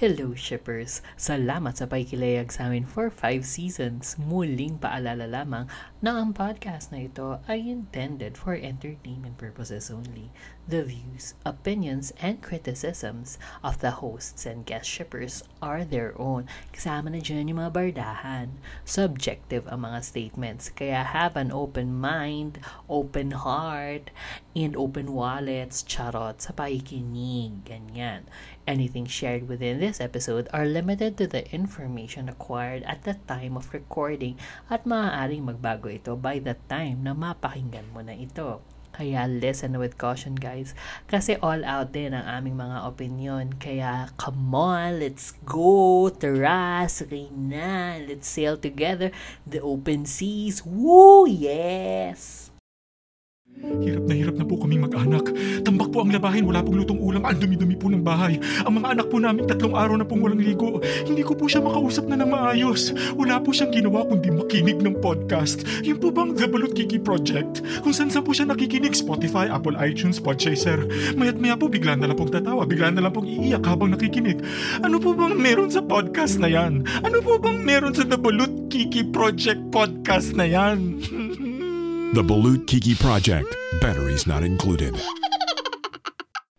[0.00, 1.04] Hello shippers!
[1.20, 4.16] Salamat sa pakikilayag sa amin for 5 seasons.
[4.16, 5.68] Muling paalala lamang
[6.00, 10.32] na ang podcast na ito ay intended for entertainment purposes only.
[10.64, 16.48] The views, opinions, and criticisms of the hosts and guest shippers are their own.
[16.72, 18.56] Kasama na dyan yung mga bardahan.
[18.88, 22.56] Subjective ang mga statements, kaya have an open mind,
[22.88, 24.08] open heart,
[24.56, 27.68] and open wallets, charot, sa pakikinig.
[27.68, 28.24] Ganyan.
[28.70, 33.74] Anything shared within this episode are limited to the information acquired at the time of
[33.74, 34.38] recording
[34.70, 38.62] at maaaring magbago ito by the time na mapakinggan mo na ito.
[38.94, 40.78] Kaya listen with caution guys.
[41.10, 43.58] Kasi all out din ang aming mga opinion.
[43.58, 46.06] Kaya come on, let's go.
[46.06, 46.86] Tara,
[47.34, 47.98] na.
[47.98, 49.10] Let's sail together.
[49.42, 50.62] The open seas.
[50.62, 51.26] Woo!
[51.26, 52.49] Yes!
[53.60, 55.28] Hirap na hirap na po kaming mag-anak.
[55.68, 58.40] Tambak po ang labahin, wala pong lutong ulam, ang dumi-dumi po ng bahay.
[58.64, 60.80] Ang mga anak po namin tatlong araw na pong walang ligo.
[61.04, 62.96] Hindi ko po siya makausap na ng maayos.
[63.20, 65.60] Wala po siyang ginawa kundi makinig ng podcast.
[65.84, 67.60] Yun po bang The Balut Kiki Project?
[67.84, 70.88] Kung saan saan po siya nakikinig, Spotify, Apple iTunes, Podchaser.
[71.20, 74.40] Mayat maya po bigla na lang pong tatawa, bigla na lang pong iiyak habang nakikinig.
[74.80, 76.88] Ano po bang meron sa podcast na yan?
[77.04, 80.96] Ano po bang meron sa The Balut Kiki Project podcast na yan?
[82.10, 83.54] The Balut Kiki Project.
[83.78, 84.98] Batteries not included.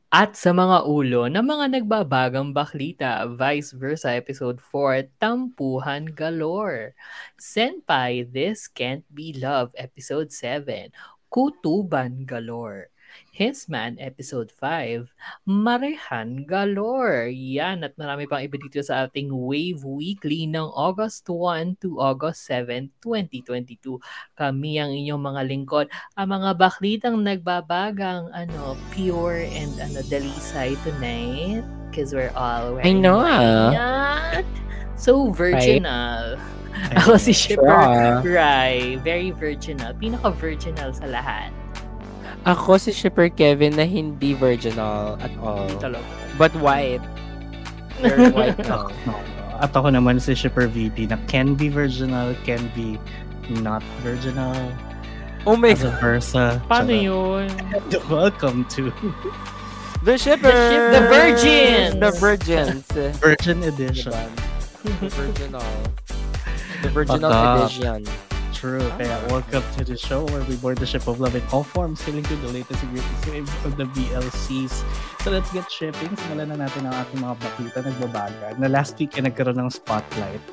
[0.08, 6.96] At sa mga ulo ng mga nagbabagang baklita, vice versa episode 4, Tampuhan Galore.
[7.36, 10.88] Senpai, This Can't Be Love episode 7,
[11.28, 12.91] Kutuban Galore.
[13.42, 15.10] His Man Episode 5,
[15.50, 17.34] Marehan Galore.
[17.34, 22.46] Yan at marami pang iba dito sa ating Wave Weekly ng August 1 to August
[22.46, 23.98] 7, 2022.
[24.38, 31.66] Kami ang inyong mga lingkod, ang mga baklitang nagbabagang ano, pure and ano, delisay tonight
[31.90, 33.26] because we're all wearing I know.
[33.26, 34.46] white.
[34.94, 36.38] So virginal.
[37.02, 39.02] Ako si Shipper Rai.
[39.02, 39.98] Very virginal.
[39.98, 41.50] Pinaka-virginal sa lahat.
[42.42, 45.70] Ako si Shipper Kevin na hindi virginal at all.
[45.78, 46.02] Talaga.
[46.42, 47.04] But white.
[48.02, 48.90] Very white lang.
[49.62, 52.98] At ako naman si Shipper VP na can be virginal, can be
[53.62, 54.58] not virginal.
[55.46, 56.02] Oh my As a God.
[56.02, 56.44] versa.
[56.66, 57.06] Paano Charot.
[57.06, 57.48] yun?
[58.10, 58.90] Welcome to
[60.02, 60.50] The Shipper!
[60.50, 61.94] The ship- the virgins!
[62.02, 62.86] The virgins.
[63.22, 64.14] Virgin Edition.
[64.18, 64.98] Diba?
[64.98, 65.70] The virginal.
[66.82, 68.02] The virginal Pagka- edition.
[68.52, 68.84] True.
[69.00, 72.04] Kaya welcome to the show where we board the ship of love in all forms,
[72.04, 74.86] sailing to the latest and greatest waves of the BLCs.
[75.24, 76.14] So let's get shipping.
[76.14, 78.54] Simulan na natin ang ating mga baklita nagbabaga.
[78.62, 80.44] Na last week ay nagkaroon ng spotlight.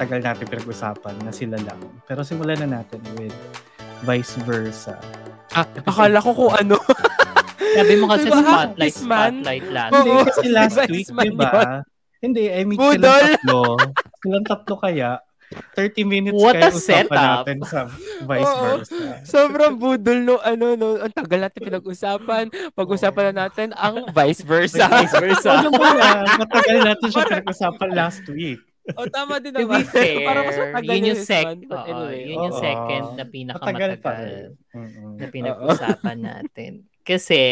[0.00, 1.80] Tagal natin pinag-usapan na sila lang.
[2.08, 3.34] Pero simulan na natin with
[4.06, 4.96] vice versa.
[5.52, 6.80] Ah, akala ko kung ano.
[7.76, 8.40] Sabi mo kasi Diba?
[8.40, 9.92] spotlight, spotlight last.
[9.92, 11.52] Hindi, kasi last week, man di ba?
[12.22, 12.96] Hindi, I mean, Budol!
[13.02, 13.60] silang tatlo.
[14.22, 15.10] silang tatlo kaya.
[15.74, 17.22] 30 minutes What kayo a usapan setup!
[17.42, 17.80] natin sa
[18.22, 18.62] vice Oo.
[18.78, 18.96] versa.
[19.22, 22.44] Sobrang budol no, ano, no, ang tagal natin pinag-usapan.
[22.72, 24.84] Pag-usapan na natin ang vice versa.
[24.86, 25.48] Vice versa.
[25.58, 26.08] Ano ba na?
[26.38, 28.60] Matagal natin siya pinag-usapan last week.
[28.92, 29.78] o, tama din To naman.
[29.78, 32.58] be fair, Parang mas matagal yun yung, sec, one, but anyway, yun yung oo.
[32.58, 34.50] second na Matagal pa pinakamatagal rin.
[34.74, 35.14] Mm-mm.
[35.14, 36.72] na pinag-usapan natin.
[37.00, 37.42] Kasi,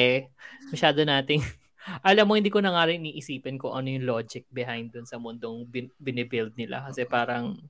[0.68, 1.38] masyado nating,
[2.02, 5.16] alam mo, hindi ko na nga rin iisipin kung ano yung logic behind dun sa
[5.16, 6.82] mundong bin, binibuild nila.
[6.82, 7.62] Kasi parang,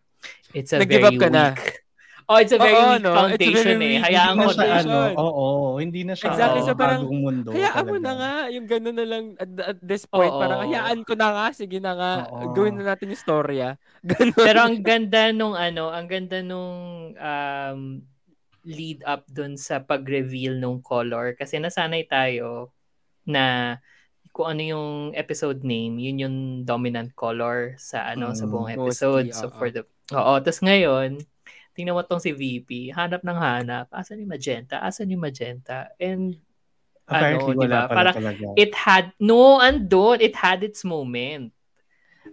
[0.50, 1.44] it's a Nag-give very up ka na.
[1.52, 1.82] weak,
[2.30, 3.10] Oh, it's a very Oo, weak no?
[3.10, 3.90] It's a foundation very eh.
[3.90, 4.78] weak Hayaan ko na na.
[4.78, 7.48] ano, oo, hindi na siya Exactly, so parang, bagong mundo.
[7.50, 10.38] Hayaan mo na nga, yung gano'n na lang at, at this point, Oo.
[10.38, 12.54] parang hayaan ko na nga, sige na nga, Oo.
[12.54, 13.68] gawin na natin yung storya.
[14.06, 14.38] Ganun.
[14.38, 16.78] Pero ang ganda nung ano, ang ganda nung
[17.12, 17.80] um,
[18.62, 21.34] lead up dun sa pag-reveal nung color.
[21.34, 22.70] Kasi nasanay tayo
[23.26, 23.74] na
[24.30, 28.86] kung ano yung episode name, yun yung dominant color sa ano sa Mm, buong mostly,
[28.86, 29.26] episode.
[29.34, 29.56] so oo.
[29.58, 31.22] for the Oo, tapos ngayon,
[31.72, 34.82] tingnan mo tong si VP, hanap ng hanap, asan yung magenta?
[34.82, 35.90] Asan yung magenta?
[35.96, 36.38] And
[37.10, 37.90] Apparently, ano, wala diba?
[37.90, 38.44] Parang talaga.
[38.54, 41.50] it had no andon, it had its moment.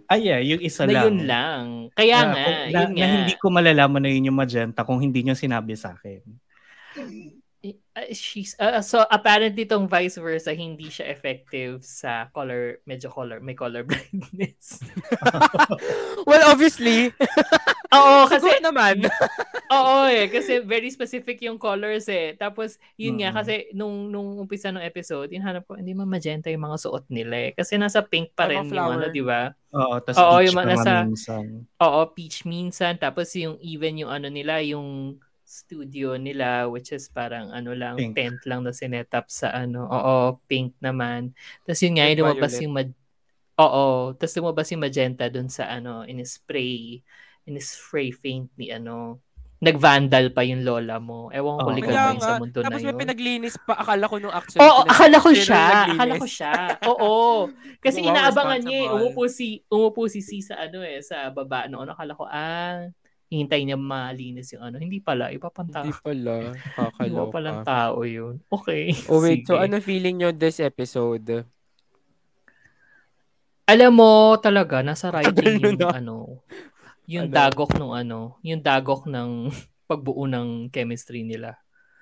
[0.06, 1.04] Ay, yeah, yung isa na lang.
[1.04, 1.62] yun lang.
[1.98, 3.10] Kaya Yeah, nga, kung- na, yun na nga.
[3.18, 6.22] hindi ko malalaman na yun yung magenta kung hindi nyo sinabi sa akin.
[7.98, 13.42] Uh, she's uh, so apparently tong vice versa hindi siya effective sa color medyo color
[13.42, 14.78] may color blindness.
[16.28, 17.10] well, obviously,
[17.96, 19.02] Oo kasi naman.
[19.68, 22.38] oo eh kasi very specific yung colors eh.
[22.38, 23.36] Tapos yun nga Mm.
[23.36, 27.50] kasi nung nung umpisa ng episode, hinanap ko hindi man magenta yung mga suot nila
[27.50, 27.52] eh.
[27.52, 29.50] Kasi nasa pink pa rin yung ano, di ba?
[29.74, 31.44] Oo, tas Oo, peach yung nasa- minsan.
[31.76, 35.18] Oo, peach minsan tapos yung even yung ano nila yung
[35.48, 38.12] studio nila which is parang ano lang Pink.
[38.12, 39.88] tent lang na sinet up sa ano.
[39.88, 41.32] Oo, pink naman.
[41.64, 42.62] Tapos yun nga Yung yung lumabas violet.
[42.62, 42.90] yung mag
[43.58, 47.02] Oo, tapos lumabas si Magenta dun sa ano, in spray,
[47.42, 49.18] in spray paint ni ano,
[49.58, 51.34] nag-vandal pa yung lola mo.
[51.34, 51.74] Ewan ko Oo.
[51.74, 53.00] legal ba yun sa mundo na tapos may yun.
[53.02, 53.74] pinaglinis pa.
[53.74, 54.62] Akala ko nung actually.
[54.62, 55.58] Oo, pinag- akala ko siya.
[55.58, 55.90] yung?
[55.98, 56.52] Akala ko siya.
[56.86, 57.14] Oo.
[57.82, 58.88] Kasi Wow, inaabangan niya eh.
[58.94, 61.90] Umupo si, umupo si C sa ano eh, sa baba noon.
[61.90, 62.86] Akala ko, ah,
[63.28, 64.76] hintay niya malinis yung ano.
[64.76, 65.84] Hindi pala, iba pang tao.
[65.84, 66.34] Hindi pala.
[66.48, 67.32] Iba Kakaloka.
[67.32, 68.40] palang tao yun.
[68.48, 68.96] Okay.
[69.06, 69.64] Oh wait, so sige.
[69.68, 71.44] ano feeling nyo this episode?
[73.68, 74.10] Alam mo
[74.40, 75.92] talaga, nasa writing nyo yung na.
[75.92, 76.16] ano,
[77.04, 77.36] yung Ano?
[77.36, 79.52] dagok nung ano, yung dagok ng
[79.88, 81.56] pagbuo ng chemistry nila.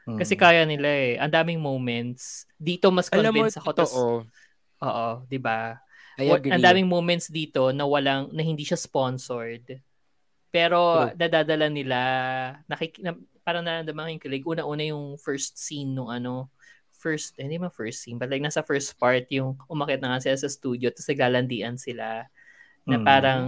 [0.06, 0.18] Mm.
[0.18, 1.18] Kasi kaya nila eh.
[1.18, 2.46] Ang daming moments.
[2.54, 3.70] Dito mas Alam mo, convinced ako.
[3.74, 4.14] tas- totoo.
[4.76, 5.74] Oo, di ba?
[6.16, 9.82] Ang daming moments dito na walang na hindi siya sponsored.
[10.56, 11.12] Pero True.
[11.20, 11.98] nadadala nila
[12.64, 13.12] nakik na,
[13.44, 14.46] parang nararamdaman ko yung kilig.
[14.48, 16.48] Una-una yung first scene nung ano
[16.96, 20.24] first, eh, hindi man first scene, but like nasa first part yung umakit na nga
[20.24, 22.24] sila sa studio tapos naglalandian sila
[22.88, 23.04] na Mm.
[23.04, 23.44] parang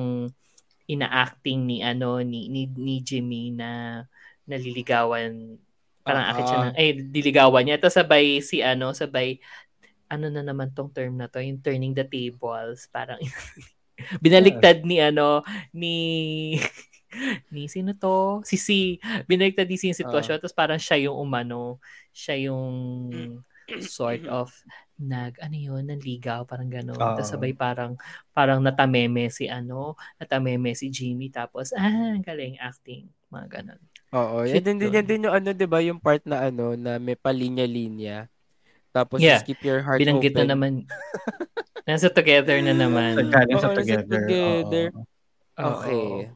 [0.84, 4.02] ina-acting ni ano ni ni, ni Jimmy na
[4.44, 5.56] naliligawan
[6.04, 6.64] parang Ah, akit siya ah.
[6.72, 9.36] ng eh diligawan niya tapos sabay si ano sabay
[10.08, 13.20] ano na naman tong term na to yung turning the tables parang
[14.24, 15.44] binaliktad ni ano
[15.76, 15.94] ni
[17.48, 18.78] ni sino to si si
[19.24, 21.80] binaliktad si yung sitwasyon tapos parang siya yung umano
[22.12, 22.74] siya yung
[23.84, 24.52] sort of
[24.96, 27.16] nag ano yun nanligaw parang gano'n Oo.
[27.16, 27.94] tapos sabay parang
[28.32, 34.56] parang natameme si ano natameme si Jimmy tapos ah galing acting mga ganon Oo, yan
[34.56, 34.96] Shit din, din, yun.
[34.96, 38.24] yan din yung ano, 'di ba, yung part na ano na may palinya-linya.
[38.88, 39.36] Tapos Yeah.
[39.36, 40.48] just keep your heart binanggit open.
[40.48, 40.72] na naman
[41.84, 44.24] nasa together na naman nasa together.
[44.32, 44.86] together.
[45.60, 45.76] oo.
[45.76, 46.32] Okay.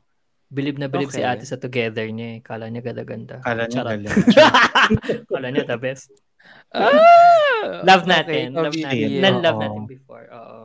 [0.53, 1.33] Bilib na bilib si Okay.
[1.33, 2.39] ate sa together niya eh.
[2.41, 3.41] Kala niya ganda-ganda.
[3.41, 3.91] Kala niya Charot.
[3.97, 4.13] galing.
[5.33, 6.13] Kala niya the best.
[6.71, 7.81] Ah!
[7.81, 8.45] Love Okay, natin.
[8.51, 8.85] ikaw, love VP.
[8.85, 9.09] natin.
[9.09, 9.23] Oo.
[9.23, 10.27] Nan-love natin before.
[10.29, 10.59] Oo.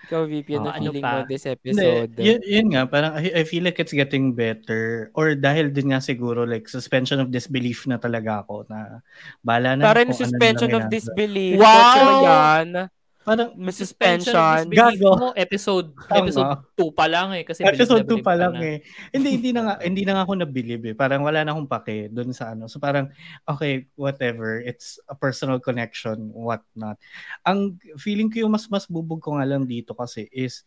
[0.00, 1.12] Ikaw, VP, ano Oh, ano feeling pa?
[1.12, 2.10] mo this Hindi, episode?
[2.18, 5.14] yun, yun nga, parang I, I feel like it's getting better.
[5.14, 9.06] Or dahil din nga siguro like suspension of disbelief na talaga ako na
[9.38, 11.62] bala na Parang ano suspension lang of disbelief.
[11.62, 12.26] Wow!
[12.26, 12.90] Yan?
[13.20, 15.12] Parang May Suspension Gago.
[15.12, 16.24] mo, episode Tama.
[16.24, 17.44] episode 2 pa lang eh.
[17.44, 18.62] Kasi episode 2 bilib na bilib pa lang na.
[18.64, 18.78] eh.
[19.12, 20.94] Hindi hindi na nga hindi na nga ako nabilib eh.
[20.96, 22.64] Parang wala na akong pake doon sa ano.
[22.64, 23.12] So parang
[23.44, 24.56] okay, whatever.
[24.58, 26.96] It's a personal connection, what not.
[27.44, 30.64] Ang feeling ko yung mas mas bubog ko nga lang dito kasi is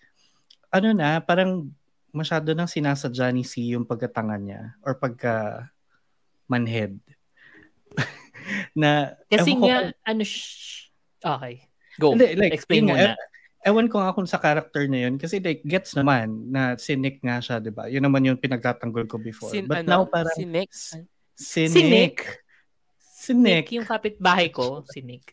[0.69, 1.73] ano na, parang
[2.09, 5.65] masyado nang sinasadya ni C yung pagkatanga niya or pagka
[6.45, 6.97] manhead.
[8.77, 11.65] na Kasi ko nga, kung- ano, sh- okay.
[11.95, 12.13] Go.
[12.13, 13.13] Hindi, like, Explain mo na.
[13.13, 13.31] e-
[13.63, 17.39] Ewan ko nga kung sa character na yun kasi like gets naman na cynic nga
[17.39, 17.87] siya, 'di ba?
[17.87, 19.47] Yun naman yung pinagtatanggol ko before.
[19.47, 20.75] Sin, But ano, now parang si Nick.
[20.75, 21.07] cynic.
[21.33, 22.43] Si Nick.
[23.23, 23.63] Cynic.
[23.63, 25.31] Nick, yung kapitbahay ko, si Nick.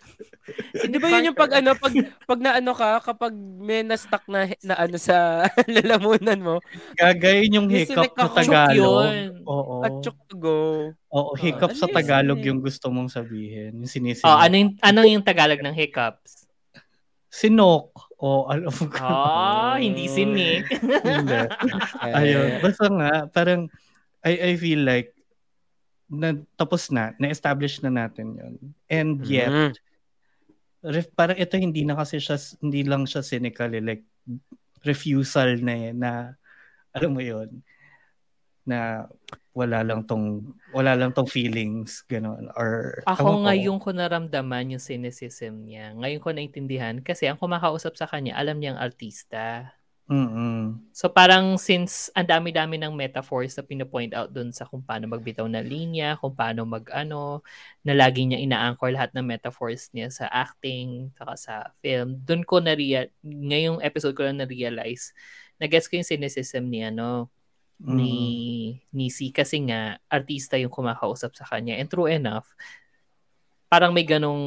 [0.79, 1.91] Si Di ba yun yung pag ano, pag,
[2.23, 6.55] pag na ano ka, kapag may na-stuck na, na ano sa lalamunan mo,
[6.95, 8.31] Gagayin yung Yung hiccup cynic sa.
[8.31, 9.43] Tagalog.
[9.43, 9.83] Oo.
[9.83, 10.59] at go.
[11.11, 12.47] Oo, hiccup ano sa yung Tagalog cynic?
[12.47, 13.75] yung gusto mong sabihin.
[13.75, 14.23] Yung sinisinig.
[14.23, 16.47] Oh, ano yung, ano yung Tagalog ng hiccups?
[17.31, 17.95] Sinok.
[18.21, 19.01] O, alam mo ko.
[19.01, 20.67] Oh, hindi si Nick.
[20.83, 21.41] Hindi.
[22.03, 22.61] Ayun.
[22.61, 23.71] Basta nga, parang,
[24.21, 25.15] I, I feel like,
[26.11, 28.55] na, tapos na, na-establish na natin yun.
[28.91, 29.71] And yet, Mhm.
[30.91, 34.05] ref, parang ito hindi na kasi siya, hindi lang siya cynical, eh, like,
[34.83, 36.35] refusal na eh, na,
[36.91, 37.63] alam mo yun,
[38.69, 39.09] na
[39.51, 43.45] wala lang tong, wala lang tong feelings, gano'n, or, Ako ko.
[43.45, 45.91] ngayon ko naramdaman yung cynicism niya.
[45.99, 49.75] Ngayon ko naintindihan kasi ang kumakausap sa kanya, alam niyang artista.
[50.11, 50.91] Mm-mm.
[50.91, 55.47] So parang since ang dami-dami ng metaphors na pinapoint out dun sa kung paano magbitaw
[55.47, 57.47] na linya, kung paano mag-ano,
[57.87, 62.19] na lagi niya ina-anchor lahat ng metaphors niya sa acting, saka sa film.
[62.27, 62.75] Dun ko na
[63.23, 65.15] ngayong episode ko lang na-realize,
[65.63, 67.31] na-guess ko yung cynicism ni ano,
[67.81, 68.15] ni,
[68.93, 71.81] ni C kasi nga artista yung kumakausap sa kanya.
[71.81, 72.53] And true enough,
[73.73, 74.43] parang may ganong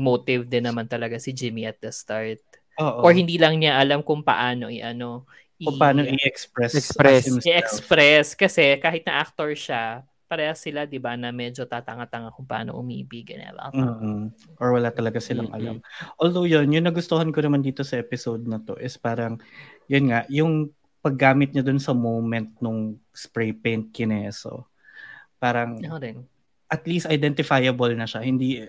[0.00, 2.40] motive din naman talaga si Jimmy at the start.
[2.78, 3.04] Oo.
[3.04, 5.26] Or hindi lang niya alam kung paano i-ano,
[5.58, 7.42] kung paano i-express Express.
[7.42, 12.76] i-express kasi kahit na actor siya, parehas sila 'di ba na medyo tatanga-tanga kung paano
[12.76, 13.72] umibig and all.
[13.72, 14.28] Mm-mm.
[14.60, 15.58] Or wala talaga silang Mm-mm.
[15.58, 15.76] alam.
[16.20, 19.40] Although yun, yung nagustuhan ko naman dito sa episode na to is parang,
[19.88, 20.70] yun nga, yung
[21.08, 24.68] paggamit niya dun sa moment nung spray paint kineso.
[25.40, 26.28] Parang, Ako din.
[26.68, 28.20] at least identifiable na siya.
[28.20, 28.60] Hindi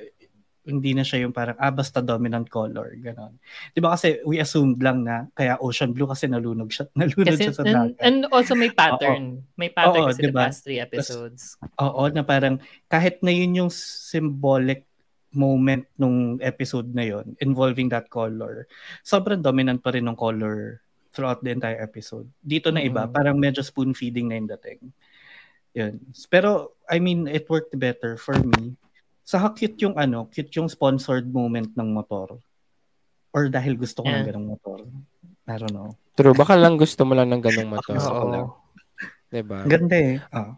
[0.70, 3.34] hindi na siya yung parang, ah, basta dominant color, ganon.
[3.74, 7.44] Di ba kasi we assumed lang na, kaya ocean blue kasi nalunog siya, nalunod Kasi
[7.50, 8.00] siya sa and, dagat.
[8.06, 9.42] and also may pattern.
[9.58, 10.46] May pattern Oo, kasi the diba?
[10.46, 11.58] past three episodes.
[11.82, 14.86] Oo, na parang kahit na yun yung symbolic
[15.34, 18.70] moment nung episode na yon involving that color,
[19.02, 22.30] sobrang dominant pa rin ng color throughout the entire episode.
[22.40, 23.12] Dito na iba, Mm.
[23.12, 24.80] parang medyo spoon feeding na yung dating.
[25.74, 25.94] Yun.
[26.28, 28.74] Pero, I mean, it worked better for me.
[29.22, 32.38] Saka cute yung ano, cute yung sponsored moment ng motor.
[33.30, 34.28] Or dahil gusto ko ng Yeah.
[34.34, 34.80] ganong motor.
[35.46, 35.94] I don't know.
[36.14, 37.94] True, baka lang gusto mo lang ng ganong motor.
[37.98, 38.48] Gusto ko lang.
[39.30, 39.62] Diba?
[39.66, 40.18] Ganda eh.
[40.34, 40.58] Ah.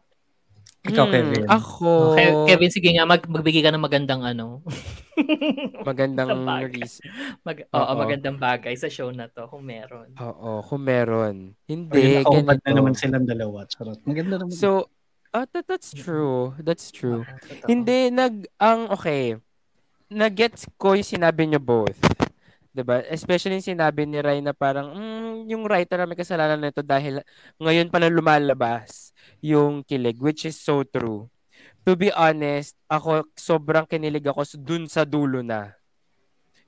[0.82, 1.44] Ikaw, Hmm, Kevin.
[1.46, 4.66] Ako, Ke- Kevin, sige nga, mag- magbigay ka ng magandang ano.
[5.86, 7.06] magandang reason.
[7.44, 7.94] Mag- oo, Oo.
[7.96, 10.10] magandang bagay sa show na to, kung meron.
[10.18, 11.54] Oo, kung meron.
[11.54, 12.74] Or Hindi, yun, na ganito.
[12.74, 13.70] naman silang dalawa.
[13.70, 14.02] Charot.
[14.04, 14.52] Maganda naman.
[14.52, 14.90] So,
[15.30, 16.58] ah, that, that's true.
[16.58, 17.30] That's true.
[17.30, 17.68] Totoo.
[17.70, 19.38] Hindi, nag, ang, okay.
[20.10, 21.96] Nag-gets ko yung sinabi niyo both.
[22.72, 23.04] 'Di ba?
[23.06, 27.20] Especially yung sinabi ni Rai na parang, mm, yung writer na may kasalanan nito dahil
[27.60, 29.12] ngayon pala lumalabas
[29.44, 31.28] yung kilig, which is so true.
[31.84, 35.76] To be honest, ako sobrang kinilig ako s- dun sa dulo na.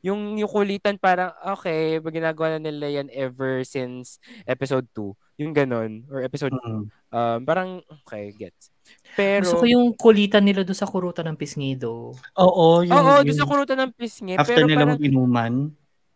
[0.03, 5.15] Yung, yung kulitan parang, okay, ginagawa na nila yan ever since episode 2.
[5.39, 6.03] Yung ganon.
[6.11, 6.91] Or episode, Mm.
[6.91, 8.67] um, parang, okay, gets.
[9.15, 12.11] Pero, Gusto ko yung kulitan nila doon sa kurutan ng pisngido.
[12.35, 14.35] Oo, yung, Oo, yung doon sa kurutan ng pisngi.
[14.35, 15.53] after Pero nila parang, mag-inuman.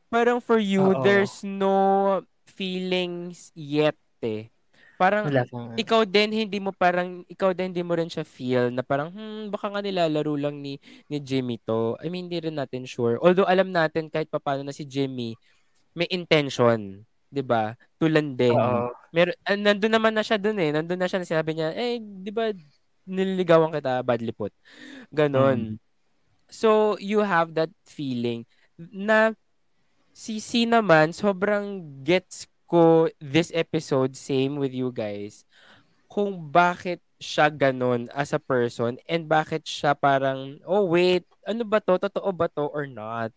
[0.07, 1.03] Parang for you, Oo.
[1.03, 4.49] there's no feelings yet eh.
[4.97, 5.77] Parang, Wala pang...
[5.77, 9.53] ikaw din, hindi mo parang, ikaw din, hindi mo rin siya feel na parang, hmm,
[9.53, 11.93] baka nga nilalaro lang ni, ni Jimmy to.
[12.01, 13.21] I mean, hindi rin natin sure.
[13.21, 15.37] Although, alam natin kahit papano na si Jimmy,
[15.93, 17.05] may intention.
[17.27, 17.75] 'di ba?
[17.99, 18.55] Tulanding.
[18.55, 18.91] Oo.
[19.11, 20.71] Mer ah, nandun naman na siya dun eh.
[20.71, 22.51] Nandun na siya na sinabi niya, eh, 'di ba
[23.07, 24.51] nililigawan kita, badly put.
[25.15, 25.79] Ganon.
[26.51, 28.43] So, you have that feeling
[28.79, 29.35] na
[30.17, 35.45] si C naman, sobrang gets ko this episode, same with you guys,
[36.09, 41.79] kung bakit siya ganon as a person and bakit siya parang, oh wait, ano ba
[41.79, 41.95] to?
[41.97, 43.31] Totoo ba to or not?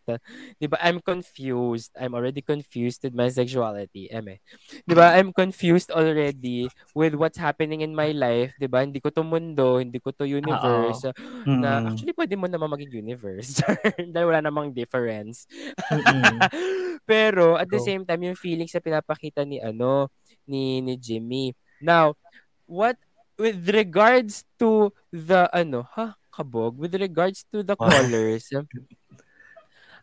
[0.59, 0.77] 'Di ba?
[0.83, 1.95] I'm confused.
[1.95, 4.11] I'm already confused with my sexuality.
[4.11, 4.43] Eme.
[4.85, 5.15] 'Di ba?
[5.15, 8.83] I'm confused already with what's happening in my life, 'di ba?
[8.83, 11.07] Hindi ko to mundo, hindi ko to universe.
[11.47, 11.95] Na Mm.
[11.95, 13.63] actually pwede mo naman maging universe.
[14.13, 15.47] Dahil wala namang difference.
[15.89, 16.37] Mm-mm.
[17.11, 20.11] Pero at the same time yung feelings na pinapakita ni ano
[20.51, 21.55] ni ni Jimmy.
[21.79, 22.19] Now,
[22.67, 22.99] what
[23.41, 27.89] with regards to the ano, ha, kabog, with regards to the What?
[27.89, 28.53] colors,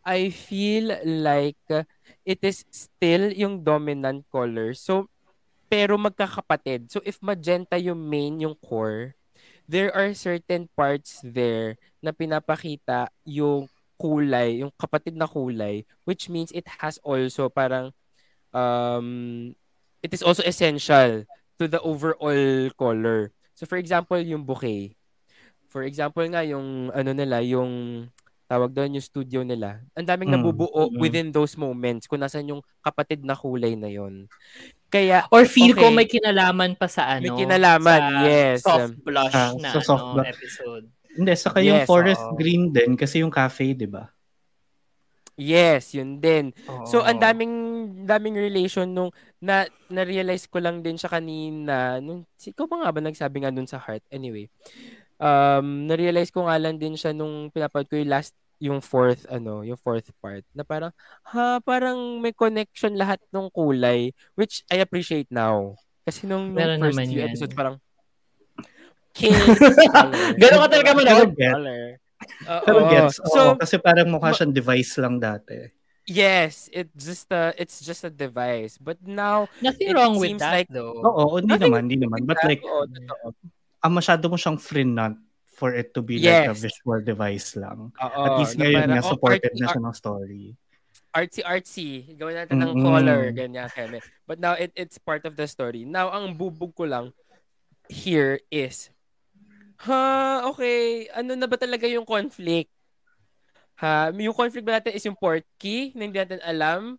[0.01, 1.61] I feel like
[2.25, 4.73] it is still yung dominant color.
[4.73, 5.05] So,
[5.69, 6.89] pero magkakapatid.
[6.89, 9.13] So, if magenta yung main, yung core,
[9.67, 13.67] there are certain parts there na pinapakita yung
[13.99, 17.91] kulay, yung kapatid na kulay, which means it has also parang,
[18.55, 19.51] um,
[19.99, 23.33] it is also essential to the overall color.
[23.57, 24.93] So, for example, yung bouquet.
[25.67, 28.05] For example nga, yung ano nila, yung
[28.47, 29.83] tawag doon yung studio nila.
[29.91, 30.97] Ang daming Mm, nabubuo mm.
[31.01, 34.31] within those moments kung nasan yung kapatid na kulay na yon.
[34.87, 35.97] Kaya, Or feel ko Okay.
[35.99, 37.27] may kinalaman pa sa ano.
[37.27, 38.63] May kinalaman, sa yes.
[38.63, 40.31] Soft blush Ah, na sa soft ano, blush.
[40.31, 40.85] episode.
[41.17, 42.37] Hindi, saka yung Yes, forest oo.
[42.39, 44.07] green din kasi yung cafe, di ba?
[45.37, 46.51] Yes, yun din.
[46.89, 47.23] So, ang Oo.
[47.23, 47.55] daming,
[48.03, 52.91] daming relation nung, na, na-realize ko lang din siya kanina, nung, si, ikaw pa nga
[52.91, 54.01] ba nagsabi nga dun sa heart?
[54.09, 54.49] Anyway,
[55.21, 59.61] um, na-realize ko nga lang din siya nung pinapanood ko yung last, yung fourth, ano,
[59.61, 60.89] yung fourth part, na parang,
[61.29, 65.77] ha, parang may connection lahat ng kulay, which I appreciate now.
[66.01, 67.29] Kasi nung, nung Meron first naman few yan.
[67.29, 67.77] episodes, parang,
[69.17, 70.33] color.
[70.37, 71.29] Ganun ka talaga manood?
[71.37, 72.01] Color.
[72.65, 75.69] Pero gets, oo, So, kasi parang mukha siyang device lang dati.
[76.07, 78.79] Yes, it just a it's just a device.
[78.79, 80.95] But now, Nothing wrong with that like- though.
[80.97, 82.19] Oo, hindi Nothing naman, hindi naman.
[82.23, 83.27] But like, oo, totoo.
[83.83, 85.19] ang masyado mo siyang frenant
[85.51, 86.63] for it to be like a Yes.
[86.63, 87.91] visual device lang.
[87.91, 90.43] Oo, At least na ngayon parang, nga, oh, supported artsy, na siya ng story.
[91.11, 91.89] artsy artsy.
[92.13, 92.85] Gawin natin ng Mm-mm.
[92.85, 93.99] color, ganyan keme.
[94.23, 95.81] But now it it's part of the story.
[95.83, 97.09] Now ang bubog ko lang
[97.89, 98.93] here is
[99.85, 102.71] ha, okay, ano na ba talaga yung conflict?
[103.77, 106.97] Ha, yung conflict ba natin is yung portkey na hindi natin alam?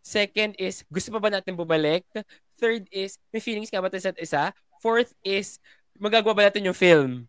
[0.00, 2.08] Second is, gusto pa ba natin bumalik?
[2.56, 4.42] Third is, may feelings ka ba tayo sa isa?
[4.80, 5.60] Fourth is,
[6.00, 7.28] magagawa ba natin yung film?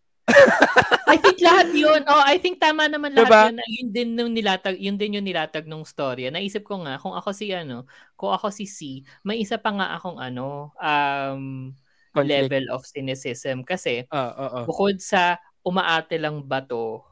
[1.10, 2.02] I think lahat yun.
[2.06, 3.44] Oh, I think tama naman lahat Diba?
[3.50, 3.56] yun.
[3.58, 6.30] na Yun din nung nilatag, yun din yung nilatag nung story.
[6.30, 9.98] Naisip ko nga kung ako si ano, kung ako si C, may isa pa nga
[9.98, 11.74] akong ano, um
[12.22, 12.34] Conflict.
[12.46, 14.66] level of cynicism kasi Ah, oo, oo.
[14.66, 17.04] bukod sa umaate lang ba to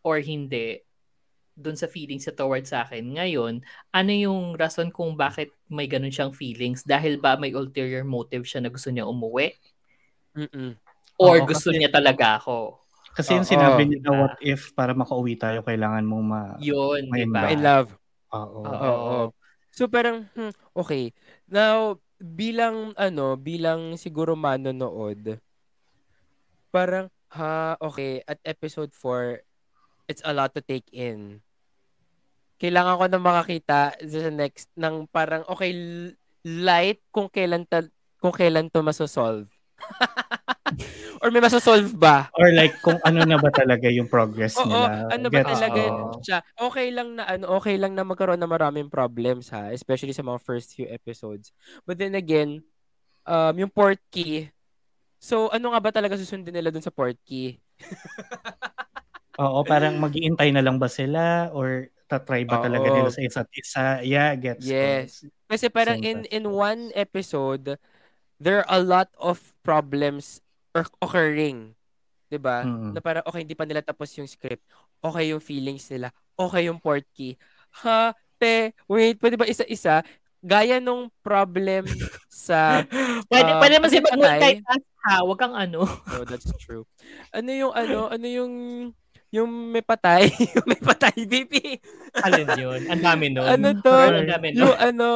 [0.00, 0.80] or hindi
[1.52, 3.18] dun sa feelings sa towards sa akin.
[3.18, 6.86] Ngayon, ano yung rason kung bakit may ganun siyang feelings?
[6.86, 9.58] Dahil ba may ulterior motive siya na gusto niya umuwi?
[10.38, 10.78] Mm-mm.
[11.18, 12.78] Or Oo, gusto kasi- niya talaga ako?
[13.10, 14.18] Kasi yung sinabi niya na Diba?
[14.22, 16.42] what if para makauwi tayo, kailangan mong ma...
[16.62, 17.50] Yun, di ba?
[17.50, 17.90] In love.
[18.30, 18.62] Oo.
[18.62, 18.86] Oo.
[18.86, 19.18] Oo.
[19.74, 21.10] So parang hmm, okay.
[21.50, 25.38] Now bilang ano, bilang siguro manonood
[26.68, 29.40] parang ha okay at episode 4
[30.08, 31.40] it's a lot to take in.
[32.58, 35.70] Kailangan ko na makakita sa next ng parang okay
[36.42, 37.84] light kung kailan ta,
[38.18, 39.46] kung kailan to masosolve.
[41.22, 42.30] Or may masosolve ba?
[42.38, 45.10] Or like kung ano na ba talaga yung progress Oo, nila.
[45.10, 46.20] ano ba Gets talaga ko.
[46.22, 46.38] siya?
[46.54, 50.38] Okay lang na ano, okay lang na magkaroon ng maraming problems ha, especially sa mga
[50.42, 51.50] first few episodes.
[51.82, 52.62] But then again,
[53.26, 54.50] um yung port key.
[55.18, 57.58] So ano nga ba talaga susundin nila dun sa port key?
[59.42, 62.94] Oo, parang mag-iintay na lang ba sila or tatry ba talaga Oo.
[62.94, 63.86] nila sa isa't isa?
[64.02, 64.72] Yeah, gets ko.
[64.72, 65.22] Yes.
[65.46, 67.78] Kasi parang in in one episode
[68.38, 70.38] there are a lot of problems
[71.00, 71.72] occurring.
[72.28, 72.62] 'Di ba?
[72.62, 72.92] Mm.
[72.92, 74.62] Na parang okay, hindi pa nila tapos yung script.
[75.00, 76.12] Okay yung feelings nila.
[76.36, 77.34] Okay yung port key.
[77.82, 80.02] Ha, te, wait, pwede ba isa-isa?
[80.38, 81.82] Gaya nung problem
[82.30, 82.86] sa
[83.26, 85.14] Pwede, Ah, pwede naman si mag-multitask ha.
[85.26, 85.82] Huwag kang ano.
[85.86, 86.86] Oh, that's true.
[87.34, 88.52] Ano yung ano, ano yung
[89.28, 90.24] yung may patay,
[90.56, 91.76] yung may patay, BP.
[92.24, 92.80] Alin yun?
[92.88, 93.44] Ang dami nun.
[93.44, 93.92] Ano to?
[93.92, 94.58] Ang dami nun.
[94.62, 95.08] Yung ano,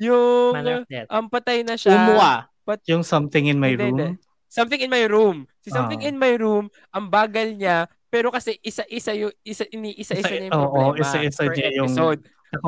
[0.00, 1.94] yung ang patay na siya.
[1.94, 2.50] Umuwa.
[2.88, 3.98] Yung something in my Hindi, room.
[4.00, 4.08] hindi.
[4.54, 5.36] Something in my room.
[5.58, 6.08] Si something Ah.
[6.08, 10.46] in my room, ang bagal niya, pero kasi isa-isa yung isa ini isa-isa Isa- na
[10.46, 11.02] yung oo, problema.
[11.02, 12.20] isa-isa per niya yung- episode.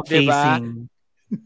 [0.05, 0.43] Diba?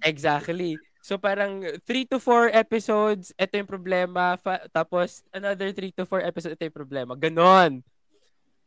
[0.02, 0.76] Exactly.
[1.00, 4.36] So parang 3 to 4 episodes, ito yung problema.
[4.36, 7.12] Fa- tapos another 3 to 4 episodes, ito yung problema.
[7.14, 7.84] Ganon.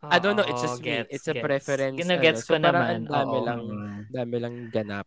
[0.04, 0.90] I don't know, it's Oo, just me.
[0.92, 1.42] gets, It's a gets.
[1.42, 1.96] preference.
[1.96, 2.46] Ginagets ano.
[2.46, 2.92] ko So, parang naman.
[2.92, 3.46] ang dami oo.
[3.46, 4.00] lang, Mm.
[4.12, 5.06] dami lang ganap.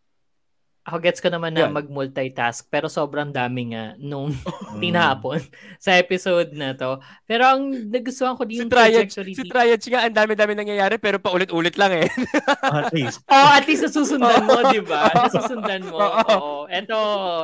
[0.87, 1.75] Ako gets ko naman na Yun.
[1.75, 4.31] mag-multitask pero sobrang dami nga nung
[4.71, 4.79] Mm.
[4.79, 5.39] tinapon
[5.83, 6.95] sa episode na to.
[7.23, 9.43] Pero ang nagustuhan ko Si din yung Triage, trajectory si.
[9.43, 12.07] Triage nga, ang dami-dami nangyayari pero paulit-ulit lang eh.
[12.63, 13.19] At least.
[13.27, 15.11] Oh, at least nasusundan mo, di ba?
[15.11, 15.99] Nasusundan mo.
[15.99, 16.51] Oo.
[16.67, 16.97] Ito,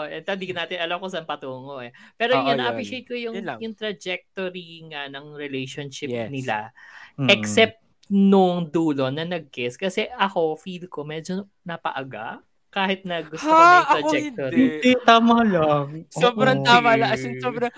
[0.07, 1.91] ito, hindi natin alam kung saan patungo eh.
[2.15, 6.31] Pero Oo, yun, na-appreciate ko yung, Yun yung trajectory nga ng relationship Yes.
[6.31, 6.71] nila.
[7.19, 7.27] Mm.
[7.29, 7.75] Except
[8.07, 9.75] nung dulo na nag-kiss.
[9.75, 12.39] Kasi ako, feel ko medyo napaaga.
[12.73, 13.69] Kahit na gusto ko na Ha?
[13.69, 14.57] yung Ako trajectory.
[14.57, 14.65] hindi.
[14.81, 15.85] Hindi, tama lang.
[16.09, 16.65] Sobrang Oo.
[16.65, 17.09] tama lang.
[17.13, 17.69] As in, sobrang...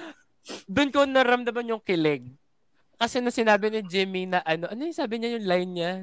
[0.65, 2.23] Doon ko naramdaman yung kilig.
[2.95, 5.93] Kasi nung sinabi ni Jimmy na ano, ano yung sabi niya yung line niya?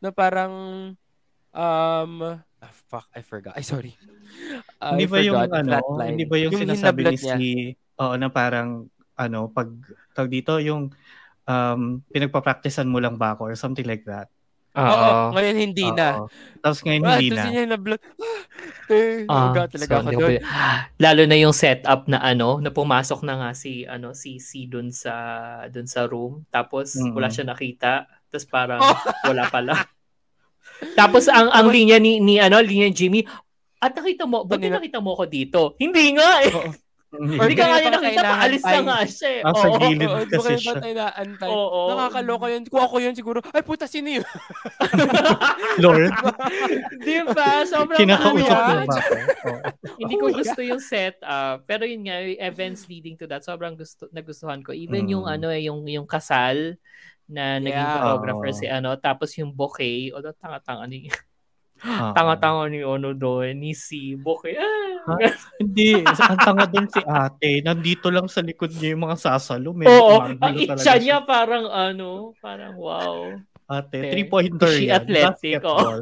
[0.00, 0.52] Na parang,
[1.52, 3.52] um, ah, fuck, I forgot.
[3.52, 3.92] Ay, sorry.
[4.80, 6.16] Ah, Hindi I ba yung ano, line.
[6.16, 7.36] hindi ba yung, sinasabi hinablot ni niya.
[7.36, 7.48] si
[7.98, 8.86] Oo na parang
[9.18, 9.66] ano pag
[10.14, 10.94] tag dito yung
[11.42, 11.82] um
[12.14, 14.30] pinagpa-practicean mo lang ba ako or something like that.
[14.78, 16.08] Oo, ngayon hindi na.
[16.14, 16.26] Oo.
[16.58, 17.46] Tapos ngayon Ah, hindi tapos na.
[17.46, 18.02] yun yung nablot.
[18.88, 20.32] eh, naga talaga so, ako ko doon.
[21.04, 24.90] Lalo na yung setup na ano, na pumasok na nga si ano si si dun
[24.90, 25.14] sa
[25.68, 27.12] dun sa room tapos Mm.
[27.14, 28.96] wala siya nakita tapos parang Oh.
[29.26, 29.74] wala pala.
[31.00, 33.20] tapos ang ang linya ni ni ano, linya ni Jimmy,
[33.78, 35.60] at nakita mo, ba't nakita mo ako dito?
[35.78, 36.50] Hindi nga eh.
[36.50, 36.70] Oo.
[37.08, 37.40] Hindi.
[37.40, 39.40] Hindi ka nga niya pa nakita, kailangan paalis na nga siya eh.
[39.40, 39.78] Ah, sa Oo.
[39.80, 40.08] gilid.
[40.12, 40.76] Oo, kasi siya.
[40.76, 41.48] tayo naantay.
[41.48, 41.80] Oo.
[41.88, 42.62] Nakakaloka yun.
[42.68, 44.26] Kung ako yun siguro, ay puta, sino yun?
[45.84, 46.12] Lord,
[47.00, 47.64] Di ba?
[47.64, 48.84] Sobrang kinakausap mo yan.
[48.84, 48.96] ba?
[49.00, 49.60] Oo.
[50.04, 51.64] Hindi Oh ko gusto yung setup.
[51.64, 54.76] Pero yun nga, yung events leading to that, sobrang gusto, nagustuhan ko.
[54.76, 55.12] Even Mm.
[55.16, 56.76] yung ano eh, yung, yung kasal
[57.24, 57.94] na naging Yeah.
[58.04, 58.56] photographer Oo.
[58.56, 61.08] si ano, tapos yung bouquet, o tanga-tanga ni,
[61.80, 62.12] Oo.
[62.16, 64.60] tanga-tanga ni ano doon, ni si bouquet.
[64.60, 64.97] Ah,
[65.62, 67.50] Hindi, ang tanga doon si ate.
[67.62, 69.72] Nandito lang sa likod niya yung mga sasalo.
[69.72, 71.00] Medyo Oo, umagulo ang talaga itcha siya.
[71.00, 73.32] niya parang ano, parang wow.
[73.68, 75.04] Ate, Ate, three-pointer she yan.
[75.04, 75.76] athletic, oh.
[75.76, 76.00] Basketball.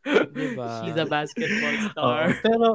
[0.34, 0.70] Diba?
[0.82, 2.24] She's a basketball Oo, star.
[2.40, 2.66] pero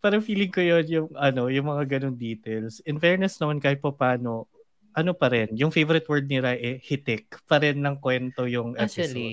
[0.00, 2.80] parang feeling ko yun yung ano, yung mga ganong details.
[2.88, 4.48] In fairness naman kahit pa paano,
[4.90, 8.74] ano pa rin, yung favorite word ni Rai, eh, hitik pa rin ng kwento yung
[8.74, 9.12] episode.
[9.12, 9.32] Actually,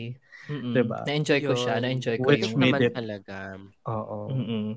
[0.52, 0.74] mm-mm.
[0.76, 1.00] Diba?
[1.08, 1.82] na-enjoy ko siya, Yun.
[1.88, 2.60] na-enjoy ko Which yung...
[2.60, 3.36] made naman it- talaga.
[3.88, 4.18] Oo.
[4.28, 4.68] Mm-mm.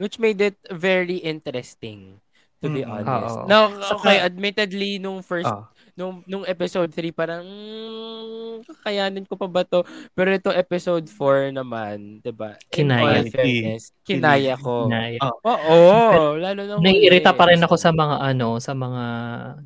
[0.00, 2.20] Which made it very interesting
[2.62, 3.38] to be Mm, honest.
[3.42, 3.46] oo.
[3.48, 9.48] Now, okay, admittedly nung first Ah, nung nung episode 3 parang mm, kakayanin ko pa
[9.50, 9.82] ba to?
[10.14, 12.54] Pero ito episode 4 naman, 'di ba?
[12.72, 13.26] In Kinaya.
[13.28, 14.88] fairness, kinaya ko.
[14.88, 15.10] Na,
[15.44, 19.04] Oo, lalo na Naiirita pa rin ako sa mga ano, sa mga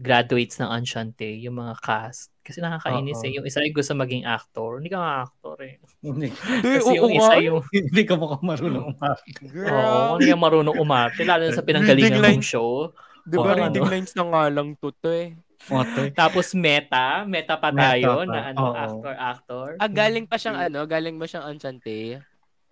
[0.02, 2.28] graduates ng Enchante, yung mga cast.
[2.46, 3.26] Kasi nakakainis Oo.
[3.26, 3.30] eh.
[3.34, 4.78] Yung isa ay gusto maging actor.
[4.78, 5.74] Hindi ka nga actor eh.
[6.78, 9.30] Kasi yung oo isa yung, hindi ka mukhang marunong umarte.
[9.34, 10.14] oo, Girl.
[10.14, 11.20] hindi ka marunong umarte.
[11.26, 12.94] Lalo na sa pinanggalingan ng show.
[13.26, 13.90] Di ba Oo, reading ano?
[13.90, 15.34] lines na nga lang to, to eh.
[15.66, 16.14] Ate.
[16.14, 18.74] Tapos meta, meta pa Meta tayo pa, na ano, oo.
[18.78, 19.66] actor, actor.
[19.82, 20.86] Ah, galing pa siyang ano?
[20.86, 22.22] Galing ba siyang Enchante?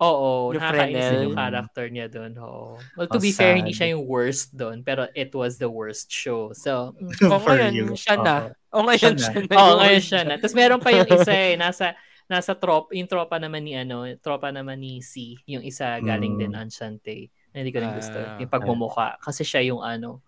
[0.03, 2.35] Oo, Yung nakakainis din yung character niya doon.
[2.43, 2.75] Oo.
[2.99, 3.79] Well, to Oh, be fair, hindi sad.
[3.79, 6.51] siya yung worst doon, pero it was the worst show.
[6.51, 6.91] So.
[7.31, 7.87] O For ngayon, you.
[7.95, 8.35] siya na.
[8.75, 8.83] Oo.
[8.83, 9.47] O ngayon, Siya siya na.
[9.47, 9.55] na.
[9.55, 10.33] Oo, yung ngayon siya na.
[10.35, 11.95] Tapos meron pa yung isa eh, nasa
[12.27, 16.39] nasa trop, yung tropa naman ni ano, tropa naman ni C, yung isa galing Mm.
[16.43, 17.17] din Anshante.
[17.53, 18.17] Na hindi ko rin gusto.
[18.19, 19.15] Ah, yung pagmumukha.
[19.23, 20.25] Kasi siya yung ano,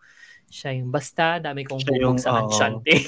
[0.48, 2.40] siya yung basta, dami kong bubog sa.
[2.40, 3.04] Anshante.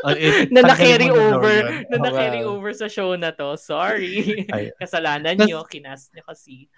[0.00, 2.56] Oh, eh, na na-carry na over, na Oh, na-carry wow.
[2.56, 3.54] over sa show na to.
[3.54, 4.46] Sorry.
[4.80, 6.70] Kasalanan Tas- nyo, kinas nyo kasi.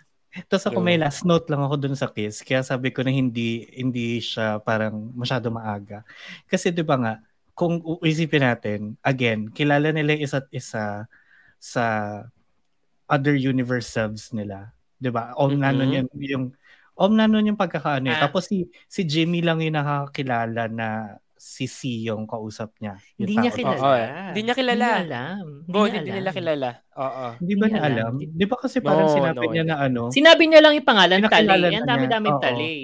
[0.48, 2.40] Tapos ako may last note lang ako dun sa kiss.
[2.40, 6.01] Kaya sabi ko na hindi hindi siya parang masyado maaga.
[6.48, 7.12] Kasi 'di ba nga,
[7.53, 11.05] kung uisipin natin, again, kilala nila yung isa't isa
[11.61, 11.85] sa
[13.05, 14.72] other universe selves nila.
[14.96, 15.37] 'Di ba?
[15.37, 15.61] Om Mhm.
[15.61, 16.44] nanon yun yung
[16.96, 18.09] om nanon yung pagkakaano.
[18.09, 18.16] eh.
[18.16, 18.25] Ah.
[18.25, 20.88] Tapos si si Jimmy lang yung nakakilala na
[21.42, 22.94] si C yung kausap niya.
[23.18, 23.83] Yung Hindi niya kilala.
[23.83, 24.09] Oo, eh.
[24.31, 24.87] Hindi niya kilala.
[24.87, 25.44] Hindi niya alam.
[25.66, 26.70] Go, hindi nila kilala.
[26.94, 27.24] Oo.
[27.35, 28.12] Hindi ba Hindi niya niya alam?
[28.14, 28.37] alam.
[28.38, 30.02] Di ba kasi parang No, sinabi no, niya na ano?
[30.09, 31.66] Sinabi niya lang yung pangalan, Tali.
[31.74, 32.44] Ang dami-daming niya.
[32.46, 32.74] Tali.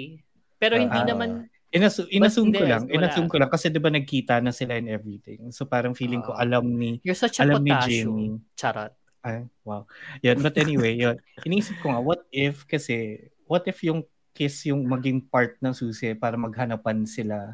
[0.59, 1.07] Pero hindi Ah.
[1.07, 1.29] naman,
[1.69, 2.95] Inasu- inassume ko hindi, lang, wala.
[2.97, 5.53] inassume ko lang kasi 'di ba nagkita na sila and everything.
[5.53, 6.41] So parang feeling ko Ah.
[6.43, 7.69] alam ni you're such a alam ni.
[7.85, 8.41] Jimmy.
[8.57, 8.89] Charot.
[9.21, 9.85] Ay, wow.
[10.19, 11.15] Yun, but anyway, yun.
[11.45, 14.01] Iniisip ko nga what if kasi what if yung
[14.33, 17.53] kiss yung maging part ng susi para maghanapan sila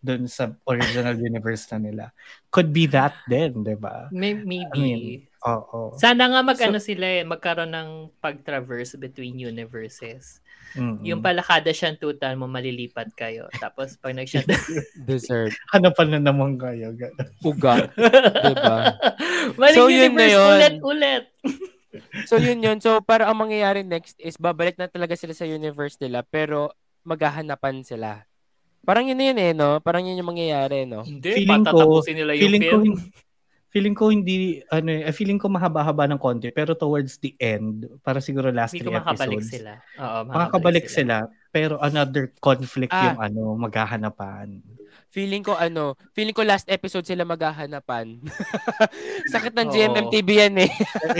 [0.00, 2.04] doon sa original universe na nila.
[2.48, 4.08] Could be that then, 'di ba?
[4.10, 4.68] May, maybe.
[4.72, 5.02] I mean,
[5.40, 5.96] Oo.
[5.96, 10.44] Sana nga mag-ano sila eh, magkaroon ng pag-traverse between universes.
[10.76, 11.00] Mm-mm.
[11.00, 13.48] Yung pala kada shantutan mo, malilipat kayo.
[13.56, 15.56] Tapos pag nag-shantutan, Deserve.
[15.72, 16.92] hanapan na naman kayo.
[17.40, 17.88] Uga.
[17.96, 18.78] diba?
[19.56, 20.44] Maling So, yun na yun.
[20.52, 21.24] ulit, ulit.
[22.30, 22.78] So yun yun.
[22.78, 26.70] So para ang mangyayari next is babalik na talaga sila sa universe nila pero
[27.02, 28.29] maghahanapan sila.
[28.80, 29.78] Parang yun na yun eh, no?
[29.78, 31.02] Parang yun yung mangyayari, no?
[31.02, 32.84] Hindi, Feeling ko- patatapusin nila yung feeling ko film.
[32.86, 33.02] hin-
[33.70, 38.18] feeling ko hindi ano eh, feeling ko mahaba-haba ng konti pero towards the end para
[38.18, 39.72] siguro last Hindi three ko makabalik episodes sila.
[39.96, 41.16] Oo, makakabalik sila.
[41.48, 43.14] pero another conflict Ah.
[43.14, 44.58] yung ano maghahanapan
[45.10, 48.22] Feeling ko ano, feeling ko last episode sila maghahanapan.
[49.34, 49.66] Sakit ng.
[49.68, 50.70] GMMTV yan eh.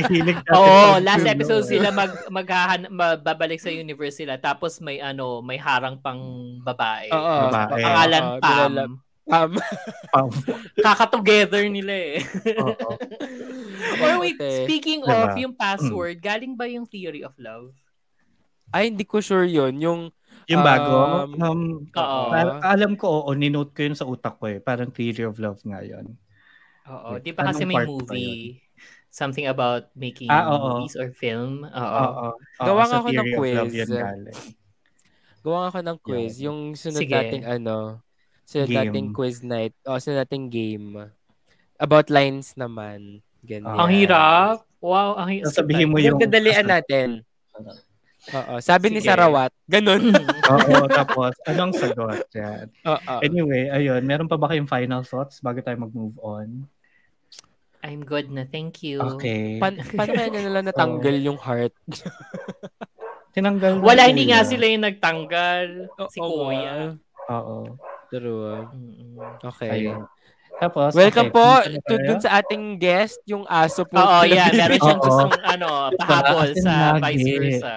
[0.54, 2.86] Oo, last episode sila mag maghahan
[3.18, 6.22] babalik sa universe sila tapos may ano, may harang pang
[6.62, 7.10] babae.
[7.10, 7.50] Oo.
[7.50, 7.82] Babae.
[7.82, 8.54] Pangalan Oo, Pam.
[8.70, 9.50] nilala- Pam.
[10.10, 10.26] Pam.
[10.86, 12.18] Kaka-together nila eh.
[12.58, 12.90] Oo.
[14.00, 14.66] Or wait, Okay.
[14.66, 15.18] speaking Diba?
[15.24, 17.70] of yung password, galing ba yung theory of love?
[18.70, 19.78] Ay, hindi ko sure yun.
[19.78, 20.00] Yung,
[20.46, 22.20] yung bago Um, um, Oo.
[22.60, 25.82] alam ko oo ninote ko yun sa utak ko eh parang theory of love nga
[25.82, 26.16] yun
[26.86, 28.58] Oo, di ba kasi may movie
[29.06, 30.80] something about making Ah, oo.
[30.80, 31.62] movies or film?
[31.62, 31.70] Oo.
[31.70, 33.70] oo oo, Gawa nga ako ng quiz.
[35.40, 36.32] gawa ako ng quiz.
[36.36, 36.44] Yeah.
[36.50, 37.14] Yung sunod Sige.
[37.14, 38.02] nating ano,
[38.44, 38.78] sunod Game.
[38.90, 39.74] nating quiz night.
[39.82, 41.10] O, sunod nating game.
[41.78, 43.22] About lines naman.
[43.40, 43.70] Ganyan.
[43.70, 44.66] Ang hirap.
[44.78, 45.48] Wow, ang hirap.
[45.48, 47.08] Sasabihin mo Yung yung kadalian natin.
[48.30, 48.54] Oo.
[48.60, 49.08] Sabi ni Sige.
[49.08, 49.50] Sarawat.
[49.64, 50.12] Ganun.
[50.52, 53.14] oo tapos anong sagot yan Oo.
[53.24, 56.68] Anyway, ayun, meron pa ba kayong final thoughts bago tayo mag-move on?
[57.80, 58.44] I'm good na.
[58.44, 59.00] Thank you.
[59.16, 59.56] Okay.
[59.56, 61.72] Pan- paano kaya nila natanggal yung heart?
[63.34, 64.50] Tinanggal na Wala, hindi nga nila.
[64.52, 65.66] sila yung nagtanggal.
[66.12, 66.98] Si Oo Kuya.
[67.30, 67.56] Oo.
[68.10, 68.66] True.
[69.40, 69.70] Okay.
[69.70, 70.02] Ayun.
[70.60, 71.46] Tapos, Welcome okay, po
[71.88, 73.96] to dun sa ating guest, yung aso po.
[73.96, 74.52] Oo, yeah.
[74.52, 75.68] Meron siyang gustong ano,
[76.00, 77.74] pahabol sa vice versa.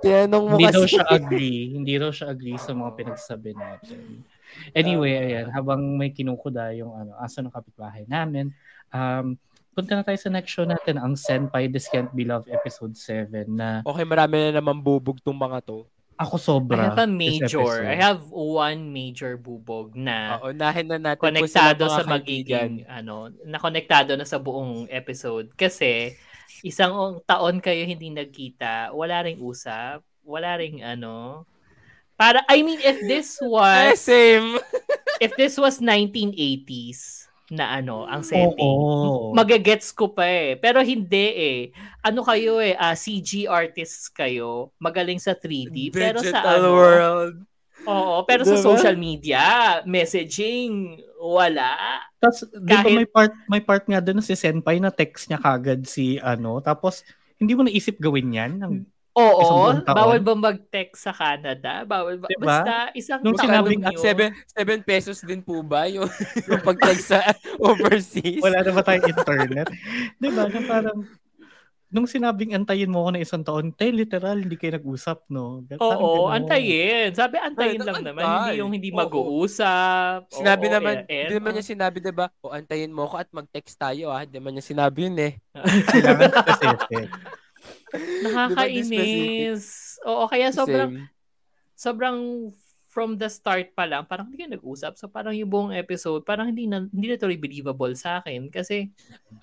[0.00, 1.76] Tinanong mo Hindi daw siya agree.
[1.76, 4.24] Hindi daw siya agree sa mga pinagsabi natin.
[4.72, 5.24] Anyway, Ah.
[5.28, 8.48] ayan, habang may kinukuda yung ano, aso ng kapitbahay namin,
[8.88, 9.36] um,
[9.76, 13.44] punta na tayo sa next show natin, ang Senpai This Can't Be Love episode 7
[13.44, 15.84] na Okay, marami na naman bubog tong mga to.
[16.16, 16.82] Ako I sobra.
[16.90, 17.84] have a major.
[17.84, 23.60] I have one major bubog na Oo, nahin na natin konektado sa magiging ano, na
[23.60, 26.16] konektado na sa buong episode kasi
[26.64, 31.44] isang taon kayo hindi nagkita, wala ring usap, wala ring ano.
[32.16, 34.56] Para I mean if this Eh, was same.
[35.20, 39.30] if this was 1980s na ano ang setting, Oo.
[39.30, 40.58] magagets ko pa eh.
[40.58, 41.60] Pero hindi eh.
[42.02, 47.36] Ano kayo eh, ah, CG artists kayo, magaling sa 3D, pero sa Digital ano, world.
[47.86, 48.66] Oo, pero sa Diba?
[48.66, 49.42] social media,
[49.86, 52.02] messaging, wala.
[52.18, 55.30] Tapos, di ba Kahit- may part, may part nga doon na si Senpai na text
[55.30, 57.06] niya kagad si ano, tapos
[57.38, 58.52] hindi mo naisip gawin yan?
[58.58, 61.88] Ng, Isang Oo, bawal ba mag-text sa Canada?
[61.88, 62.28] Bawal ba?
[62.28, 62.44] Diba?
[62.44, 63.88] Basta isang Nung taon sinabing yun.
[63.88, 66.04] At 7 7 pesos din po ba yung,
[66.52, 67.24] yung pag-text sa
[67.64, 68.44] overseas?
[68.44, 69.72] wala na ba tayong internet?
[70.20, 70.44] di ba?
[70.52, 70.98] Na parang,
[71.88, 75.64] nung sinabing antayin mo ako na isang taon, te, literal, hindi kayo nag-usap, no?
[75.64, 76.36] Parang Oo, ganun.
[76.36, 77.08] antayin.
[77.16, 78.20] Sabi, antayin Ay, lang naman.
[78.20, 78.36] antay.
[78.36, 78.98] Hindi yung hindi Oo.
[79.00, 80.28] mag-uusap.
[80.28, 82.28] Sinabi Oo, naman, hindi naman niya sinabi, 'di ba?
[82.44, 84.28] O antayin mo ako at mag-text tayo ah.
[84.28, 85.32] Hindi naman niya sinabi yun eh.
[85.88, 87.08] Kailangan specific.
[87.94, 89.64] Nakakainis.
[90.06, 91.06] Oo, kaya sobrang, Same.
[91.76, 92.18] sobrang
[92.96, 94.96] from the start pa lang, parang hindi ka nag-usap.
[94.96, 98.48] So parang yung buong episode, parang hindi na, hindi na to believable sa akin.
[98.48, 98.88] Kasi,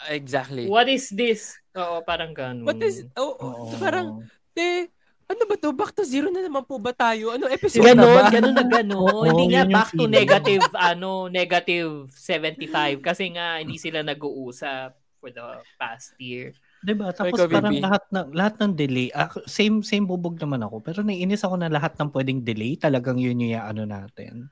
[0.09, 0.65] Exactly.
[0.65, 1.61] what is this?
[1.77, 2.65] Oo, parang ganun.
[2.65, 3.77] What is, oh, oh, Oo.
[3.77, 4.25] parang,
[4.57, 4.89] eh,
[5.29, 5.69] ano ba to?
[5.69, 7.29] Back to zero na naman po ba tayo?
[7.29, 8.23] Ano episode na Ganon, ba?
[8.33, 9.05] ganon na ganon.
[9.21, 13.05] Oo, hindi nga back to negative, ano, negative 75.
[13.05, 16.57] Kasi nga, hindi sila nag-uusap for the past year.
[16.83, 17.15] 'Di ba?
[17.15, 17.83] Tapos Ikaw, parang Bibi.
[17.83, 21.71] lahat ng lahat ng delay, ako, same same bubog naman ako, pero naiinis ako na
[21.71, 24.51] lahat ng pwedeng delay, talagang yun yung ano natin.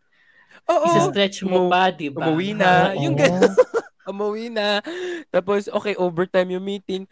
[0.71, 0.87] Oo.
[0.87, 2.31] Isa-stretch mo pa, di ba?
[2.31, 2.95] umuwi na.
[2.95, 2.99] Oo.
[3.03, 3.51] Yung ganon.
[4.11, 4.81] Umuwi na.
[5.29, 7.05] Tapos, okay, overtime yung meeting.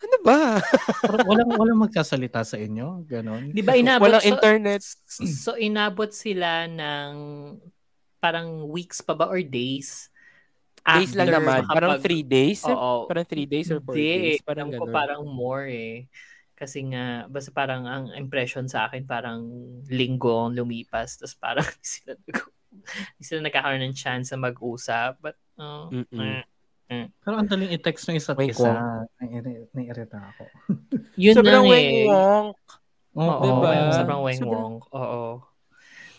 [0.00, 0.58] Ano ba?
[1.28, 3.52] Walang walang magsasalita sa inyo, ganon.
[3.52, 4.08] Di ba inabot?
[4.08, 4.80] Walang so, internet.
[5.06, 7.12] So, inabot sila ng
[8.18, 10.08] parang weeks pa ba or days?
[10.82, 11.60] Days lang naman.
[11.64, 12.60] Parang makapag- three days.
[12.64, 13.06] Oo.
[13.06, 14.42] Parang three days or four Hindi, days.
[14.42, 14.94] Parang alam ko ganun.
[14.94, 16.10] parang more eh.
[16.52, 19.46] Kasi nga, basta parang ang impression sa akin parang
[19.86, 21.16] linggo ang lumipas.
[21.16, 25.18] Tapos parang sila, hindi sila nagkakaroon ng chance na mag-usap.
[25.18, 26.42] But, uh, Mm-mm.
[26.88, 27.06] eh.
[27.16, 28.68] Pero ang daling i-text ng isa't Wait isa.
[29.16, 30.44] Nai- Naiirita ako.
[31.22, 31.70] yun Sobrang lang eh.
[32.04, 32.46] weng-wong.
[33.12, 33.40] Oo.
[33.40, 33.70] Diba?
[33.92, 34.74] sobrang weng-wong.
[34.90, 35.22] Oo.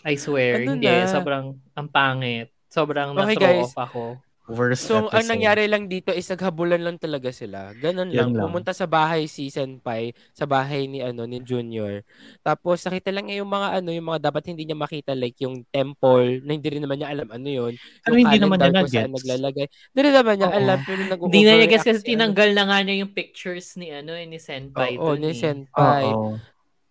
[0.02, 0.84] I swear, Ano hindi.
[0.84, 1.04] na?
[1.06, 2.48] Sobrang, ang pangit.
[2.66, 3.64] Sobrang Okay, na-throw guys.
[3.66, 4.02] off ako.
[4.44, 5.30] Worst So, ang episode.
[5.32, 7.72] nangyari lang dito is naghabulan lang talaga sila.
[7.74, 8.28] Ganun lang.
[8.28, 8.44] Yan lang.
[8.44, 12.04] Pumunta sa bahay si Senpai, sa bahay ni ano ni Junior.
[12.44, 15.64] Tapos nakita lang niya yung mga ano, yung mga dapat hindi niya makita like yung
[15.72, 17.72] temple na hindi rin naman niya alam ano yun.
[18.04, 19.12] Pero hindi naman niya na-gets.
[19.16, 19.66] naglalagay.
[19.72, 20.58] Hindi rin naman niya Oo.
[20.60, 23.96] alam pero nag Hindi na niya guess kasi tinanggal na nga niya yung pictures ni
[23.96, 25.00] ano eh, ni Senpai.
[25.00, 25.40] Oo, dun ni eh.
[25.40, 26.04] Senpai.
[26.12, 26.36] Oo.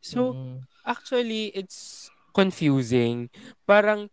[0.02, 0.66] So, Mm.
[0.84, 3.30] actually it's confusing.
[3.64, 4.10] Parang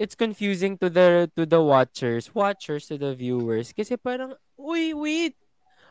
[0.00, 5.36] it's confusing to the to the watchers, watchers to the viewers kasi parang uy, wait.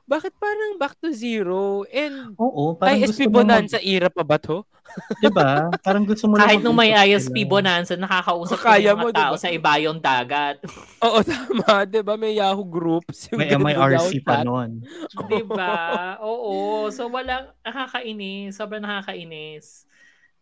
[0.09, 1.85] Bakit parang back to zero?
[1.93, 4.65] And Oo, parang ay, gusto SP mo mag, Bonanza era pa ba to?
[5.21, 5.69] diba?
[5.85, 7.49] Parang gusto mo lang Kahit nung may ISP sila.
[7.61, 9.43] Bonanza, nakakausap ko Kaya yung mo, mga tao diba?
[9.45, 10.57] sa ibayong dagat.
[11.05, 11.85] Oo, tama.
[11.85, 13.29] 'di ba May Yahoo groups.
[13.29, 14.49] Yung May ganun, MIRC pa chat.
[14.49, 14.81] nun.
[15.29, 15.77] diba?
[16.25, 16.89] Oo.
[16.89, 18.57] So, walang nakakainis.
[18.57, 19.85] Sobrang nakakainis.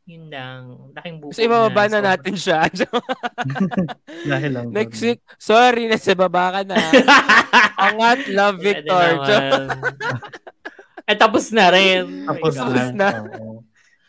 [0.08, 0.62] Yun lang.
[0.96, 2.60] Laking bukod So, ibababa na So, natin siya.
[4.32, 4.66] Dahil lang.
[4.72, 6.80] Next week, sorry, nasa baba ka na.
[7.92, 9.20] Angat, love, Victor.
[11.04, 12.24] Eh, tapos na rin.
[12.24, 12.96] Tapos Tapos na.
[12.96, 13.10] na.
[13.36, 13.64] Oo.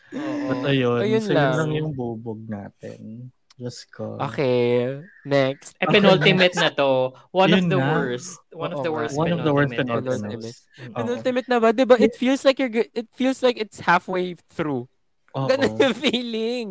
[0.09, 0.47] Oo.
[0.49, 1.53] But ayun, Ayun so yun lang.
[1.59, 3.27] lang yung bubog natin.
[3.59, 4.15] Diyos ko.
[4.23, 5.75] Okay, next.
[5.77, 7.11] Eh, penultimate na to.
[7.29, 7.87] One of Yun the na.
[7.91, 8.39] worst.
[8.55, 10.55] One of the worst One of the worst penultimate penultimate.
[10.95, 11.75] Penultimate na ba?
[11.75, 11.99] Diba?
[11.99, 14.87] It feels like you're, it feels like it's halfway through.
[15.33, 16.67] Ganun yung feeling.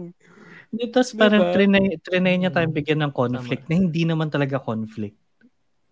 [0.92, 1.54] Tapos parang Diba?
[1.56, 5.16] trinay, trinay niya tayong bigyan ng conflict na hindi naman talaga conflict.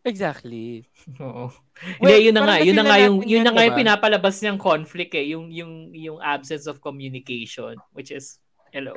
[0.06, 0.86] Exactly.
[1.18, 1.50] Oo.
[1.98, 5.12] Hindi, yun na nga, yun na nga yung yun na nga yung pinapalabas niyang conflict
[5.18, 8.38] eh, yung yung yung absence of communication, which is
[8.70, 8.94] hello.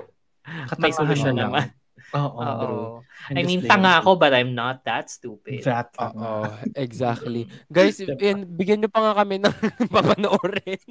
[0.78, 1.34] May lang.
[1.34, 1.79] naman.
[2.16, 2.42] Oo.
[2.42, 2.84] Oo.
[3.30, 5.62] And I mean, tanga ako but I'm not that stupid.
[5.68, 5.94] That.
[6.00, 7.46] Oo, exactly.
[7.76, 9.56] Guys, in, bigyan niyo pa nga kami ng
[9.94, 10.82] papanoorin.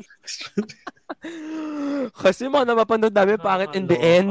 [2.14, 4.31] Kasi mga napapanood namin pangit in the end.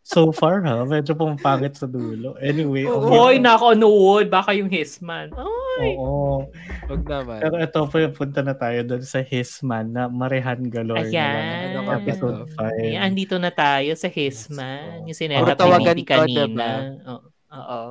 [0.00, 0.86] So far, ha?
[0.86, 2.38] Medyo pumapangit sa dulo.
[2.38, 2.86] Anyway.
[2.86, 3.28] Oo.
[3.28, 3.42] okay.
[3.42, 5.34] Nako wood, baka yung Hisman.
[5.34, 5.96] Ay.
[5.96, 6.46] Oo.
[6.88, 7.40] Wag naman.
[7.40, 11.16] Pero ito po yung punta na tayo doon sa Hisman na Marehan Galore Ayan.
[11.16, 11.84] na lang.
[11.88, 12.84] Ano Episode ba 5.
[12.84, 15.08] Ayan, andito na tayo sa Hisman.
[15.08, 16.42] Yung sinetap Puro ni tawagan Niti to, kanina.
[16.46, 16.70] diba?
[17.04, 17.26] Oo.
[17.52, 17.82] Oo.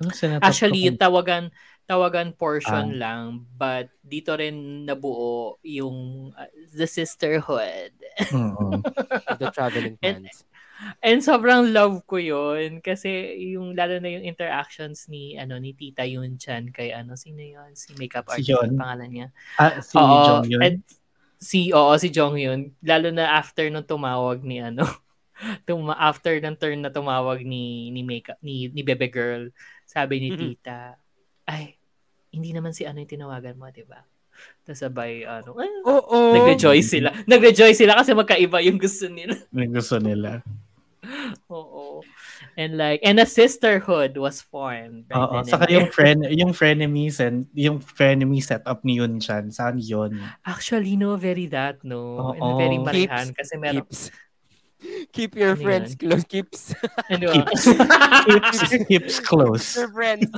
[0.00, 1.52] Ano Actually, yung tawagan
[1.84, 2.96] tawagan portion Ah.
[2.96, 3.22] lang
[3.52, 7.90] but dito rin nabuo yung uh, the sisterhood.
[8.32, 8.78] Oo.
[9.36, 10.46] The traveling And- plans.
[11.04, 13.10] And sobrang love ko yun kasi
[13.52, 17.74] yung lalo na yung interactions ni ano ni Tita Yun Chan kay ano sino yun
[17.74, 18.64] si makeup Si artist Yun.
[18.64, 19.26] ang pangalan niya.
[19.56, 20.60] Ah, si Oo, Jong yun.
[20.64, 20.78] and
[21.36, 24.88] si oo si Jong Yun lalo na after nung tumawag ni ano
[25.64, 29.48] tuma after ng turn na tumawag ni ni makeup ni ni Bebe Girl
[29.84, 30.28] sabi ni.
[30.32, 30.96] Tita
[31.46, 31.74] ay
[32.30, 34.04] hindi naman si ano yung tinawagan mo, 'di ba?
[34.64, 36.32] Tapos sabay ano, eh, Oo.
[36.32, 37.12] nagre-joy sila.
[37.28, 39.36] Nagre-joy sila kasi magkaiba yung gusto nila.
[39.52, 40.40] May gusto nila.
[41.50, 42.00] Oo.
[42.56, 45.10] And like and a sisterhood was formed.
[45.10, 45.42] right Oo.
[45.42, 49.50] and Saka yung friend, yung frenemies and yung frenemy setup ni Yun Chan.
[49.52, 50.16] Saan yun?
[50.46, 52.32] Actually, no, very that, no.
[52.32, 52.56] And Oo.
[52.56, 53.84] very Keeps- marihan kasi meron.
[53.84, 54.08] Keeps.
[55.14, 56.00] Keep your Ano friends yun?
[56.00, 56.24] close.
[56.24, 56.60] Keeps
[57.12, 57.28] Ano?
[57.32, 57.62] Keeps.
[58.24, 59.76] Keeps, keeps close.
[59.76, 60.30] your friends.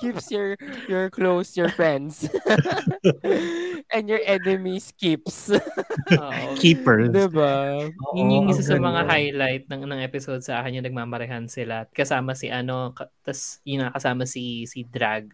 [0.00, 0.56] keeps your
[0.88, 2.28] your close your friends.
[3.92, 5.50] and your enemies keeps.
[5.52, 6.56] Oo.
[6.56, 7.10] Keepers.
[7.10, 7.88] diba?
[8.14, 9.10] Yun yung isa sa mga ganun.
[9.10, 11.86] highlight ng ng episode sa akin yung nagmamarehan sila.
[11.90, 15.32] Kasama si ano, ka- tas yun kasama si si Drag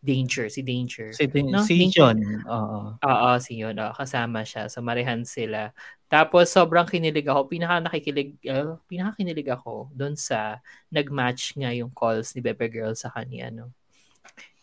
[0.00, 1.12] Danger, si Danger.
[1.12, 1.92] Si, No, si you.
[1.92, 2.16] John.
[2.48, 2.96] Oo.
[2.96, 3.76] Oo, si yun.
[3.76, 4.64] oo, kasama siya.
[4.72, 5.76] So, marihan sila.
[6.10, 7.46] Tapos, sobrang kinilig ako.
[7.46, 10.58] Pinaka nakikilig, uh, pinaka kinilig ako doon sa
[10.90, 13.70] nag-match nga yung calls ni Bebe Girl sa kanya, no?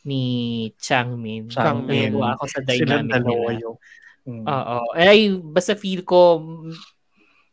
[0.03, 1.47] Ni Changmin.
[1.47, 2.11] Changmin.
[2.11, 3.51] Natuwa ako sa dynamic nila.
[3.63, 3.77] yung...
[4.27, 4.43] Mm.
[4.43, 4.77] Oo.
[4.91, 6.43] Ay, basta feel ko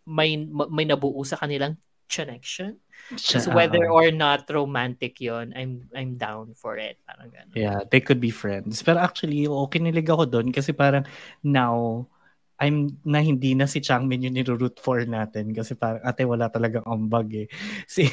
[0.04, 0.36] may
[0.68, 1.78] may nabuo sa kanilang
[2.10, 2.76] connection.
[3.16, 6.96] So whether or not romantic yon I'm I'm down for it.
[7.04, 7.56] Parang ganun.
[7.56, 8.80] Yeah, they could be friends.
[8.80, 11.04] Pero actually, oo, kinilig ako doon kasi parang
[11.44, 12.06] now,
[12.62, 16.86] I'm na hindi na si Changmin yung niroot for natin kasi parang ate wala talagang
[16.86, 17.48] ambag eh.
[17.90, 18.06] Si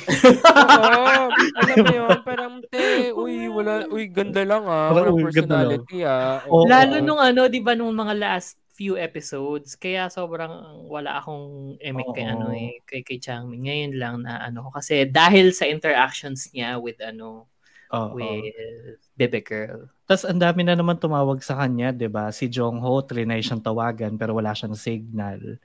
[0.75, 4.93] Oo, alam mo yun, parang, te, uy, wala, uy, ganda lang ah.
[4.95, 6.41] Walang uy, personality ah.
[6.49, 6.65] Oo.
[6.65, 12.09] Lalo nung ano, 'di ba nung mga last few episodes, kaya sobrang wala akong emek
[12.15, 12.31] kay Oo.
[12.31, 13.61] ano eh, kay kay Changmin.
[13.67, 17.50] Ngayon lang na ano ko kasi dahil sa interactions niya with ano
[17.91, 18.15] Oo.
[18.15, 19.91] with Bebe Girl.
[20.09, 22.33] Tapos ang dami na naman tumawag sa kanya, 'di ba?
[22.33, 25.61] Si Jong Ho, trinay siyang tawagan pero wala siyang signal.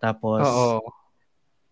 [0.00, 0.80] Tapos, Oo.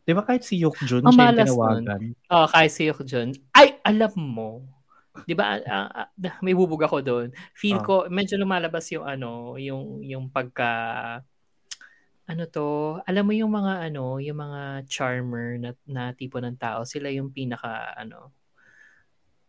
[0.06, 2.02] 'di ba kahit si Yook Jun Ang siya tinawagan?
[2.32, 3.30] Oh, kay si Jun.
[3.54, 4.64] Ay, alam mo.
[5.26, 6.08] 'Di ba ah, ah,
[6.44, 7.28] may bubog ako doon.
[7.56, 7.86] Feel Ah.
[7.86, 10.70] ko medyo lumalabas yung ano, yung yung pagka
[12.28, 16.82] ano to, alam mo yung mga ano, yung mga charmer na, na tipo ng tao,
[16.82, 18.34] sila yung pinaka ano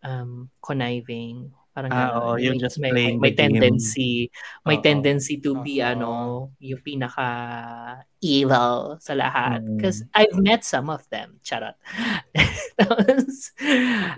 [0.01, 3.53] um conniving parang Ah, oo, yung May- just may, playing may the game.
[3.53, 4.11] tendency
[4.65, 4.83] may Oo.
[4.83, 5.85] tendency to be Oo.
[5.85, 6.11] ano
[6.57, 7.29] yung pinaka
[8.17, 9.77] evil sa lahat Mm.
[9.77, 11.77] because I've met some of them charot
[12.81, 13.53] tapos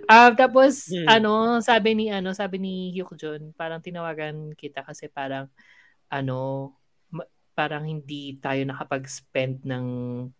[0.08, 1.08] ah, tapos Hmm.
[1.20, 5.52] ano sabi ni ano sabi ni Hyukjun parang tinawagan kita kasi parang
[6.08, 6.72] ano
[7.12, 9.86] ma- parang hindi tayo nakapag-spend ng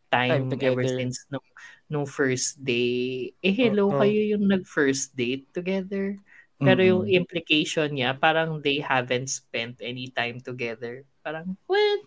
[0.10, 0.98] time, Time ever together.
[0.98, 1.48] since nung,
[1.88, 3.30] nung first day.
[3.39, 3.98] Eh hello, Oo.
[3.98, 6.17] kayo yung nag-first date together.
[6.60, 7.24] Pero yung Mm-mm.
[7.24, 11.08] implication niya, parang they haven't spent any time together.
[11.24, 12.02] Parang, what?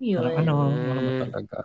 [0.00, 0.24] Yun.
[0.24, 1.58] Parang ano, ano talaga?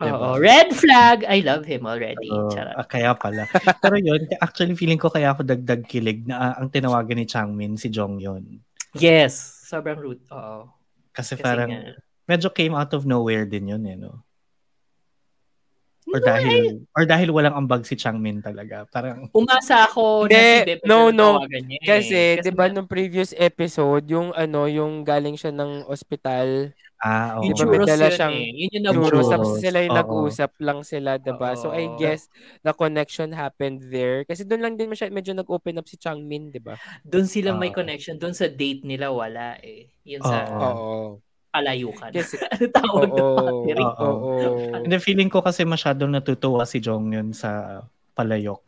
[0.00, 0.08] Oo.
[0.10, 0.28] Diba?
[0.40, 1.18] Red flag!
[1.28, 2.26] I love him already.
[2.26, 2.74] Oo, Charot.
[2.74, 3.46] ah, kaya pala.
[3.78, 7.78] Pero yun, actually feeling ko kaya ako dagdag kilig na ah, ang tinawagan ni Changmin
[7.78, 8.58] si Jong yun.
[8.96, 9.38] Yes.
[9.70, 10.24] Sobrang rude.
[10.34, 10.66] Oo.
[11.14, 11.94] Kasi, Kasi parang nga,
[12.26, 14.26] medyo came out of nowhere din yun eh, no?
[16.10, 16.62] Or No, dahil
[16.98, 18.82] or dahil walang ambag si Changmin talaga.
[18.90, 21.38] Parang umasa ako na Hindi, si Bebe no, no.
[21.46, 21.86] niya eh.
[21.86, 27.46] Kasi, di ba nung previous episode, yung ano, yung galing siya ng ospital, ah, oo.
[27.46, 28.50] yung Di ba, may churros dala yun siyang eh.
[28.58, 30.00] Yun yung churros, tapos sila yung Oo.
[30.02, 31.50] nag-usap lang sila, diba?
[31.54, 32.26] So, I guess,
[32.66, 34.26] the connection happened there.
[34.26, 36.74] Kasi doon lang din masya, medyo nag-open up si Changmin, diba?
[37.06, 37.78] Doon sila may Oo.
[37.78, 38.18] connection.
[38.18, 39.94] Doon sa date nila, wala eh.
[40.04, 40.58] Yun sa Oo.
[40.58, 41.29] Oo.
[41.50, 42.10] Palayukan.
[42.14, 43.34] Kasi, ano tawag na oo.
[43.36, 43.84] battery?
[43.84, 44.06] Oo.
[44.06, 44.80] Oo.
[44.86, 47.82] Hindi, feeling ko kasi masyadong natutuwa si Jong yun sa
[48.14, 48.62] palayok.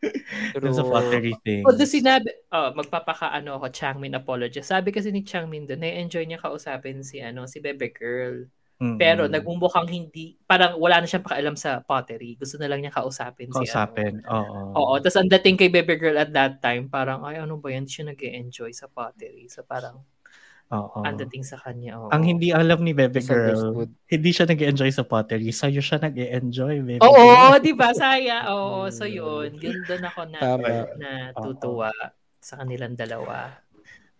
[0.56, 0.92] Dun sa True.
[0.92, 1.64] pottery thing.
[1.68, 4.64] Although sinabi, oh, magpapaka-ano ako, Changmin apology.
[4.64, 8.48] Sabi kasi ni Changmin doon, na-enjoy niya kausapin si, ano, si Bebe Girl.
[8.80, 8.96] Mm-mm.
[8.96, 12.40] Pero nagmumukhang hindi, parang wala na siyang pakialam sa pottery.
[12.40, 13.68] Gusto na lang niya kausapin, si ano.
[13.68, 14.14] kausapin.
[14.24, 14.58] Oo.
[14.72, 17.84] Oo, tapos ang dating kay Bebe Girl at that time, parang, ay, ano ba yan?
[17.84, 19.52] Di siya nag enjoy sa pottery.
[19.52, 20.00] So parang,
[20.70, 21.02] Oo.
[21.02, 21.98] ang dating sa kanya.
[21.98, 22.14] Oo.
[22.14, 25.50] Ang hindi alam ni Bebe Girl, hindi siya nag enjoy sa pottery.
[25.50, 27.58] Sa'yo siya nag enjoy Bebe Oo, Girl.
[27.58, 27.90] di ba?
[27.90, 28.46] Saya.
[28.54, 29.58] Oo, so yun.
[29.58, 30.68] Yun doon ako na, Tama.
[30.94, 31.90] na tutuwa
[32.38, 33.50] sa kanilang dalawa.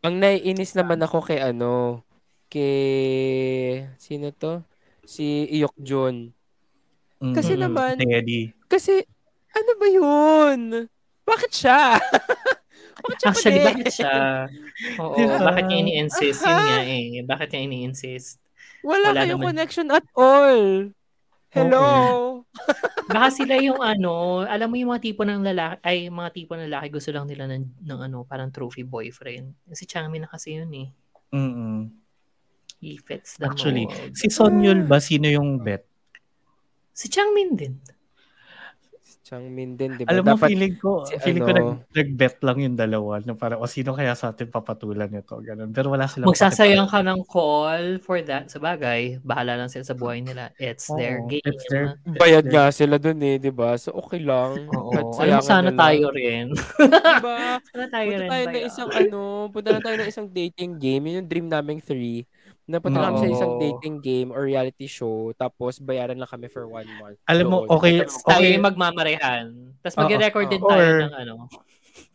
[0.02, 2.02] Ang naiinis naman ako kay ano,
[2.50, 4.66] kay, sino to?
[5.06, 6.34] Si Iyok Jun.
[7.20, 7.34] Mm-mm.
[7.36, 8.50] Kasi naman- Teddy.
[8.66, 9.06] Kasi,
[9.52, 10.60] ano ba yun?
[11.22, 11.94] Bakit siya?
[13.00, 14.14] Siya Actually, bakit siya?
[14.96, 15.36] Oo, Diba?
[15.42, 16.40] bakit niya ini-insist?
[16.40, 17.04] Yun nga eh.
[17.22, 18.36] Bakit niya ini-insist?
[18.80, 19.48] Wala, Wala kayong naman.
[19.52, 20.88] connection at all.
[21.50, 21.84] Hello?
[23.10, 26.70] Baka sila yung ano, alam mo yung mga tipo ng lalaki, ay mga tipo ng
[26.70, 29.50] lalaki gusto lang nila ng, ng ano, parang trophy boyfriend.
[29.74, 30.88] Si Changmin na kasi yun eh.
[31.34, 31.90] Mm-mm.
[32.78, 34.14] He fits the Actually, mold.
[34.16, 35.84] si Sonyul ba, sino yung bet?
[36.94, 37.74] Si Changmin din.
[39.30, 40.10] Changmin din, di ba?
[40.10, 43.32] Alam mo, Dapat, feeling ko, si feeling ko ano- nag, nag-bet lang yung dalawa na
[43.32, 45.70] para, o sino kaya sa atin papatulan nito, ganun.
[45.70, 48.50] Pero wala silang Magsasayang ka ng call for that.
[48.50, 50.50] Sa bagay, bahala lang sila sa buhay nila.
[50.58, 51.46] It's their Oo, game.
[51.46, 52.18] it's their- naman.
[52.18, 53.78] bayad nga sila dun eh, di ba?
[53.78, 54.66] So, okay lang.
[54.66, 54.90] Oo.
[55.14, 55.78] Kahit Alam sana nila.
[55.78, 56.44] tayo rin.
[56.90, 57.38] Di ba?
[57.62, 58.28] sana tayo Punta rin.
[58.28, 58.50] tayo tayo.
[58.50, 61.06] na isang ano, punta na tayo na isang dating game.
[61.06, 62.26] Yun yung dream naming three.
[62.66, 65.32] Napunta kami sa isang dating game or reality show.
[65.34, 67.18] Tapos, bayaran lang kami for one month.
[67.26, 67.74] Alam mo, Doon.
[67.78, 69.44] okay, Tapos tayo okay yung magmamarehan.
[69.80, 71.34] Tapos mag-record din Or- tayo ng ano,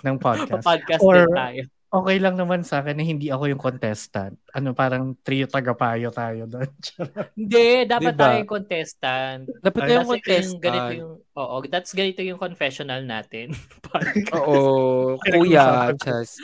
[0.02, 0.64] ng podcast.
[0.64, 1.62] podcast Or- din tayo.
[1.96, 4.36] Okay lang naman sa akin na hindi ako yung contestant.
[4.52, 6.68] Ano, parang trio tagapayo tayo doon.
[7.39, 8.20] Hindi, dapat Diba?
[8.20, 9.41] tayo yung contestant.
[9.64, 10.43] Dapat Ay, tayong Kasi contestant.
[10.43, 13.56] yung ganito yung, oo, that's ganito yung confessional natin.
[14.36, 16.36] Oo, kuya, Chas.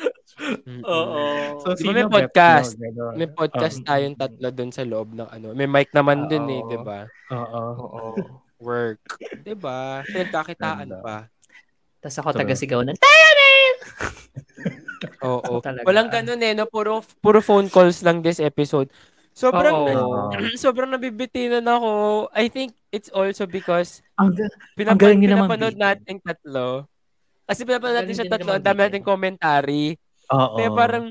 [0.84, 1.22] Oo.
[1.60, 2.74] So, Di ba may podcast?
[2.74, 3.14] Ganon.
[3.16, 5.48] May podcast Um, tayong tatlo doon sa loob ng ano.
[5.52, 6.62] May mic naman din eh.
[6.64, 7.06] 'di ba?
[7.30, 7.64] Oo.
[7.78, 8.04] Oo.
[8.58, 9.02] Work.
[9.42, 10.02] 'Di ba?
[10.04, 11.30] Pinagkakitaan pa.
[11.98, 12.42] Tapos ako True.
[12.42, 13.74] taga-sigaw ng, tayo rin!
[15.30, 15.62] Oo.
[15.62, 15.86] Talaga.
[15.86, 16.66] Walang ganun eh, no?
[16.66, 18.90] Puro, puro phone calls lang this episode.
[19.32, 20.34] Sobrang, Oo.
[20.58, 21.92] sobrang nabibitinan ako.
[22.34, 26.90] I think it's also because Ang, ga- pinapa- galing niyo naman pinapanood natin tatlo.
[27.46, 29.94] Kasi pinapanood natin siya tatlo, ang dami natin commentary.
[30.32, 30.58] Oo.
[30.58, 31.06] Kaya parang,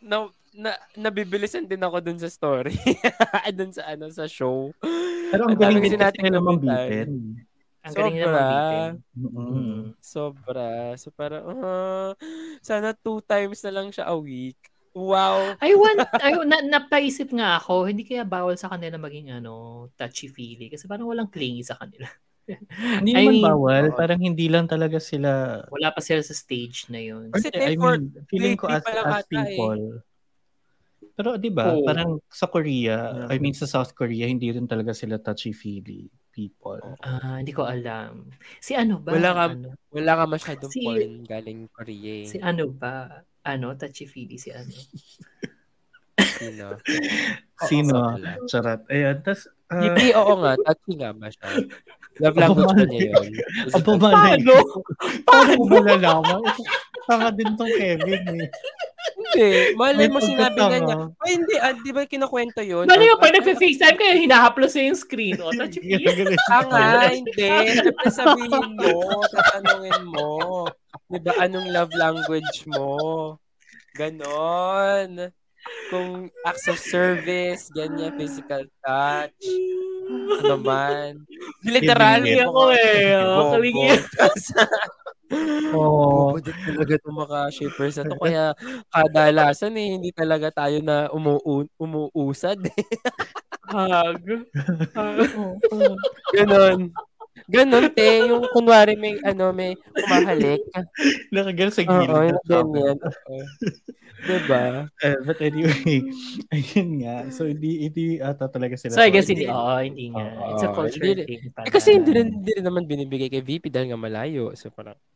[0.00, 2.74] na, na, nabibilisan din ako dun sa story.
[3.58, 4.72] dun sa ano, sa show.
[5.28, 7.06] Pero ang galing din kasi nila commentary.
[7.06, 7.12] mambitin.
[7.78, 8.26] ang galing Sobra.
[8.26, 8.92] naman bitin.
[9.14, 9.80] Mm.
[10.02, 10.68] Sobra.
[10.98, 12.12] So parang, ah,
[12.64, 14.58] sana two times na lang siya a week.
[14.98, 15.54] Wow.
[15.62, 20.72] I want, I, na, napaisip nga ako, hindi kaya bawal sa kanila maging ano, touchy-feely.
[20.74, 22.10] Kasi parang walang clingy sa kanila.
[23.04, 23.84] Hindi I naman mean, bawal.
[23.92, 23.96] oo.
[23.96, 25.62] Parang hindi lang talaga sila...
[25.68, 27.28] Wala pa sila sa stage na yun.
[27.28, 29.28] Kasi I for- mean, feeling ko as, as eh.
[29.28, 30.00] people.
[31.18, 31.82] Pero di ba, Oo.
[31.82, 33.28] parang sa Korea, Yeah.
[33.28, 36.78] I mean sa South Korea, hindi rin talaga sila touchy-feely people.
[37.02, 38.30] Ah, hindi ko alam.
[38.62, 39.12] Si ano ba?
[39.18, 39.74] Wala ka, Ano?
[39.90, 42.22] wala ka masyadong Si- porn galing Korea.
[42.22, 42.30] eh.
[42.30, 43.26] Si ano ba?
[43.42, 43.74] Ano?
[43.74, 44.70] Touchy-feely si ano?
[46.38, 46.78] Sino?
[47.68, 48.14] Sino?
[48.46, 48.86] Charot.
[48.86, 49.50] Ayan, tas...
[49.68, 50.52] ah, Hindi, oo nga.
[50.64, 51.48] Touchy nga ba siya?
[52.18, 53.30] Love language ba niya yun?
[53.76, 54.54] Aba, malay Paano?
[55.22, 56.42] Paano mo malalaman?
[57.08, 58.48] Tanga din tong Kevin eh.
[59.18, 59.48] Hindi.
[59.78, 60.96] Malay mo sinabi na niya.
[61.22, 61.54] Ay, hindi.
[61.58, 62.86] Ah, di ba kinakwento yun?
[62.86, 65.38] Or- yung pag nagpa-FaceTime kayo, hinahaplos sa yung screen.
[65.44, 66.36] O, touchy-feely.
[66.50, 67.48] Ah nga, hindi.
[67.78, 70.30] Siyempre sabihin mo, tatanungin mo.
[71.08, 72.90] Di ba, anong love language mo?
[73.96, 75.32] Ganon.
[75.88, 79.40] Kung acts of service, ganyan, physical touch.
[80.40, 81.24] Ano man.
[81.64, 82.20] Literal.
[82.20, 83.16] Kalingi ako eh.
[83.18, 83.88] Oh, kalingi.
[85.76, 86.40] Oo.
[86.40, 88.16] Din talaga itong mga shippers na to.
[88.16, 88.44] Kaya
[88.88, 92.56] kadalasan eh, hindi talaga tayo na umuun, umuusad.
[92.64, 92.76] eh.
[93.68, 94.24] Hag.
[96.36, 96.88] Ganon.
[97.48, 98.24] Ganon, te.
[98.28, 100.64] Yung kunwari may, ano, may kumahalik.
[101.28, 102.32] Nakagal sa Oo, gilid.
[102.32, 102.96] yung ganyan.
[104.18, 104.90] Diba?
[104.98, 106.02] Eh, but anyway,
[106.54, 107.16] ayun nga.
[107.30, 108.98] So, hindi, hindi ata talaga sila.
[108.98, 109.46] So, I guess hindi.
[109.46, 110.24] Oo, hindi nga.
[110.50, 111.42] It's a culture hindi- thing.
[111.54, 114.50] Eh, kasi hindi rin, hindi rin naman binibigay kay VP dahil nga malayo.
[114.58, 114.98] So, parang...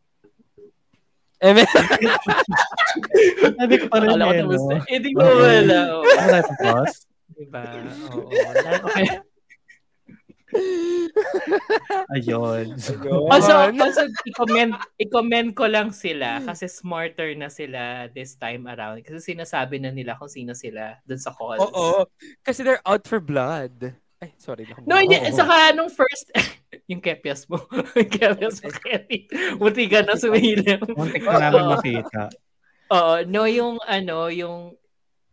[1.43, 1.67] Eh, may-
[3.59, 4.71] Sabi ko pa rin Akala ko eh, tapos no?
[4.71, 4.79] na.
[4.87, 5.79] Hindi ko wala.
[5.91, 6.03] Oo.
[6.07, 6.91] Wala tapos?
[7.35, 7.63] Diba?
[8.15, 8.31] Oo.
[8.87, 9.07] Okay.
[12.13, 12.77] Ayun.
[13.29, 19.03] Also, also i-comment, i-comment ko lang sila kasi smarter na sila this time around.
[19.03, 21.61] Kasi sinasabi na nila kung sino sila dun sa calls.
[21.63, 22.07] Oo.
[22.41, 23.97] Kasi they're out for blood.
[24.23, 24.65] Ay, sorry.
[24.65, 25.19] naku- No, hindi.
[25.19, 25.35] Oo.
[25.35, 26.31] Saka nung first,
[26.91, 27.59] yung kepias mo.
[27.99, 29.27] yung kepias mo, Kenny.
[29.59, 30.79] Buti ka na sumilim.
[30.95, 32.31] Muntik na namin makita.
[32.93, 33.15] Oo.
[33.27, 34.79] No, yung ano, yung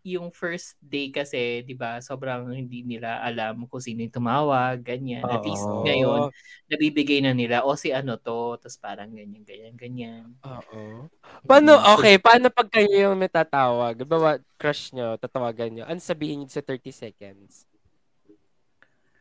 [0.04, 5.24] yung first day kasi, 'di ba, sobrang hindi nila alam kung sino yung tumawag, ganyan.
[5.28, 6.32] At least ngayon,
[6.72, 10.26] nabibigay na nila, o si ano to, tapos parang ganyan, ganyan, ganyan.
[10.43, 11.08] Oo.
[11.43, 14.02] Paano, okay, paano pag kayo yung may tatawag?
[14.08, 17.68] Bawa, crush nyo, tatawagan nyo, ano sabihin nyo sa 30 seconds?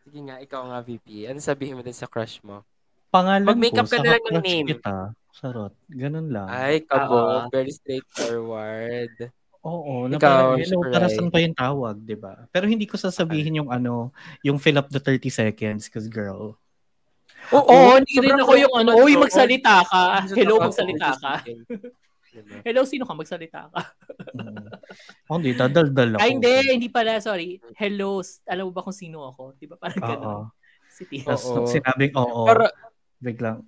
[0.08, 1.28] Sige nga, ikaw nga, VP.
[1.28, 2.64] Ano sabihin mo din sa crush mo?
[3.12, 4.68] Pangalan Mag-makeup ko, ka na lang ng name.
[4.72, 5.12] kita.
[5.32, 5.72] Sarot.
[5.88, 6.48] Ganun lang.
[6.48, 7.16] Ay, kabo.
[7.16, 7.52] Oo.
[7.52, 9.30] Very straightforward.
[9.66, 10.06] Oo.
[10.06, 12.46] Na Ikaw, parang, hello, para saan pa yung tawag, di ba?
[12.54, 14.14] Pero hindi ko sasabihin yung ano,
[14.46, 16.54] yung fill up the 30 seconds, cause girl.
[17.50, 19.22] Oo, Oo, hindi rin sobrang ako yung ano, uy, oo.
[19.24, 20.02] magsalita ka.
[20.36, 21.32] Hello, magsalita ka.
[22.62, 23.14] Hello, sino ka?
[23.16, 23.80] Magsalita ka.
[24.36, 24.68] Mm.
[25.26, 26.20] Oh, hindi, dadaldal ako.
[26.22, 27.58] Ay, hindi, hindi pala, sorry.
[27.74, 29.58] Hello, alam mo ba kung sino ako?
[29.58, 29.74] Di ba?
[29.80, 30.42] Parang gano'n.
[30.86, 31.34] Si Tia.
[31.34, 32.68] Tapos sinabing oo, Pero,
[33.18, 33.64] biglang,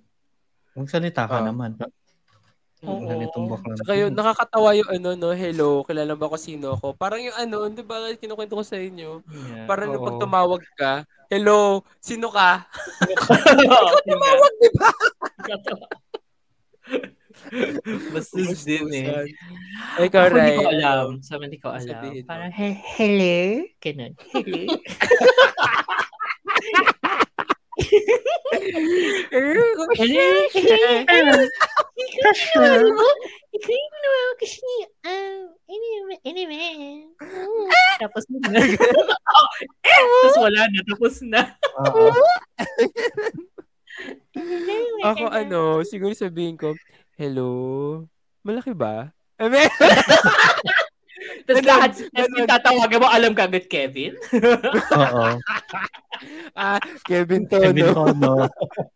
[0.77, 1.75] magsalita ka naman.
[2.81, 3.05] Oo.
[3.93, 6.97] Yun, nakakatawa yung ano, no, hello, kilala ba ko sino ako?
[6.97, 9.21] Parang yung ano, di ba, kinukwento ko sa inyo.
[9.29, 9.69] Yeah.
[9.69, 10.07] Parang yung Oo.
[10.09, 10.93] pag tumawag ka,
[11.29, 12.65] hello, sino ka?
[14.09, 14.89] tumawag, di ba?
[18.13, 19.33] Bastos din eh.
[19.97, 21.21] Ay, Ako hindi ko Ray, alam.
[21.21, 21.85] Sa hindi ko alam.
[21.85, 22.29] Sabihin mo.
[22.29, 23.65] Parang, he- hello?
[23.77, 24.13] Ganun.
[24.33, 24.61] Hello?
[38.01, 38.49] Tapos na.
[39.83, 40.79] Tapos wala na.
[40.87, 41.41] Tapos na.
[45.05, 46.73] Ako ano, siguro sabihin ko,
[47.19, 48.07] hello,
[48.41, 49.13] malaki ba?
[49.41, 49.69] I mean,
[51.45, 52.37] Tapos Ganun, lahat, tapos ganun.
[52.37, 54.13] yung tatawagan mo, alam ka agad, Kevin?
[54.97, 55.25] Oo.
[56.59, 57.93] ah, Kevin to, Kevin no?
[57.93, 58.33] Tono.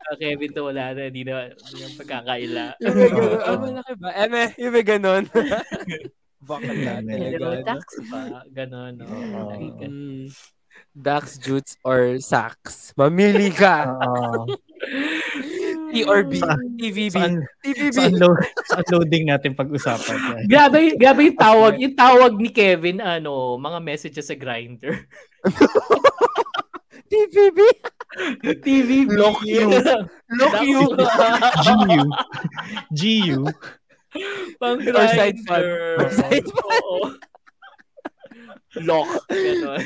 [0.05, 2.65] Ah, Kevin to wala na, hindi na, hindi na pagkakaila.
[2.81, 3.37] Yung may ganun.
[3.37, 3.45] Oo.
[3.45, 4.09] Ah, malaki ba?
[4.17, 5.23] Eme, yung may ganun.
[6.45, 7.01] Yan.
[7.09, 7.65] Pero Talaga, no?
[7.65, 8.21] tax pa,
[8.53, 8.93] gano'n.
[9.01, 9.05] No?
[9.57, 10.29] Mm,
[10.93, 12.93] Dax, Jutes, or Sax?
[12.93, 13.89] Mamili ka.
[13.89, 14.45] Oo.
[15.91, 16.33] T or B.
[16.37, 17.11] Sa- TVB.
[17.11, 17.93] Saan, TVB.
[17.93, 20.17] sa, unload, sa unloading natin pag-usapan.
[20.51, 25.05] Grabe, grabe yung tawag, yung tawag ni Kevin, ano, mga messages sa grinder.
[27.05, 27.59] TVB.
[28.63, 29.67] TV Lock you.
[30.39, 30.81] Lock you.
[31.61, 32.01] GU.
[32.89, 33.39] GU.
[34.55, 35.59] Pang Or side fan.
[35.59, 35.99] grinder.
[35.99, 36.95] Or side Oo.
[38.83, 39.07] Lock.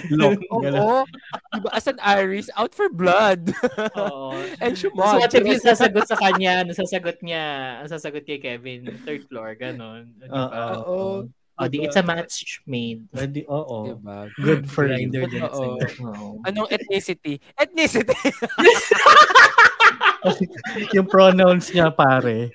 [0.09, 0.39] Lock.
[0.55, 1.05] Oo.
[1.53, 3.53] Diba, as an Iris, out for blood.
[3.97, 4.33] Oo.
[4.63, 5.19] And So, Shumon.
[5.21, 9.53] what if yung sasagot sa kanya, ano sasagot niya, ang sasagot kay Kevin, third floor,
[9.53, 10.09] ganon.
[10.17, 10.49] Di Oo.
[10.49, 10.63] ba?
[10.81, 10.99] Oo.
[11.59, 13.03] Oh, di, it's a match made.
[13.11, 13.91] Pwede, oo.
[13.91, 14.31] Diba?
[14.39, 14.87] Good for.
[14.87, 15.75] Oo.
[15.75, 16.39] Oo.
[16.47, 17.43] Anong ethnicity?
[17.59, 18.15] Ethnicity.
[20.95, 22.51] yung pronouns niya, pare.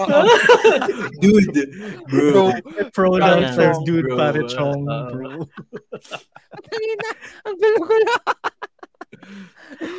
[1.22, 1.54] Dude,
[2.10, 2.52] Bro.
[2.90, 3.64] Pronouns Bro.
[3.64, 4.16] are dude, Bro.
[4.18, 5.10] pare, chong, Oo.
[5.14, 5.30] bro.
[7.46, 8.14] Ang gulo-gulo.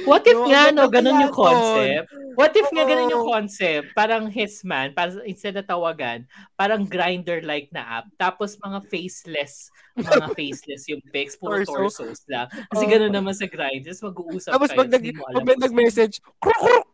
[0.05, 2.07] What if No, nga, no, ganun yung concept?
[2.37, 3.87] What if nga ganun yung concept?
[3.91, 8.05] Parang his man, parang instead na tawagan, parang grinder-like na app.
[8.15, 12.05] Tapos mga faceless, mga faceless yung pics, puro Torso.
[12.05, 12.45] torsos lang.
[12.69, 12.91] Kasi Oo.
[12.91, 13.91] ganun naman sa grinder.
[13.91, 14.79] Tapos mag-uusap Tapos kayo.
[14.83, 16.15] pag, nag, pag nag-message.
[16.43, 16.85] puro ganun.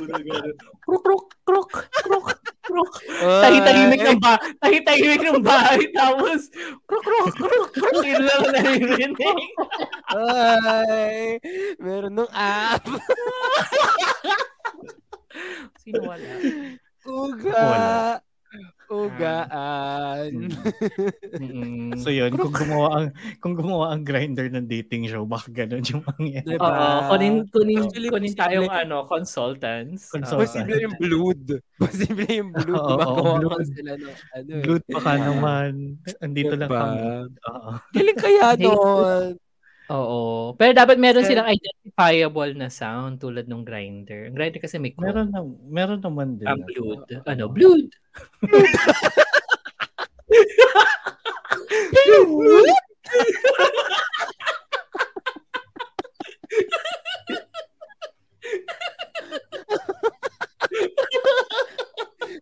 [0.00, 2.26] Kruk, kruk, kruk, kruk,
[2.64, 2.90] kruk.
[3.20, 3.40] Ay.
[3.44, 5.80] Tahi-tahimik ng ba tahi-tahimik ng bahay.
[5.92, 6.48] Tapos,
[6.88, 8.02] kruk, kruk, kruk, kruk.
[8.04, 9.12] Yun lang ang naririnig.
[10.08, 11.36] Ay,
[11.76, 12.84] meron nung app.
[15.84, 16.30] Sino wala?
[17.04, 17.52] Uga.
[17.52, 18.29] Wala.
[18.90, 20.50] Ugaan.
[21.38, 21.94] Mm-mm.
[22.02, 23.06] So yun, kung gumawa ang
[23.38, 26.58] kung gumawa ang grinder ng dating show, baka ganun yung mangyayari.
[26.58, 26.66] Diba?
[26.66, 30.10] Oo, kunin, kunin, Actually, kunin tayong ano, consultants.
[30.10, 30.58] Consultants.
[30.58, 31.42] Posible yung blood.
[31.86, 32.98] Posible yung blood.
[33.06, 33.62] Oo, blood.
[33.62, 34.64] ka sila ng ano eh.
[34.66, 35.70] Good pa ka naman.
[36.18, 36.80] Andito lang Diba?
[36.82, 36.98] kami.
[37.46, 37.70] Oo.
[37.94, 39.24] Galing kaya doon.
[39.90, 40.22] Oo.
[40.56, 44.30] Pero dapat meron silang identifiable na sound tulad ng grinder.
[44.30, 45.10] Ang grinder kasi may code.
[45.10, 46.48] Meron na, meron naman din.
[46.48, 47.06] Ang blood.
[47.26, 47.50] Ano?
[47.50, 47.88] Blood.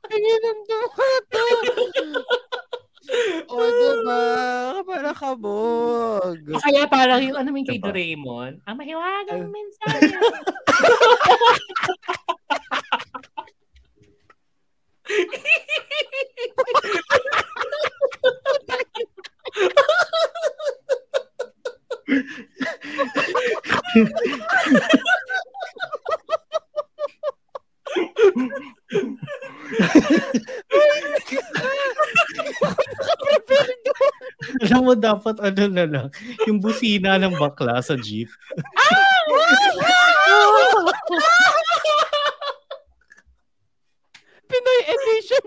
[0.08, 0.80] Tingin to.
[3.48, 5.07] o, diba?
[5.18, 6.38] Para kabog.
[6.46, 7.90] O kaya parang yung ano may kay Diba?
[7.90, 10.14] Doraemon, ang mahiwagang mensahe.
[34.68, 36.08] Alam mo, dapat ano na lang,
[36.48, 38.32] yung busina ng bakla sa jeep.
[44.48, 45.44] Pinoy edition.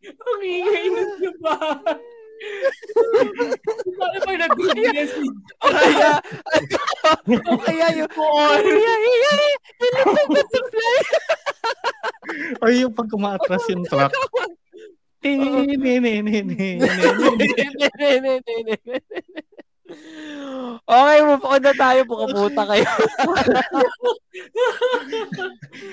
[0.00, 1.56] Ang ingay na siya ba?
[4.00, 5.36] Paano pag nag-message?
[5.60, 6.10] o kaya,
[7.28, 8.08] o kaya yung,
[8.64, 9.32] iya, iya,
[12.64, 14.12] Or yung pag umaatras yung truck.
[16.00, 16.56] Eh, ne, ne,
[18.20, 18.76] ne, ne, ne.
[20.86, 22.06] Okay, move on na tayo.
[22.06, 22.86] Pukaputa kayo.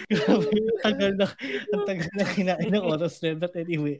[0.07, 1.25] Grabe, ang tagal na,
[1.73, 3.33] ang tagal na kinain ng oras na.
[3.33, 3.97] But anyway,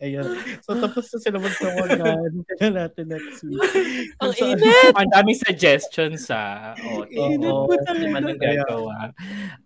[0.97, 2.31] tapos na sila magtawagan.
[2.57, 3.61] Kaya natin next week.
[4.25, 4.93] Ang So, init.
[4.97, 8.33] Ang daming suggestions sa oh, Init oh, mo ano talaga.
[8.65, 8.97] gagawa.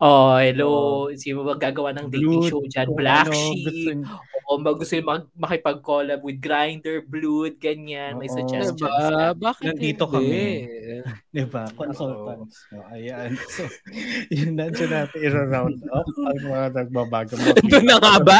[0.04, 0.72] Oh, hello.
[1.16, 2.88] Sino ba gagawa ng dating Blood, show dyan?
[2.92, 4.04] Black ano, Sheep.
[4.52, 8.20] O mag gusto yung mag- makipag-collab with Grinder, Blood, ganyan.
[8.20, 8.76] May suggestions.
[8.76, 9.32] Diba?
[9.32, 10.12] Bakit Nandito hindi?
[10.12, 10.44] kami.
[11.32, 11.64] Diba?
[11.72, 12.68] Consultants.
[12.76, 13.32] No, ayan.
[13.52, 13.68] So,
[14.28, 17.36] yun na dyan natin i-round up ang mga nagbabago.
[17.64, 18.40] Doon na nga ba?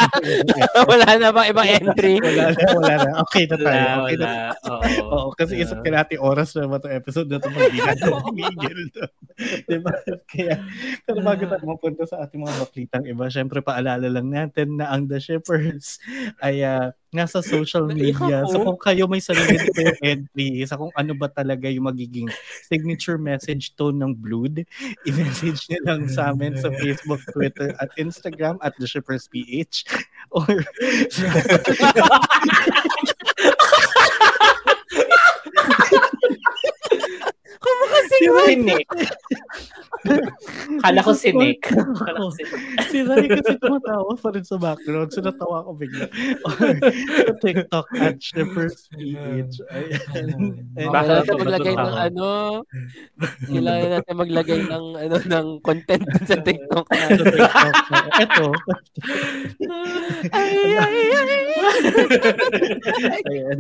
[0.88, 2.16] Wala na ba ibang entry?
[2.20, 3.12] wala na, wala na.
[3.24, 3.70] Okay na tayo.
[3.70, 4.46] Wala, Okay na wala.
[4.66, 5.06] Oo.
[5.14, 7.72] Oo, kasi isip ka natin oras na ba itong episode na ito mag
[8.02, 9.06] tumigil to.
[9.70, 9.94] diba?
[10.28, 10.56] Kaya,
[11.06, 15.06] pero bago tayo mapunta sa ating mga baklitang iba, syempre paalala lang natin na ang
[15.06, 16.02] The Shippers
[16.42, 18.48] ay ah, nasa social media.
[18.48, 22.32] So kung kayo may sarili kayo entry sa kung ano ba talaga yung magiging
[22.64, 24.64] signature message tone ng Blood,
[25.08, 29.84] i-message nyo lang sa amin sa Facebook, Twitter, at Instagram at The Shippers PH.
[30.32, 30.48] Or
[38.22, 38.88] Si Nick.
[40.86, 41.62] Kala ko si Nick.
[41.74, 42.44] Kala ko si
[42.90, 45.10] si Rai kasi tumatawa pa rin sa background.
[45.14, 46.06] So natawa ko bigla.
[46.46, 46.58] Or
[47.42, 49.62] TikTok at Shippers PH.
[50.90, 52.30] Baka natin maglagay ng ano,
[53.50, 57.26] kailangan natin maglagay ng ano ng content sa TikTok Sa natin.
[57.26, 57.74] TikTok.
[58.22, 58.48] Ito.
[60.34, 61.42] ay, ay, ay.
[63.30, 63.60] Ayan.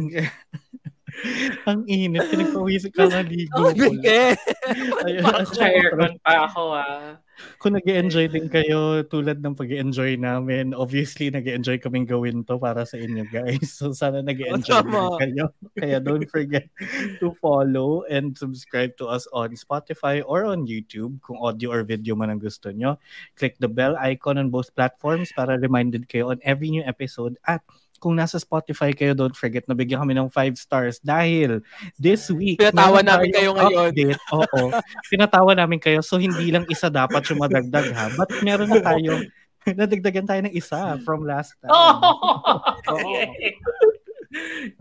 [1.69, 2.25] Ang init.
[2.29, 3.53] Pinagpawis ka nga ligo.
[3.57, 4.35] Oh, bigay.
[5.21, 7.17] Naka-aircon pa ako ah.
[7.57, 12.45] Kung nag enjoy din kayo tulad ng pag enjoy namin, obviously nag enjoy kaming gawin
[12.45, 13.81] to para sa inyo guys.
[13.81, 15.49] So sana nag enjoy Oh, kayo.
[15.73, 16.69] Kaya don't forget
[17.17, 22.13] to follow and subscribe to us on Spotify or on YouTube kung audio or video
[22.13, 23.01] man ang gusto nyo.
[23.37, 27.65] Click the bell icon on both platforms para reminded kayo on every new episode at
[28.01, 31.61] kung nasa Spotify kayo, don't forget na bigyan kami ng 5 stars dahil
[32.01, 33.93] this week, Pinatawa namin kayo ngayon.
[33.93, 34.21] Update.
[34.33, 34.73] Oo.
[35.13, 36.01] Pinatawa namin kayo.
[36.01, 38.09] So, hindi lang isa dapat yung madagdag ha.
[38.17, 39.21] But meron na tayo,
[39.79, 41.69] nadagdagan tayo ng isa from last time.
[41.69, 43.29] Oh!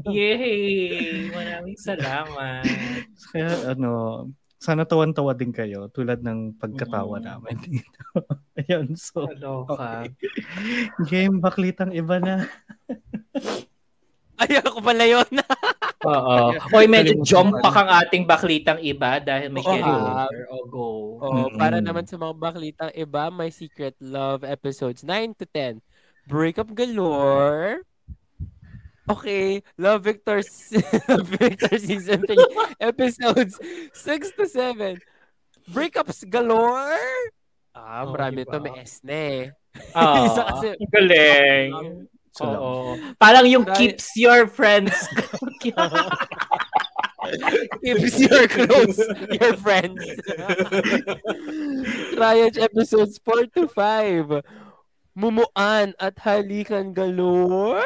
[0.08, 1.28] Yay!
[1.28, 2.64] Maraming salamat.
[3.36, 4.24] Kaya ano,
[4.60, 7.24] sana tawan-tawa din kayo tulad ng pagkatawa Mm.
[7.24, 8.04] namin dito.
[8.54, 10.04] Ayun, so, Kaloka.
[11.02, 12.44] game baklitang iba na.
[14.40, 15.28] Ay, ako pala yun.
[16.08, 16.56] Oo.
[16.72, 20.24] Oy, medyo jump pa kang ating baklitang iba dahil may Oo, carry ah.
[20.24, 20.40] over.
[20.46, 20.86] O go.
[21.20, 21.56] Oh, Mm-mm.
[21.56, 25.80] para naman sa mga baklitang iba, My Secret Love episodes 9 to 10.
[26.24, 27.84] Breakup galore.
[29.10, 30.38] Okay, Love Victor,
[31.08, 32.36] Love Victor season 3
[32.92, 33.58] episodes
[33.94, 34.98] 6 to 7.
[35.70, 36.98] Breakups galore.
[37.74, 38.52] Ah, Oh, marami diba?
[38.54, 39.42] to may S na eh.
[39.94, 42.06] Ah, Isa kasi- galing.
[42.30, 42.94] So, Oo.
[43.18, 43.74] Parang yung Right.
[43.76, 44.94] keeps your friends.
[47.82, 49.02] Keeps your close,
[49.34, 49.98] your friends.
[52.14, 54.46] Triage episodes 4 to 5.
[55.18, 57.82] Mumuan at halikan galore.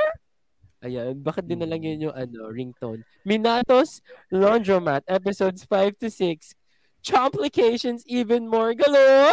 [0.85, 3.01] Ayan, bakit din na lang yun yung ano, ringtone.
[3.24, 6.53] Minatos Laundromat episodes 5 to 6.
[7.01, 9.32] Complications even more galore.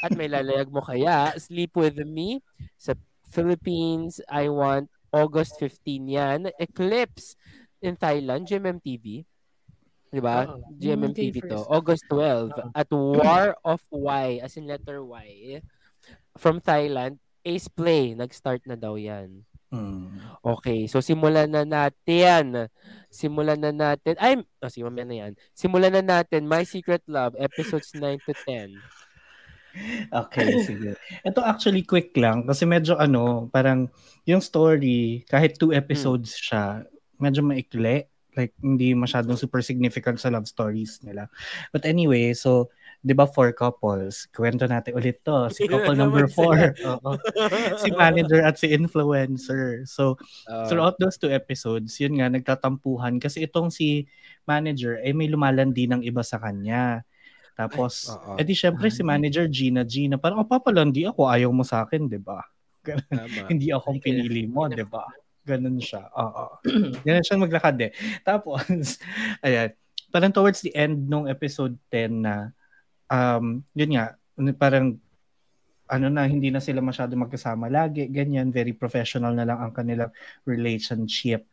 [0.00, 2.40] At may lalayag mo kaya, Sleep With Me
[2.80, 2.96] sa
[3.28, 6.40] Philippines, I want August 15 yan.
[6.56, 7.36] Eclipse
[7.84, 9.28] in Thailand, GMMTV.
[10.08, 10.48] Di ba?
[10.48, 10.72] Oo.
[10.80, 11.68] GMMTV to.
[11.68, 12.72] August 12.
[12.72, 15.60] At War of Y, as in letter Y.
[16.40, 18.16] From Thailand, Ace Play.
[18.16, 19.44] Nag-start na daw yan.
[19.72, 20.40] Mm.
[20.42, 22.70] Okay, so simulan na natin.
[23.10, 24.14] Simulan na natin.
[24.20, 25.32] Ay, oh, sige, mamaya na yan.
[25.56, 28.76] Simulan na natin My Secret Love, episodes 9 to 10.
[30.08, 30.96] Okay, sige.
[31.20, 33.92] Ito actually quick lang kasi medyo ano, parang
[34.24, 36.86] yung story, kahit two episodes siya,
[37.20, 38.08] medyo maikli.
[38.36, 41.32] Like, hindi masyadong super significant sa love stories nila.
[41.72, 42.68] But anyway, so,
[43.06, 44.26] di ba four couples?
[44.34, 45.46] Kwento natin ulit to.
[45.54, 46.58] Si couple number naman four.
[46.90, 47.14] Oo.
[47.82, 49.86] si manager at si influencer.
[49.86, 53.22] So, Uh, throughout those two episodes, yun nga, nagtatampuhan.
[53.22, 54.10] Kasi itong si
[54.42, 57.06] manager, ay may lumalandi ng iba sa kanya.
[57.54, 58.36] Tapos, oo.
[58.36, 62.20] edi syempre si manager Gina, Gina, parang, oh, papalandi ako, ayaw mo sa akin, di
[62.20, 62.42] ba?
[63.50, 65.06] Hindi akong pinili mo, di ba?
[65.46, 66.10] Ganun siya.
[66.14, 66.62] Oo.
[67.06, 67.90] Ganun siya maglakad eh.
[68.22, 68.62] Tapos,
[69.46, 69.74] ayan,
[70.10, 72.54] parang towards the end nung episode 10 na,
[73.10, 74.14] um, yun nga,
[74.56, 74.98] parang,
[75.86, 80.10] ano na, hindi na sila masyado magkasama lagi, ganyan, very professional na lang ang kanilang
[80.42, 81.46] relationship.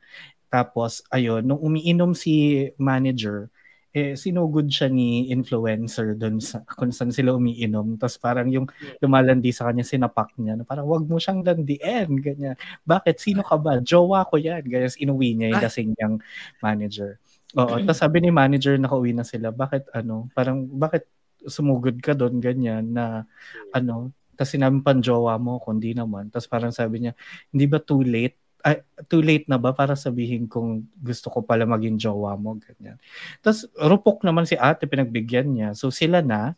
[0.49, 3.49] Tapos, ayun, nung umiinom si manager,
[3.93, 7.93] eh, sinugod siya ni influencer doon sa kung saan sila umiinom.
[8.01, 8.65] Tapos parang yung
[8.97, 10.57] lumalandi sa kanya, sinapak niya.
[10.57, 12.09] Na parang, wag mo siyang landiin.
[12.17, 12.57] Ganyan.
[12.89, 13.21] Bakit?
[13.21, 13.77] Sino ka ba?
[13.85, 14.65] Jowa ko yan.
[14.65, 14.89] Ganyan.
[14.97, 15.65] Inuwi niya yung Ay.
[15.69, 16.17] lasing niyang
[16.57, 17.21] manager.
[17.53, 17.77] Oo.
[17.85, 19.53] Tapos sabi ni manager, nakauwi na sila.
[19.53, 20.25] Bakit ano?
[20.33, 21.05] Parang, bakit
[21.47, 22.39] sumugod ka doon?
[22.43, 23.27] Ganyan na
[23.71, 24.11] ano?
[24.33, 26.29] Tapos sinabi pang jowa mo, kundi naman.
[26.33, 27.13] Tapos parang sabi niya,
[27.53, 28.37] hindi ba too late?
[28.63, 28.79] Ay,
[29.11, 32.55] too late na ba para sabihin kung gusto ko pala maging jowa mo?
[32.57, 32.97] Ganyan.
[33.43, 35.69] Tapos rupok naman si ate, pinagbigyan niya.
[35.75, 36.55] So sila na,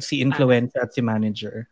[0.00, 1.68] si influencer at si manager.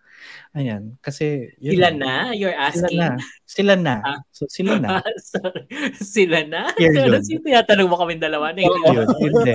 [0.52, 1.00] Ayan.
[1.00, 1.98] Kasi, yun Sila lang.
[1.98, 2.14] na?
[2.36, 2.98] You're Sila asking?
[3.00, 3.10] na.
[3.48, 3.94] Sila na.
[4.04, 4.18] Ah.
[4.30, 4.88] So sila na.
[5.32, 5.62] Sorry.
[5.98, 6.62] Sila na?
[6.76, 8.60] Pero sino tinatanong mo kami dalawa na?
[8.62, 9.54] yun, hindi.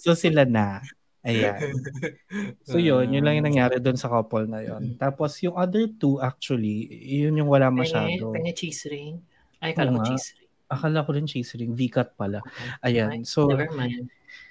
[0.00, 0.80] So sila na.
[1.24, 1.56] Ayan.
[2.68, 4.96] So yun, yun lang yung nangyari doon sa couple na yun.
[5.00, 8.32] Tapos yung other two actually, yun yung wala masyado.
[8.32, 9.20] Penge, penge cheese ring.
[9.60, 10.48] Ay, kala ko cheese ring.
[10.68, 12.44] Akala ko rin cheese ring, V-cut pala.
[12.84, 13.24] Ay, Ayan.
[13.24, 14.08] So, Never mind.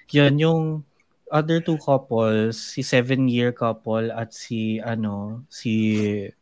[0.09, 0.61] yun yung
[1.33, 5.73] other two couples, si seven-year couple at si ano, si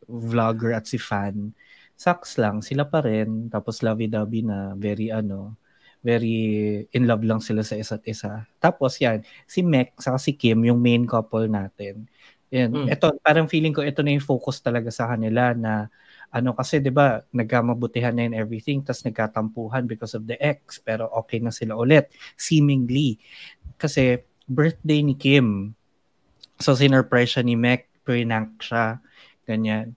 [0.04, 1.56] vlogger at si fan.
[1.96, 3.48] Sucks lang, sila pa rin.
[3.48, 5.56] Tapos lovey-dovey na, very ano,
[6.02, 8.44] very in love lang sila sa isa't isa.
[8.58, 12.10] Tapos yan, si Mek saka si Kim, yung main couple natin.
[12.52, 12.74] Yan.
[12.74, 12.86] Mm.
[12.92, 15.88] Ito, parang feeling ko ito na yung focus talaga sa kanila na
[16.32, 21.12] ano kasi 'di ba nagkamabutihan na and everything tas nagkatampuhan because of the ex pero
[21.12, 22.08] okay na sila ulit
[22.40, 23.20] seemingly
[23.76, 25.76] kasi birthday ni Kim
[26.56, 29.04] so sinurprise siya ni Mek prank siya
[29.44, 29.92] ganyan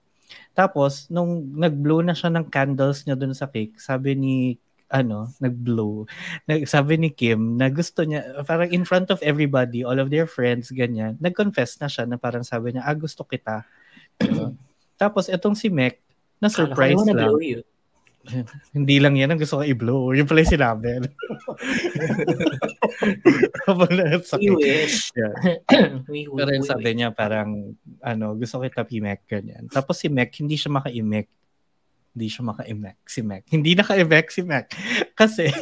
[0.52, 4.36] tapos nung nag-blow na siya ng candles niya dun sa cake sabi ni
[4.90, 6.06] ano, nag-blow.
[6.46, 10.26] Nag, sabi ni Kim na gusto niya, parang in front of everybody, all of their
[10.30, 13.66] friends, ganyan, nag-confess na siya na parang sabi niya, ah, gusto kita.
[15.02, 15.98] Tapos, etong si Mek,
[16.38, 17.62] na-surprise Kala lang.
[18.76, 20.10] Hindi lang yan ang gusto ko i-blow.
[20.10, 20.98] Yung pala yung sinabi.
[24.42, 25.14] We wish.
[25.14, 25.34] Yeah.
[26.10, 26.98] we, Pero yung we sabi wish.
[26.98, 29.70] niya parang, ano, gusto kita P-Mac, ganyan.
[29.70, 31.26] Tapos si Mac, hindi siya maka-Imek.
[32.16, 33.44] Hindi siya maka-Imek, si Mac.
[33.52, 34.72] Hindi naka-Imek si Mac.
[35.20, 35.52] Kasi,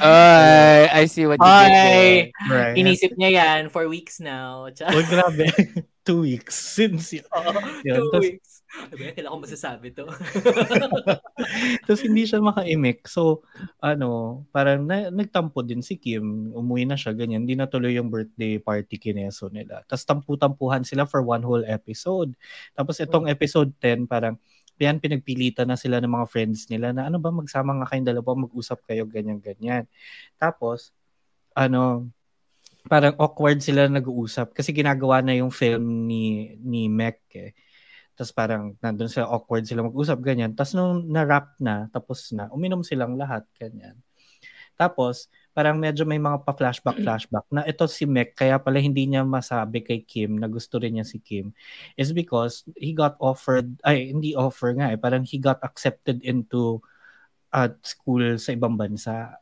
[0.00, 2.32] Ay, I see what you did there.
[2.48, 2.80] Right.
[2.80, 4.72] Inisip niya yan for weeks now.
[4.72, 5.52] Oh, grabe.
[6.08, 7.28] Two weeks since yun.
[7.36, 7.52] Oo,
[7.84, 8.64] Yun, two weeks.
[8.68, 10.08] Sabi, kailangan ko masasabi to.
[11.84, 13.04] Tapos hindi siya maka-imik.
[13.04, 13.44] So,
[13.84, 16.56] ano, parang na, nagtampo din si Kim.
[16.56, 17.44] Umuwi na siya, ganyan.
[17.44, 19.84] Hindi natuloy yung birthday party kineso nila.
[19.84, 22.32] Tapos tampu-tampuhan sila for one whole episode.
[22.72, 24.40] Tapos itong episode 10, parang
[24.80, 28.46] yan, pinagpilitan na sila ng mga friends nila na ano ba, magsama nga kayong dalawa,
[28.48, 29.84] mag-usap kayo, ganyan-ganyan.
[30.38, 30.94] Tapos,
[31.58, 32.10] ano,
[32.88, 37.52] parang awkward sila nag-uusap kasi ginagawa na yung film ni ni Mac eh.
[38.16, 40.56] Tapos parang nandun sila awkward sila mag-usap ganyan.
[40.56, 43.94] Tapos nung na-wrap na, tapos na, uminom silang lahat ganyan.
[44.74, 49.26] Tapos parang medyo may mga pa-flashback flashback na ito si Mac kaya pala hindi niya
[49.26, 51.50] masabi kay Kim na gusto rin niya si Kim
[51.98, 56.78] is because he got offered ay hindi offer nga eh parang he got accepted into
[57.50, 59.34] at school sa ibang bansa.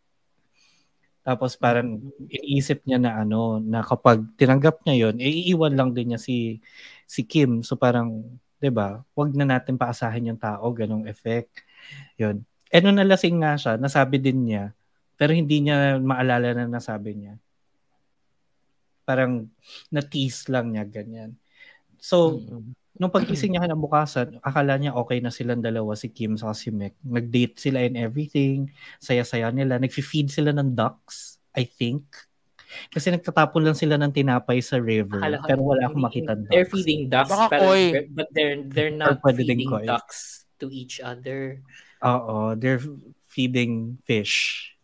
[1.20, 2.00] Tapos parang
[2.32, 6.64] iniisip niya na ano na kapag tinanggap niya yon iiwan lang din niya si
[7.04, 7.60] si Kim.
[7.60, 11.60] So parang 'di ba wag na natin paasahin yung tao ganong effect.
[12.16, 12.40] Yon
[12.72, 14.72] eh nung nalasing nga siya nasabi din niya
[15.16, 17.34] pero hindi niya maalala na nasabi niya
[19.02, 19.48] parang
[19.90, 21.34] na-tease lang niya ganyan
[21.96, 22.40] so
[22.96, 26.96] nung pagising niya kinabukasan, akala niya okay na silang dalawa, si Kim sa si Mek.
[27.04, 28.72] Nag-date sila and everything.
[28.96, 29.76] Saya-saya nila.
[29.76, 32.08] Nag-feed sila ng ducks, I think.
[32.90, 35.22] Kasi nagtatapon lang sila ng tinapay sa river.
[35.22, 36.50] Akala pero wala akong makita ducks.
[36.50, 37.68] They're feeding ducks, Baka pero,
[38.10, 41.62] but they're they're not feeding ducks to each other.
[42.02, 42.82] Oo, they're
[43.28, 44.75] feeding fish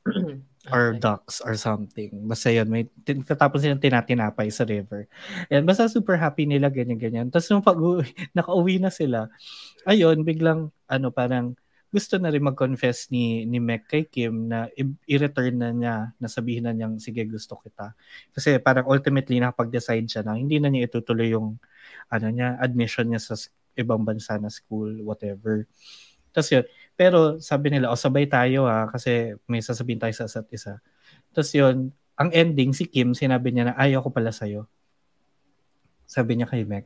[0.70, 1.02] or Okay.
[1.02, 2.10] ducks or something.
[2.30, 5.10] Basta yun, may tatapon silang tinatinapay sa river.
[5.50, 7.34] And basta super happy nila, ganyan-ganyan.
[7.34, 7.78] Tapos nung pag
[8.36, 9.26] nakauwi na sila,
[9.88, 11.58] ayun, biglang, ano, parang
[11.92, 14.70] gusto na rin mag-confess ni, ni Mek kay Kim na
[15.04, 17.92] i-return na niya, na sabihin na niyang, sige, gusto kita.
[18.32, 21.60] Kasi parang ultimately, nakapag-decide siya na hindi na niya itutuloy yung,
[22.08, 23.34] ano niya, admission niya sa
[23.76, 25.66] ibang bansa na school, whatever.
[26.32, 26.64] Tapos yun,
[26.96, 30.74] pero sabi nila, o sabay tayo ha, kasi may sasabihin tayo sa isa't isa.
[31.32, 34.68] Tapos yun, ang ending, si Kim, sinabi niya na ayaw ko pala sa'yo.
[36.04, 36.84] Sabi niya kay Mac.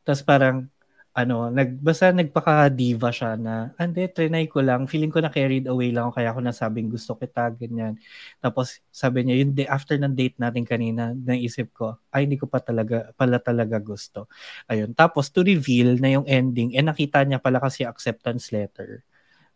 [0.00, 0.71] Tapos parang,
[1.12, 5.92] ano, nag, basta nagpaka-diva siya na, ande, trinay ko lang, feeling ko na carried away
[5.92, 8.00] lang ako, kaya ako nasabing gusto kita, ganyan.
[8.40, 12.48] Tapos sabi niya, yun, day, after ng date natin kanina, naisip ko, ay, hindi ko
[12.48, 14.28] pa talaga, pala talaga gusto.
[14.72, 14.96] Ayun.
[14.96, 19.04] Tapos to reveal na yung ending, eh nakita niya pala kasi acceptance letter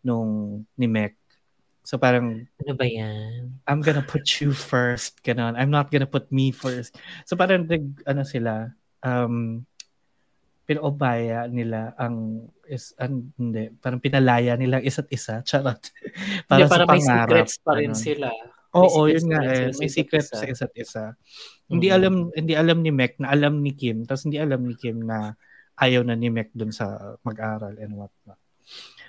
[0.05, 1.17] nung ni Mac.
[1.87, 3.63] So parang, Ano ba yan?
[3.67, 5.23] I'm gonna put you first.
[5.23, 5.55] Ganon.
[5.55, 6.99] I'm not gonna put me first.
[7.25, 7.65] So parang
[8.05, 8.75] ano sila,
[9.07, 9.63] um,
[10.67, 15.41] pinaubaya nila ang is an, hindi, parang pinalaya nila isa't isa.
[15.49, 15.79] Charot.
[16.45, 17.27] Para, Para para sa may pangarap.
[17.31, 18.03] secrets pa rin ganon.
[18.03, 18.29] sila.
[18.75, 19.65] Oo, yun secrets nga eh.
[19.73, 20.35] May isa't secret isa.
[20.35, 21.05] sa isa't isa.
[21.65, 21.95] Hindi Mm.
[21.95, 25.33] alam hindi alam ni Mek na alam ni Kim, tapos hindi alam ni Kim na
[25.77, 26.85] ayaw na ni Mek dun sa
[27.23, 28.37] mag-aral and what not.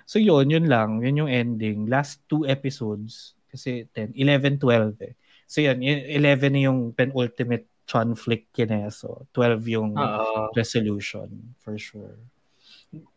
[0.05, 1.01] So yun, yun lang.
[1.01, 1.85] Yun yung ending.
[1.85, 5.13] Last two episodes, kasi 10, 11, 12 eh.
[5.43, 9.25] So yun, y- 11 na yung penultimate conflict kineso.
[9.31, 10.51] 12 yung Oo.
[10.51, 12.19] resolution, for sure.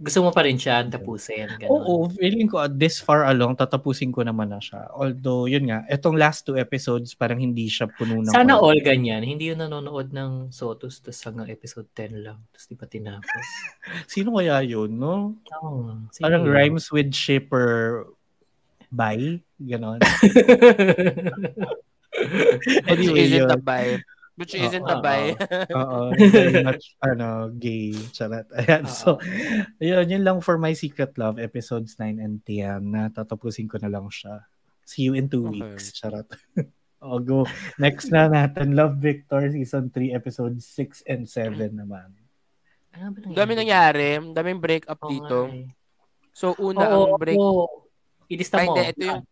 [0.03, 1.47] Gusto mo pa rin siya tapusin.
[1.59, 1.71] Ganun.
[1.71, 4.91] Oo, feeling ko uh, this far along, tatapusin ko naman na siya.
[4.91, 8.35] Although, yun nga, etong last two episodes, parang hindi siya puno ng...
[8.35, 8.75] Sana all.
[8.75, 9.23] all ganyan.
[9.23, 12.39] Hindi yun nanonood ng Sotos tapos hanggang episode 10 lang.
[12.51, 13.47] Tapos di pa tinapos.
[14.11, 15.39] Sino kaya yun, no?
[16.11, 16.23] Sige.
[16.27, 18.07] Parang rhymes with shipper
[18.91, 20.03] by, ganon.
[22.91, 23.51] Anyway, isn't yun.
[23.51, 24.03] a bi.
[24.41, 25.05] But she isn't a Oo.
[25.05, 25.37] bi.
[25.77, 27.93] Oo, very much, ano, gay.
[28.09, 28.49] Charot.
[28.57, 29.21] Ayan, so,
[29.77, 33.93] yun, yun lang for My Secret Love, episodes 9 and 10, na tatapusin ko na
[33.93, 34.49] lang siya.
[34.89, 35.61] See you in two Okay.
[35.61, 35.93] weeks.
[35.93, 36.25] Charot.
[37.05, 37.45] o, go.
[37.77, 42.09] Next na natin, Love Victor, season 3, episodes 6 and 7 naman.
[42.97, 44.17] Ano ba Ang dami nangyari.
[44.17, 45.39] Ang daming breakup Oo dito.
[45.53, 45.69] nga eh.
[46.33, 47.37] So, una, Oo, ang break...
[47.37, 47.93] oo.
[48.33, 48.73] Ilista Ay, mo.
[48.73, 49.23] hindi, ito yung...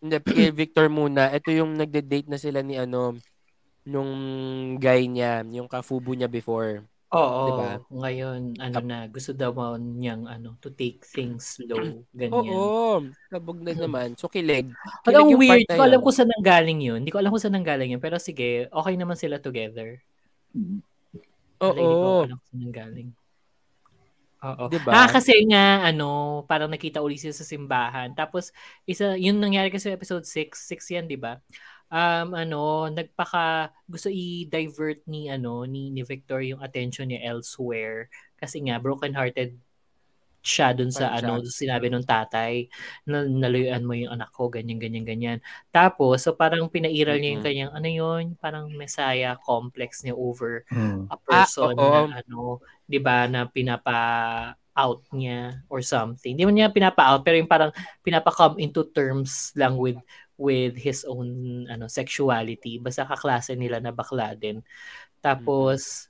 [0.00, 0.16] Hindi,
[0.56, 1.28] Victor muna.
[1.28, 3.20] Ito yung nagde-date na sila ni ano,
[3.84, 4.12] nung
[4.76, 6.84] guy niya, yung kafubo niya before.
[7.10, 7.42] Oo.
[7.50, 7.70] Diba?
[7.90, 11.82] Ngayon, ano na, gusto daw niyang ano, to take things slow.
[12.14, 12.54] Ganyan.
[12.54, 14.14] Oo, sabog na naman.
[14.14, 14.70] So, kilig.
[15.10, 17.02] Ang yung weird, hindi ko alam kung saan nanggaling yun.
[17.02, 18.02] Hindi ko alam kung saan nanggaling yun.
[18.02, 19.98] Pero sige, okay naman sila together.
[20.54, 22.22] Pero Hindi ko Oo.
[22.30, 23.10] alam kung saan.
[24.40, 24.64] Oo.
[24.72, 24.90] Diba?
[24.94, 28.14] Ah, kasi nga, ano, parang nakita ulit sila sa simbahan.
[28.16, 28.54] Tapos,
[28.88, 30.56] isa, yun nangyari kasi sa episode 6.
[30.56, 31.42] 6 yan, di ba?
[31.90, 38.06] Um, ano, nagpaka, gusto i-divert ni, ano, ni, ni Victor yung attention niya elsewhere.
[38.38, 39.58] Kasi nga, broken-hearted
[40.42, 42.70] siya dun sa, Parang ano, sinabi nung tatay,
[43.10, 45.38] na nalayuan mo yung anak ko, ganyan, ganyan, ganyan.
[45.74, 51.10] Tapos, so parang pinairal niya yung kanyang, ano yun, parang messiah complex niya over Hmm.
[51.10, 52.06] a person oo.
[52.06, 53.98] na ano, 'di ba, na pinapa
[54.78, 56.32] out niya or something.
[56.38, 57.74] Hindi man niya pinapa-out pero yung parang
[58.06, 59.98] pinapa-come into terms lang with
[60.40, 61.28] with his own
[61.68, 62.80] ano sexuality.
[62.80, 64.64] Basta kaklase nila na bakla din.
[65.20, 66.08] Tapos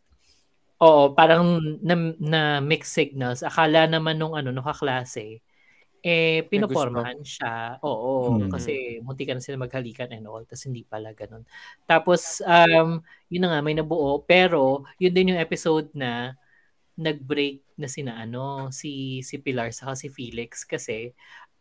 [0.80, 3.42] oo, parang na, na mixed signals.
[3.44, 5.42] Akala naman nung ano nung kaklase
[6.00, 7.76] eh pinopormahan siya.
[7.84, 8.48] Oo, Hmm.
[8.48, 10.40] kasi munti ka na sila maghalikan and all.
[10.48, 11.44] Tapos hindi pala ganun.
[11.84, 16.32] Tapos um yun na nga may nabuo pero yun din yung episode na
[17.00, 21.12] nag-break na sina ano si si Pilar sa si Felix kasi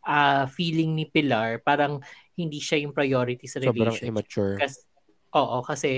[0.04, 2.00] ah feeling ni Pilar parang
[2.40, 4.08] hindi siya yung priority sa Sobrang relationship.
[4.08, 4.54] immature.
[4.56, 4.78] Kasi,
[5.36, 5.90] oo, kasi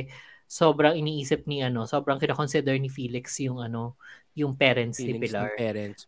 [0.44, 3.96] sobrang iniisip ni ano, sobrang kina-consider ni Felix yung ano,
[4.36, 5.48] yung parents ni Feelings Pilar.
[5.48, 6.00] ng parents.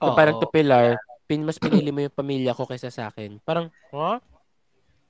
[0.00, 0.16] So, Oo.
[0.16, 3.40] parang to Pilar, pin, mas pinili mo yung pamilya ko kaysa sa akin.
[3.42, 4.20] Parang, huh?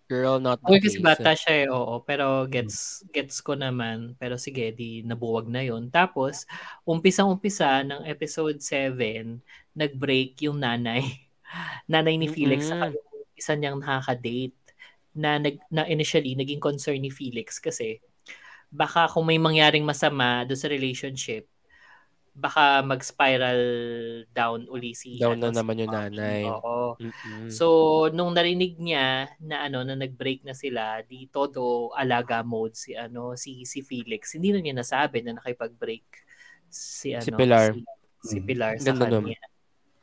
[0.04, 1.06] Girl, not the Okay, kasi case.
[1.06, 2.04] bata siya eh, oo.
[2.04, 4.12] Pero gets, gets ko naman.
[4.20, 6.44] Pero sige, di nabuwag na yon Tapos,
[6.84, 9.40] umpisang-umpisa ng episode 7,
[9.72, 11.24] nag-break yung nanay.
[11.92, 12.70] nanay ni Felix Mm-mm.
[12.70, 13.08] saka yung
[13.44, 14.56] isa niyang nakaka-date
[15.12, 18.00] na, nag, na initially naging concern ni Felix kasi
[18.72, 21.44] baka kung may mangyaring masama do sa relationship,
[22.34, 23.60] baka mag-spiral
[24.34, 26.42] down uli si Down ano, na si naman yung nanay.
[26.50, 26.98] Oo.
[26.98, 27.46] Mm-mm.
[27.46, 27.66] So,
[28.10, 33.38] nung narinig niya na ano na nag-break na sila, di todo alaga mode si ano
[33.38, 34.34] si si Felix.
[34.34, 36.06] Hindi na niya nasabi na nakipag-break
[36.66, 37.70] si ano Si Pilar.
[37.70, 37.80] si,
[38.24, 38.46] si Mm.
[38.50, 39.24] Pilar Ang sa ganda nun.
[39.30, 39.40] kanya.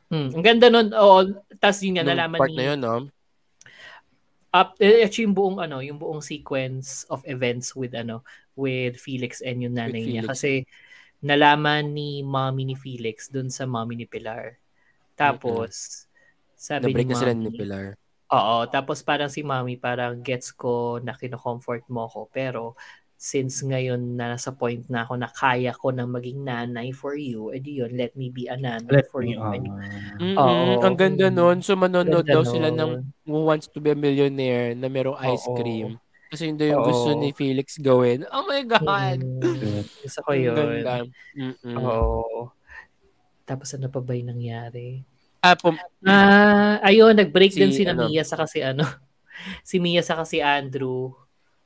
[0.08, 0.88] Hmm, ang ganda nun.
[0.96, 1.16] Oo,
[1.60, 2.96] tas yun nga Nung nalaman part ni na yun, no?
[4.52, 8.22] Up eh, actually yung buong ano, yung buong sequence of events with ano
[8.54, 10.68] with Felix and yung nanay niya kasi
[11.24, 14.60] nalaman ni mommy ni Felix dun sa mommy ni Pilar.
[15.16, 16.04] Tapos
[16.56, 17.86] sabi Na-break ni na sila mommy, ni Pilar.
[18.32, 22.76] Oo, tapos parang si mommy parang gets ko na kino-comfort mo ko pero
[23.22, 27.54] since ngayon na nasa point na ako na kaya ko nang maging nanay for you,
[27.54, 29.38] edi yun, let me be a nanay Let for me, you.
[29.38, 30.82] And, uh, Mm-mm, Oo.
[30.82, 31.62] ang ganda nun.
[31.62, 33.14] So, manonood daw sila ng.
[33.22, 35.54] Who Wants to be a Millionaire na merong ice Oo.
[35.54, 36.02] cream.
[36.34, 36.88] Kasi yun daw yung Oo.
[36.90, 38.26] gusto ni Felix gawin.
[38.34, 39.22] Oh my God!
[39.22, 40.58] Mm, gusto ko yun.
[40.58, 41.06] ganda.
[41.38, 41.76] Mm-mm.
[41.78, 42.50] Oo.
[43.46, 45.06] Tapos ano pa ba yung nangyari?
[45.38, 48.10] Ah, pum- Ah, ayun, nag-break Si, din si ano?
[48.10, 48.82] Mia sa kasi ano.
[49.68, 51.14] si Mia sa kasi Andrew.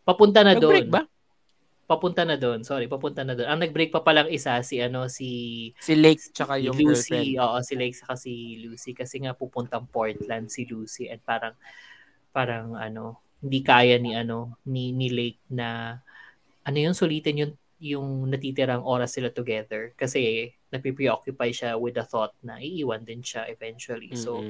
[0.04, 0.68] Papunta na doon.
[0.68, 1.02] nag-break ba?
[1.86, 2.66] Papunta na doon.
[2.66, 3.46] Sorry, papunta na doon.
[3.46, 7.14] Ang nag-break pa palang isa si ano si Si Lake si tsaka yung Lucy.
[7.14, 7.38] girlfriend.
[7.38, 11.54] Oo, si Lake saka si Lucy kasi nga pupuntang Portland si Lucy and parang
[12.34, 15.98] parang ano, hindi kaya ni ano ni ni Lake na
[16.66, 22.34] ano yun sulitin yung yung natitirang oras sila together kasi napipreoccupy siya with the thought
[22.42, 24.10] na iiwan din siya eventually.
[24.18, 24.42] So,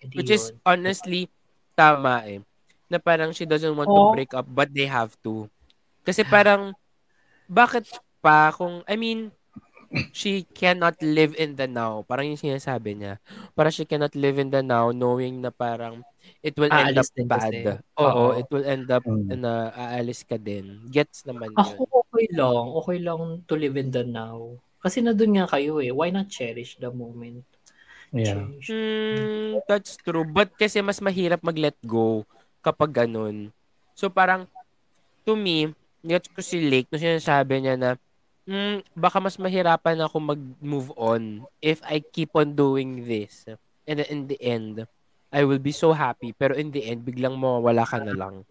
[0.00, 0.64] edi Which is yun.
[0.64, 1.28] honestly
[1.76, 2.40] tama eh.
[2.88, 3.92] Na parang she doesn't want Oo.
[3.92, 5.52] to break up but they have to.
[6.08, 6.72] Kasi parang
[7.44, 7.84] bakit
[8.24, 9.28] pa kung I mean
[10.12, 12.04] she cannot live in the now.
[12.04, 13.20] Parang yung sinasabi niya.
[13.52, 16.00] Parang she cannot live in the now knowing na parang
[16.44, 17.80] it will end Aalis up bad.
[17.96, 18.24] Oo, Oo.
[18.36, 19.36] it will end up Mm.
[19.40, 20.84] na aalis ka din.
[20.88, 21.92] Gets naman Ako yun.
[22.04, 22.64] okay lang.
[22.84, 24.56] Okay lang to live in the now.
[24.80, 25.92] Kasi na doon nga kayo eh.
[25.92, 27.44] Why not cherish the moment?
[28.12, 28.48] Yeah.
[28.68, 30.24] Mm, that's true.
[30.24, 32.24] But kasi mas mahirap mag-let go
[32.64, 33.52] kapag ganun.
[33.92, 34.48] So parang,
[35.28, 35.72] to me,
[36.08, 37.90] gets ko si Lake no sinasabi niya na,
[38.48, 43.44] mm, baka mas mahirapan ako mag-move on if I keep on doing this.
[43.84, 44.88] And in the end,
[45.28, 46.32] I will be so happy.
[46.32, 48.48] Pero in the end, biglang mawawala ka na lang.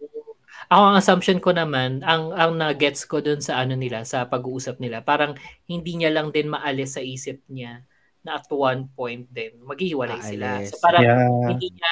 [0.70, 4.82] Ako ang assumption ko naman, ang ang na-gets ko doon sa ano nila, sa pag-uusap
[4.82, 5.38] nila, parang
[5.70, 7.86] hindi niya lang din maalis sa isip niya
[8.26, 10.58] na at one point din maghihiwalay sila.
[10.66, 11.54] So parang Yeah.
[11.54, 11.90] hindi niya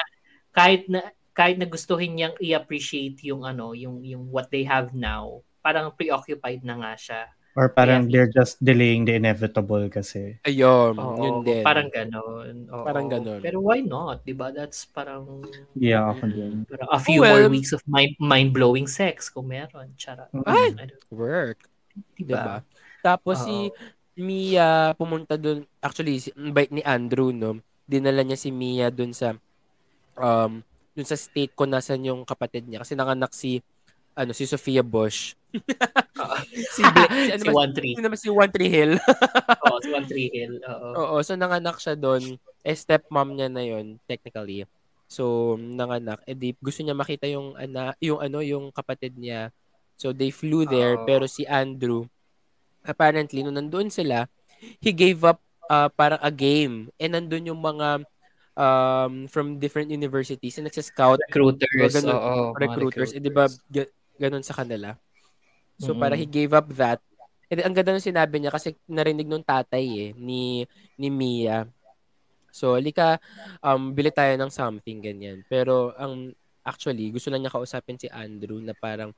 [0.51, 1.01] kahit na
[1.31, 6.63] kahit na gustuhin niyang i-appreciate yung ano, yung yung what they have now, parang preoccupied
[6.63, 7.23] na nga siya.
[7.57, 10.37] Or parang Kaya- they're just delaying the inevitable kasi.
[10.45, 11.65] Ayun, Oo, yun din.
[11.65, 12.69] Parang ganon.
[12.69, 12.85] Oo.
[12.85, 13.41] Parang ganon.
[13.41, 14.21] Pero why not?
[14.23, 14.53] 'Di ba?
[14.53, 15.41] That's parang
[15.73, 16.69] Yeah, ako din.
[16.69, 19.91] parang a few Well, more weeks of mind mind-blowing sex kung meron.
[19.97, 20.29] Chara.
[20.45, 20.77] Ay!
[20.77, 21.65] I don't- Work.
[22.15, 22.29] Diba?
[22.29, 22.57] Diba?
[23.01, 23.73] Tapos si
[24.15, 27.57] Mia pumunta doon, actually, si, bait ni Andrew, no?
[27.85, 29.33] Dinala niya si Mia doon sa,
[30.15, 30.61] um,
[30.93, 32.81] doon sa state ko nasan yung kapatid niya.
[32.81, 33.61] Kasi nanganak si,
[34.13, 35.37] ano, si Sophia Bush.
[36.73, 37.95] Si, Bla- si, ano si ba- One Tree.
[37.97, 38.93] naman si One Tree Hill.
[39.67, 40.55] Oo, si One Tree Hill.
[40.63, 40.89] Oo.
[40.95, 42.37] Oo, so nanganak siya doon.
[42.61, 44.67] Eh, stepmom niya na yon technically.
[45.07, 46.19] So, nanganak.
[46.27, 49.55] Eh, di, gusto niya makita yung, ana, yung, ano, yung kapatid niya.
[49.95, 50.99] So, they flew there.
[50.99, 51.07] Oo.
[51.07, 52.05] Pero si Andrew,
[52.83, 54.27] apparently, nung nandun sila,
[54.83, 55.39] he gave up
[55.71, 56.91] uh, parang a game.
[56.99, 58.03] And nandun yung mga
[58.57, 61.93] um, from different universities na nagsa-scout Recruiters.
[61.95, 63.11] Ganun, oo, mga recruiters.
[63.15, 64.97] Eh, di ba, ga- ganun sa kanila.
[65.77, 66.01] So, Mm.
[66.01, 67.01] para he gave up that.
[67.47, 70.67] And ang ganda nung sinabi niya kasi narinig nung tatay eh, ni,
[70.99, 71.69] ni Mia.
[72.51, 73.21] So, lika,
[73.61, 75.45] um, bili tayo ng something, ganyan.
[75.47, 76.33] Pero, ang
[76.65, 79.13] actually, gusto lang niya kausapin si Andrew na parang,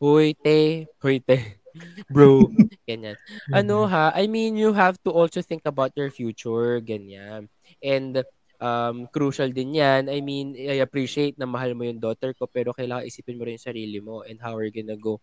[0.00, 1.58] Hoy, te, hoy, te,
[2.12, 2.48] bro,
[2.88, 3.18] ganyan.
[3.50, 7.46] Ano ha, I mean, you have to also think about your future, ganyan.
[7.82, 8.22] And,
[8.62, 10.06] um, crucial din yan.
[10.10, 13.58] I mean, I appreciate na mahal mo yung daughter ko, pero kailangan isipin mo rin
[13.58, 15.18] yung sarili mo and how are you gonna go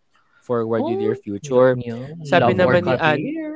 [0.45, 1.73] forward with your future.
[1.73, 2.21] Yun.
[2.21, 3.53] Sabi Love naman ni Ann, career.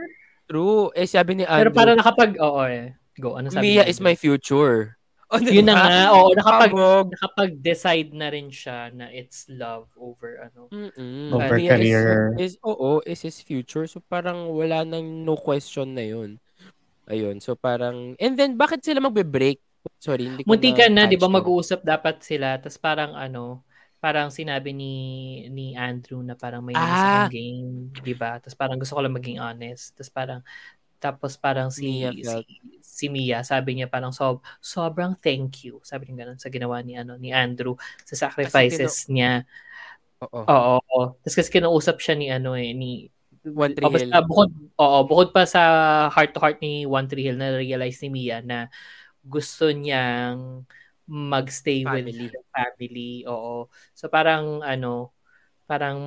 [0.50, 0.90] True.
[0.98, 2.98] Eh, sabi ni Pero Andrew, para nakapag, oo eh.
[3.22, 4.78] Go, ano sabi Mia is my future.
[5.30, 6.74] Oh, Yun na nga, oo, nakapag,
[7.14, 10.66] nakapag-decide na rin siya na it's love over ano.
[10.74, 11.30] Mm-mm.
[11.30, 12.34] Over Mia career.
[12.42, 13.86] Is, is, oo, is his future.
[13.86, 16.42] So, parang wala nang no question na yun.
[17.06, 17.38] Ayun.
[17.46, 19.62] So, parang, and then, bakit sila magbe-break?
[20.00, 22.60] Sorry, hindi ko Munti ka na, 'di ba, mag-uusap dapat sila.
[22.60, 23.64] Tapos parang ano,
[24.04, 24.94] parang sinabi ni
[25.52, 27.30] ni Andrew na parang may Ah!
[27.30, 28.40] game, 'di ba?
[28.42, 29.96] Tapos parang gusto ko lang maging honest.
[30.00, 30.42] Tapos parang
[31.00, 32.44] tapos parang si Mia si,
[32.84, 35.80] si Mia, sabi niya parang sob, sobrang thank you.
[35.86, 37.76] Sabi niya ganun sa ginawa ni ano ni Andrew
[38.08, 39.46] sa sacrifices niya.
[40.22, 40.50] Oo.
[40.50, 40.80] Oo.
[40.80, 41.02] oo.
[41.24, 43.12] Tapos kasi kinausap siya ni ano eh ni
[43.46, 44.20] One Tree Oh, basta Hill.
[44.20, 45.62] bukod, oo, bukod pa sa
[46.12, 48.68] heart to heart ni One Tree Hill na realize ni Mia na
[49.24, 50.66] gusto niyang
[51.10, 52.30] magstay with Family.
[52.30, 53.14] the family.
[53.26, 53.66] Oo.
[53.98, 55.12] So parang ano,
[55.66, 55.98] parang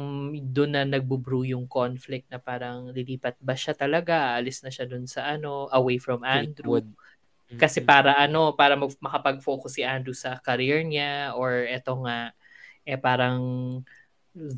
[0.50, 5.07] doon na nagbubrew yung conflict na parang lilipat ba siya talaga, aalis na siya doon
[5.11, 6.78] sa ano, away from Andrew.
[6.78, 6.88] Fleetwood.
[7.59, 12.32] Kasi para ano, para mag- makapag-focus si Andrew sa career niya or eto nga
[12.82, 13.38] eh parang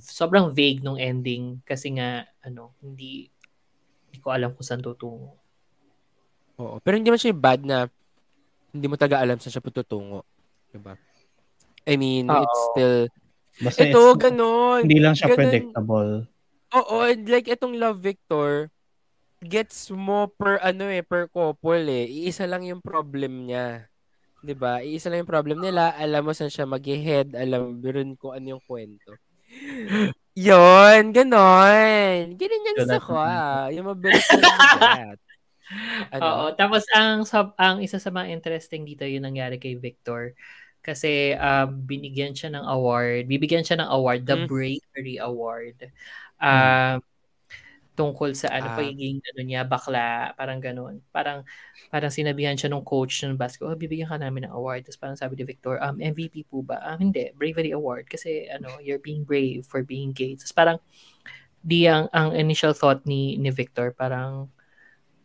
[0.01, 3.29] sobrang vague nung ending kasi nga ano, hindi
[4.09, 5.37] hindi ko alam kung saan tutungo.
[6.57, 6.79] Oo.
[6.81, 7.91] Pero hindi man siya bad na
[8.71, 10.23] hindi mo taga alam saan siya tutungo.
[10.75, 10.99] Diba?
[11.87, 12.43] I mean, Oo.
[12.43, 12.97] it's still,
[13.63, 14.83] Basta ito, it's- ganon.
[14.83, 15.39] hindi lang siya Ganun.
[15.39, 16.13] predictable.
[16.75, 18.75] Oo, and like itong Love Victor
[19.39, 22.11] gets mo per ano eh, per couple eh.
[22.11, 23.87] Iisa lang yung problem niya.
[24.43, 24.83] 'Di ba?
[24.83, 25.95] Iisa lang yung problem nila.
[25.95, 29.15] Alam mo saan siya mag-head, alam mo rin kung ano yung kwento.
[30.35, 32.35] Yon, ganon.
[32.35, 33.71] Ganun yung sa ko ah.
[33.71, 34.51] Yung mabilis na.
[36.13, 36.21] Ano?
[36.21, 40.37] Oo, tapos ang sub, ang isa sa mga interesting dito yung nangyari kay Victor
[40.85, 44.47] kasi um, binigyan siya ng award, bibigyan siya ng award, the Hmm.
[44.47, 45.89] Bravery Award.
[46.39, 47.01] Um,
[47.95, 48.77] tungkol sa ano Ah.
[48.77, 50.99] pagiging ano niya bakla, parang ganoon.
[51.15, 51.47] Parang
[51.95, 54.83] parang sinabihan siya nung coach ng basketball, oh, bibigyan ka namin ng award.
[54.83, 56.83] Tapos parang sabi ni Victor, um, MVP po ba?
[56.91, 60.35] Um, hindi, Bravery Award kasi ano, you're being brave for being gay.
[60.35, 60.79] Tapos parang
[61.63, 64.51] di ang, ang initial thought ni ni Victor parang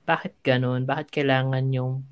[0.06, 0.86] bakit ganun?
[0.86, 2.06] Bakit kailangan yung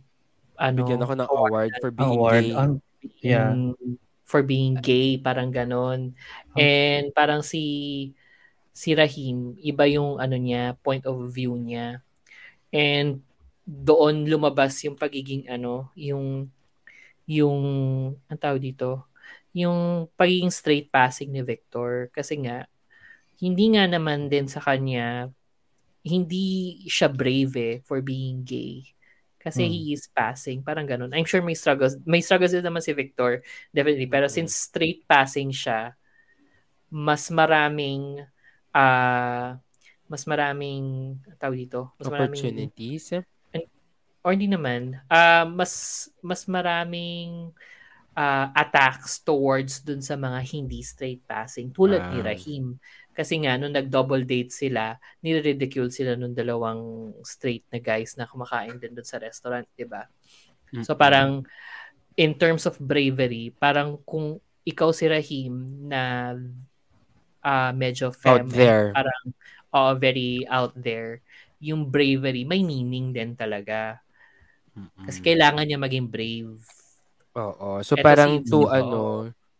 [0.58, 2.44] ano Bigyan ako ng award for being Award.
[2.46, 2.54] gay.
[2.58, 2.82] Ang-
[3.22, 3.54] yeah.
[3.54, 3.98] mm,
[4.28, 6.12] for being gay, parang ganon.
[6.58, 8.12] And parang si
[8.76, 12.04] si Rahim, iba yung ano niya, point of view niya.
[12.70, 13.24] And
[13.64, 16.52] doon lumabas yung pagiging ano, yung
[17.28, 17.60] yung
[18.28, 19.08] ang tawag dito,
[19.56, 22.68] yung pagiging straight passing ni Victor kasi nga
[23.38, 25.30] hindi nga naman din sa kanya
[26.08, 28.88] hindi siya brave eh, for being gay.
[29.48, 29.72] Kasi Hmm.
[29.72, 30.60] he is passing.
[30.60, 31.16] Parang ganun.
[31.16, 31.96] I'm sure may struggles.
[32.04, 33.40] May struggles din naman si Victor.
[33.72, 34.12] Definitely.
[34.12, 34.34] Pero Mm.
[34.36, 35.96] since straight passing siya,
[36.92, 38.28] mas maraming
[38.76, 39.56] ah
[40.08, 43.06] mas maraming tawag dito, mas maraming Opportunities.
[44.28, 47.56] or hindi naman, ah mas mas maraming
[48.18, 52.34] ah, attacks towards dun sa mga hindi straight passing tulad ni Ah.
[52.34, 52.82] Rahim.
[53.14, 58.78] Kasi nga, nung nag-double date sila, nire-ridicule sila nung dalawang straight na guys na kumakain
[58.78, 60.06] din dun sa restaurant, di ba?
[60.86, 61.46] So parang,
[62.14, 66.34] in terms of bravery, parang kung ikaw si Rahim na
[67.42, 68.90] ah medyo femme, Out there.
[68.94, 69.24] parang
[69.72, 71.22] oh, very out there,
[71.62, 74.02] yung bravery, may meaning din talaga.
[75.06, 76.62] Kasi kailangan niya maging brave.
[77.38, 77.70] Oo.
[77.82, 78.70] So Eto parang si- to Oo.
[78.70, 79.02] ano,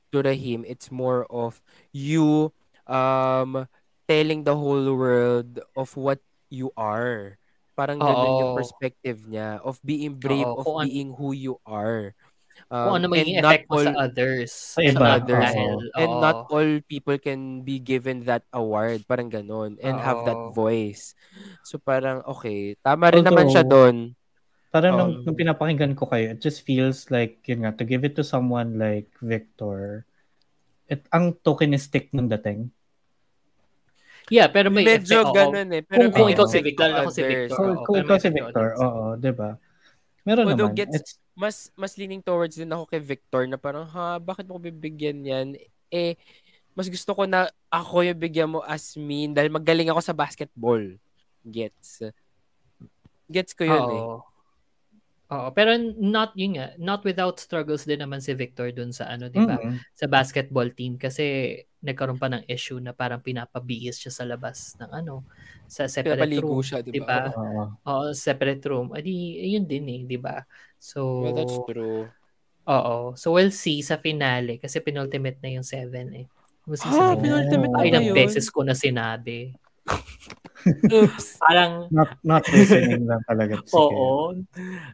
[0.10, 1.62] to Rahim, it's more of
[1.94, 2.50] you
[2.90, 3.68] um
[4.08, 6.18] telling the whole world of what
[6.50, 7.38] you are.
[7.78, 8.58] Parang ganun yung Oo.
[8.58, 12.18] perspective niya of being brave, Oo, of kung an- being who you are.
[12.68, 14.50] Kung Um, ano magiging and not effect mo sa all- others.
[14.50, 15.46] Sa iba, others.
[15.46, 16.22] Dahil, And oo.
[16.26, 19.06] not all people can be given that award.
[19.06, 19.78] Parang ganun.
[19.78, 20.58] And have that Oo.
[20.58, 21.14] voice.
[21.62, 22.74] So parang, okay.
[22.82, 23.96] Tama rin naman siya Although, doon.
[24.68, 28.04] Parang Um, nung, nung pinapakinggan ko kayo, it just feels like, yun nga, to give
[28.04, 30.04] it to someone like Victor,
[30.86, 32.68] it, ang tokenistic ng dating.
[34.28, 35.36] Yeah, pero may Medyo effect, oo.
[35.36, 35.82] ganun eh.
[35.82, 37.22] Pero Kung- kung ikaw si Victor, to ako si.
[37.24, 37.56] Victor.
[37.56, 39.50] Kung, Oo, kung pero ikaw si Victor, oo, di ba?
[40.28, 40.80] Meron Although naman.
[40.84, 44.58] gets- It's, mas mas leaning towards din ako kay Victor na parang ha bakit mo
[44.58, 45.48] ko bibigyan yan
[45.88, 46.18] eh
[46.74, 50.82] mas gusto ko na ako yung bigyan mo as me dahil magaling ako sa basketball
[51.46, 52.02] gets
[53.30, 54.04] gets ko yun eh
[55.32, 55.52] Oo.
[55.52, 59.44] Pero not yun nga, not without struggles din naman si Victor dun sa ano, 'di
[59.44, 59.60] ba?
[59.60, 64.80] mm, Sa basketball team kasi nagkaroon pa ng issue na parang pinapabihis siya sa labas
[64.80, 65.28] ng ano,
[65.68, 67.36] sa separate pinapaligo room, siya di ba ba?
[67.42, 67.64] oo.
[67.88, 68.92] Oo, separate room.
[68.96, 70.44] Adi, yun din eh, 'di ba?
[70.80, 72.14] So well, that's true
[72.68, 73.16] Oo.
[73.16, 76.28] So we'll see sa finale kasi penultimate na yung 7 eh.
[76.68, 77.24] We'll see ah sa finale.
[77.24, 79.56] penultimate na Ay, yun beses ko na sinabi.
[80.92, 83.62] oops Parang Not, not listening lang talaga.
[83.72, 84.36] Oo.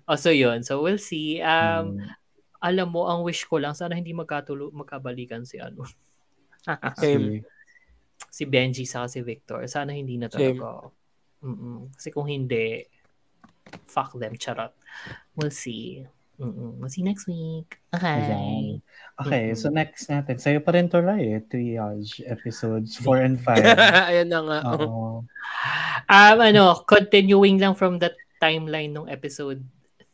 [0.06, 0.62] Oh, so yun.
[0.62, 1.42] So we'll see.
[1.42, 2.10] Um, Mm.
[2.64, 5.84] alam mo, ang wish ko lang, sana hindi magkatulo, magkabalikan si ano.
[7.02, 7.44] Same.
[8.34, 9.68] si Benji sa si Victor.
[9.68, 10.56] Sana hindi na Same.
[10.58, 10.90] talaga.
[11.44, 11.92] Mm-mm.
[11.92, 12.88] Kasi kung hindi,
[13.84, 14.72] fuck them, charot.
[15.36, 16.08] We'll see.
[16.34, 16.82] Mm-mm.
[16.82, 17.78] We'll see next week.
[17.94, 18.10] Okay.
[18.26, 18.82] Ayan.
[19.22, 19.58] Okay, Mm-mm.
[19.58, 20.42] so next natin.
[20.42, 21.42] Sa'yo pa rin to, Rai, eh.
[21.46, 23.54] Triage episodes 4 and 5.
[24.10, 25.22] ayan na nga Oo.
[26.10, 29.62] Um, ano, continuing lang from that timeline nung episode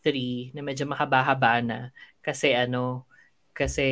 [0.03, 1.79] 3 na medyo mahaba-haba na.
[2.19, 3.07] Kasi ano,
[3.55, 3.83] kasi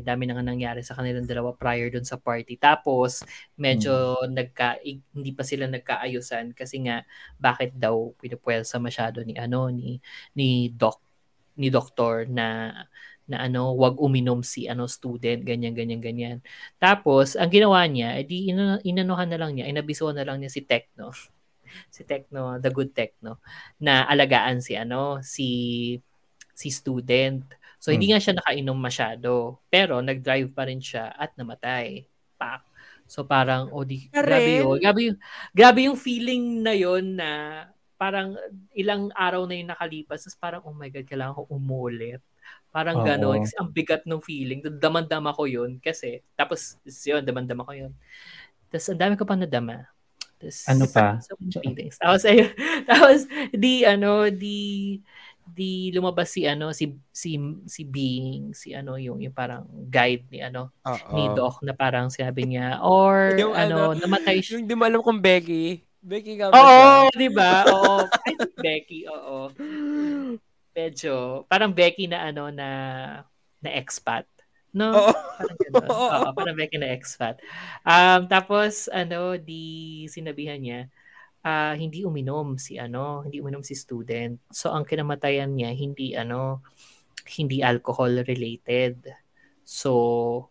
[0.00, 2.56] dami na nga nangyari sa kanilang dalawa prior dun sa party.
[2.56, 3.20] Tapos,
[3.52, 3.92] medyo
[4.24, 7.04] nagka, i- hindi pa sila nagkaayusan kasi nga,
[7.36, 10.00] bakit daw pinupwelsa masyado ni ano, ni,
[10.32, 11.00] ni Doc,
[11.60, 12.72] ni Doktor na
[13.30, 16.38] na ano, wag uminom si ano student, ganyan, ganyan, ganyan.
[16.82, 20.66] Tapos, ang ginawa niya, edi ina- inanuhan na lang niya, inabisuhan na lang niya si
[20.66, 21.14] Tekno.
[21.94, 23.38] si Tekno, the good Tekno,
[23.78, 25.48] na alagaan si ano, si
[26.50, 27.46] si student.
[27.80, 29.62] So, hindi nga siya nakainom masyado.
[29.72, 32.04] Pero, nag-drive pa rin siya at namatay.
[32.36, 32.60] Pak.
[33.08, 34.76] So, parang, oh, di, grabe yun.
[34.76, 35.18] Grabe yung,
[35.56, 37.30] grabe yung feeling na yon na
[38.00, 38.32] parang
[38.72, 40.24] ilang araw na yung nakalipas.
[40.24, 42.24] Tapos parang, oh my God, kailangan ko umulit.
[42.72, 43.44] Parang gano'n.
[43.44, 44.64] Kasi ang bigat ng feeling.
[44.80, 45.76] Damandama ko yun.
[45.84, 47.92] Kasi, tapos, yun, damandama ko yun.
[48.72, 49.84] Tapos, ang dami ko pa nadama.
[50.40, 51.20] Tapos, Ano pa?
[51.20, 52.00] So many feelings.
[52.00, 52.48] Tapos, ayun.
[52.88, 54.96] Tapos, di, ano, di,
[55.44, 57.36] di lumabas si, ano, si, si,
[57.66, 61.12] si Being, si, ano, yung, yung parang guide ni, ano, Oo.
[61.12, 64.62] ni Doc na parang sinabi niya, or, Yung ano, ano, namatay siya.
[64.62, 67.68] yung di mo alam kung Becky Becky ba Oo, di ba?
[67.68, 68.08] Oo.
[68.24, 69.52] I think Becky, oo.
[70.72, 72.68] Medyo, parang Becky na ano na
[73.60, 74.24] na expat.
[74.72, 74.96] No?
[74.96, 75.12] Oo.
[75.12, 75.88] Parang ganun.
[75.92, 77.36] Oo, parang Becky na expat.
[77.84, 80.88] Um, tapos, ano, di sinabihan niya,
[81.44, 84.40] ah, hindi uminom si ano, hindi uminom si student.
[84.48, 86.64] So, ang kinamatayan niya, hindi ano,
[87.36, 89.04] hindi alcohol related.
[89.66, 90.49] So,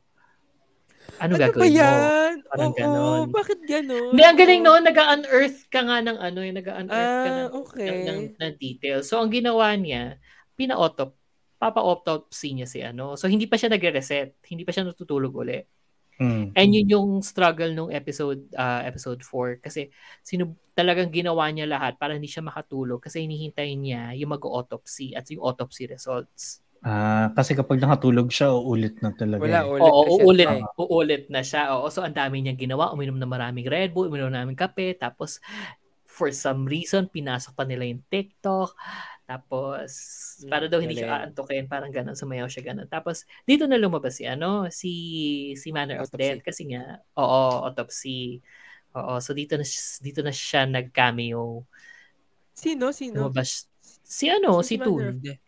[1.17, 1.81] ano, Ano ba gagawin mo?
[1.81, 2.31] yan?
[2.45, 3.25] Parang Oo, ganon.
[3.31, 4.11] bakit ganon?
[4.13, 7.87] Hindi, ang galing noon, nag-unearth ka nga ng ano, yung nag-unearth ka Ah, ng, okay.
[7.87, 9.05] ng, ng, ng details.
[9.09, 10.17] So, ang ginawa niya,
[10.53, 11.15] pina-autop,
[11.57, 13.15] papa-autopsy niya si ano.
[13.15, 14.39] So, hindi pa siya nagre-reset.
[14.47, 15.59] Hindi pa siya natutulog uli.
[16.19, 16.51] Mm.
[16.51, 19.87] And yun yung struggle nung episode ah, episode 4 kasi
[20.19, 25.23] sino talagang ginawa niya lahat para hindi siya makatulog kasi hinihintay niya yung mag-autopsy at
[25.31, 26.59] yung autopsy results.
[26.79, 29.43] Ah, kasi kapag nakatulog siya, uulit na talaga.
[29.43, 29.71] Wala, eh.
[29.71, 29.91] ulit.
[29.91, 30.63] Oo, uulit, na eh.
[30.79, 31.75] uulit na siya.
[31.75, 32.95] Oo, so ang dami niyang ginawa.
[32.95, 35.43] Uminom na maraming Red Bull, uminom na maraming kape, tapos
[36.19, 38.75] for some reason, pinasok pa nila yung TikTok.
[39.29, 39.89] Tapos,
[40.49, 41.23] para daw hindi siya Galing.
[41.31, 42.89] aantukin, parang gano'n, sumayaw siya gano'n.
[42.89, 44.91] Tapos, dito na lumabas si, ano, si,
[45.55, 46.19] si Manner of Autopsy.
[46.19, 46.41] Death.
[46.41, 48.41] Kasi nga, oo, autopsy.
[48.97, 51.61] Oo, so dito na, siya- dito na siya nag-cameo.
[52.57, 52.89] Sino?
[52.91, 53.29] Sino?
[53.29, 53.69] Lumabas,
[54.03, 55.07] si ano, si, Manner Toon.
[55.13, 55.43] of Death?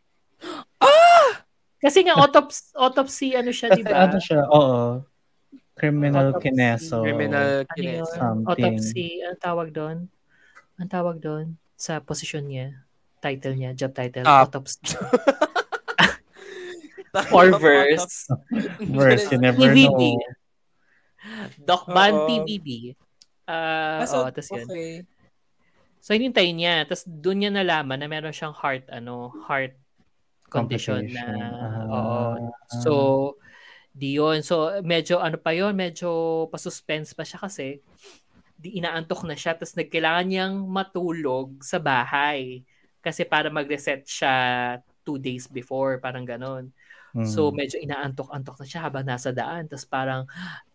[1.82, 4.06] Kasi nga, autopsy, autopsy, ano siya, di ba?
[4.06, 5.02] ano siya, oo.
[5.74, 6.46] Criminal Autopsy.
[6.48, 7.02] kineso.
[7.02, 8.14] Criminal Ano kineso.
[8.14, 8.46] Something.
[8.46, 9.98] Autopsy, ang tawag doon?
[10.78, 12.86] Ang tawag doon sa posisyon niya,
[13.18, 14.46] title niya, job title, Ah.
[14.46, 14.78] autopsy.
[17.36, 18.30] Or verse.
[18.80, 20.16] Verse, you never TVB.
[20.16, 20.22] know.
[21.60, 22.26] Doc Ban Oo.
[22.26, 22.96] TVB.
[23.44, 24.64] Ah, Ah, so, oh, tas yun.
[24.64, 25.04] okay.
[26.00, 26.88] So, hinintay niya.
[26.88, 29.76] Tapos, doon niya nalaman na meron siyang heart, ano, heart
[30.52, 31.88] condition na, Complication.
[31.88, 32.52] oo.
[32.84, 32.94] So,
[33.96, 34.44] di yun.
[34.44, 37.80] So, medyo, ano pa yon medyo pa-suspense pa siya kasi
[38.62, 42.62] di inaantok na siya tapos nagkailangan niyang matulog sa bahay
[43.02, 44.36] kasi para mag-reset siya
[45.02, 46.70] two days before, parang ganon.
[47.12, 47.28] Mm.
[47.28, 49.68] So medyo inaantok-antok na siya habang nasa daan.
[49.68, 50.24] Tapos parang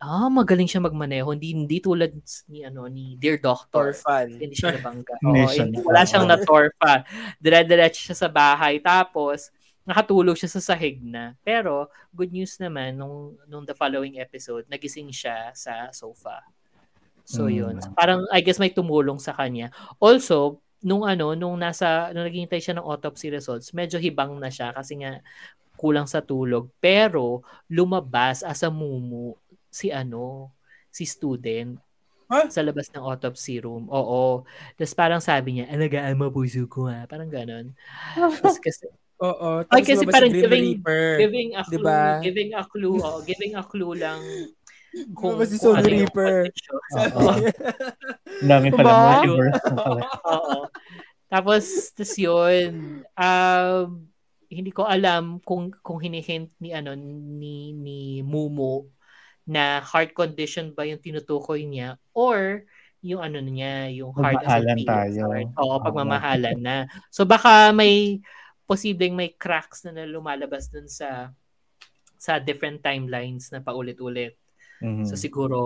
[0.03, 1.33] ah magaling siya magmaneho.
[1.33, 2.13] Hindi hindi tulad
[2.53, 3.95] ni ano ni Dear Doctor.
[3.95, 4.37] Orphan.
[4.37, 5.17] Hindi siya nabangga.
[5.25, 7.09] Oo, siya hindi, wala siyang natorpa.
[7.41, 8.83] Dire-diretso siya sa bahay.
[8.83, 9.49] Tapos
[9.87, 11.39] nakatulog siya sa sahig na.
[11.43, 16.43] Pero good news naman nung nung the following episode, nagising siya sa sofa.
[17.27, 17.55] So Mm.
[17.55, 17.75] yun.
[17.83, 19.71] So, parang I guess may tumulong sa kanya.
[19.99, 24.71] Also, nung ano, nung nasa nung naghihintay siya ng autopsy results, medyo hibang na siya
[24.75, 25.23] kasi nga
[25.79, 26.71] kulang sa tulog.
[26.79, 29.35] Pero lumabas as a mumu
[29.71, 30.51] si ano,
[30.91, 31.79] si student
[32.27, 32.51] Huh?
[32.51, 33.87] sa labas ng autopsy room.
[33.87, 34.43] Oo.
[34.75, 37.07] Tapos parang sabi niya, alagaan mo puso ko ha.
[37.07, 37.71] Parang ganon.
[38.43, 39.65] Tapos kasi, Oo.
[39.69, 41.05] Ay, kasi parang si giving- Reaper.
[41.19, 42.01] giving a clue, Diba?
[42.21, 44.21] giving a clue, oh, giving a clue lang
[45.19, 46.35] kung, si kung Soul ano Reaper.
[48.51, 49.51] dami pala Diba?
[49.65, 50.05] pala.
[50.37, 50.59] Oo.
[51.27, 53.87] Tapos, tas yun, um,
[54.47, 58.87] hindi ko alam kung kung hinihint ni ano ni ni Mumu
[59.43, 62.63] na heart condition ba yung tinutukoy niya or
[63.03, 65.31] yung ano niya, yung heart as in tayo.
[65.31, 65.51] heart.
[65.59, 66.77] Oo, pagmamahalan na.
[67.11, 68.23] So baka may
[68.67, 71.31] posibleng may cracks na, na lumalabas dun sa
[72.19, 74.35] sa different timelines na paulit-ulit.
[74.83, 75.09] Mhm.
[75.09, 75.59] So siguro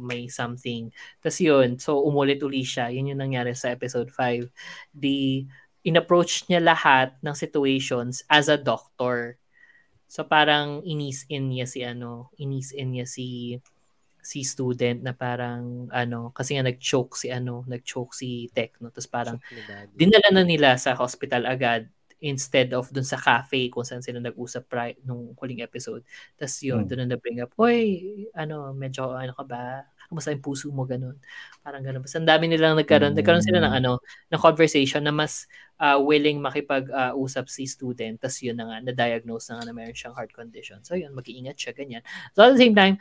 [0.00, 0.88] may something.
[1.20, 2.88] Tapos yun, so umulit uli siya.
[2.88, 4.48] Yun yung nangyari sa episode 5.
[4.96, 5.44] The
[5.84, 9.36] in-approach niya lahat ng situations as a doctor.
[10.08, 13.60] So parang inis in niya si ano, inis in niya si
[14.24, 18.88] si student na parang ano, kasi nga nag-choke si ano, nag-choke si Tekno.
[18.88, 19.36] Tapos parang
[19.92, 21.92] dinala na nila sa hospital agad
[22.24, 26.00] instead of dun sa cafe kung saan sila nag-usap pri- nung huling episode.
[26.40, 26.88] Tapos yun, Hmm.
[26.88, 29.84] doon na na-bring up, Oy, ano, medyo ano ka ba?
[30.08, 30.84] Kamusta yung puso mo?
[30.88, 31.16] Ganun.
[31.60, 32.04] Parang ganun.
[32.04, 33.12] Basta ang dami nilang nagkaroon.
[33.12, 33.18] Hmm.
[33.20, 34.00] Nagkaroon sila ng ano,
[34.32, 35.44] ng conversation na mas
[35.80, 38.16] uh, willing makipag-usap si student.
[38.20, 40.80] Tapos yun na nga, na-diagnose na nga na meron siyang heart condition.
[40.84, 42.02] So yun, mag-iingat siya, ganyan.
[42.32, 42.96] So at the same time,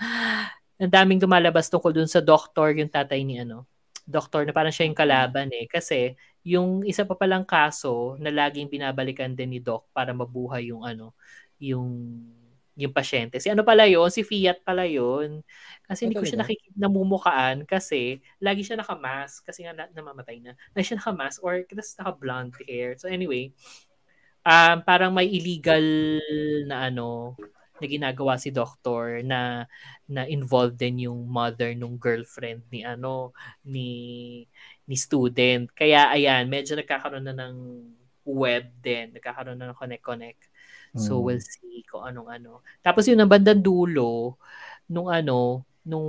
[0.80, 3.68] ang daming lumalabas tungkol dun sa doctor, yung tatay ni ano,
[4.04, 5.66] doctor na parang siya yung kalaban eh.
[5.68, 10.84] Kasi yung isa pa palang kaso na laging binabalikan din ni Doc para mabuhay yung
[10.84, 11.16] ano,
[11.60, 11.88] yung
[12.74, 13.38] yung pasyente.
[13.38, 15.46] Si ano pala yon Si Fiat pala yon
[15.86, 20.58] Kasi hindi ko siya nakikita namumukaan kasi lagi siya nakamask kasi nga na, namamatay na.
[20.74, 22.98] Lagi siya nakamask or kasi naka-blonde hair.
[22.98, 23.54] So anyway,
[24.42, 25.86] um, parang may illegal
[26.66, 27.38] na ano
[27.84, 29.68] na ginagawa si doctor na
[30.08, 33.36] na involved din yung mother nung girlfriend ni ano
[33.68, 33.90] ni
[34.88, 35.68] ni student.
[35.76, 37.56] Kaya ayan, medyo nagkakaroon na ng
[38.28, 40.42] web din, nagkakaroon na ng connect-connect.
[40.96, 41.24] So Mm.
[41.24, 42.52] we'll see kung anong ano.
[42.86, 44.40] Tapos yun ang bandang dulo
[44.88, 46.08] nung ano nung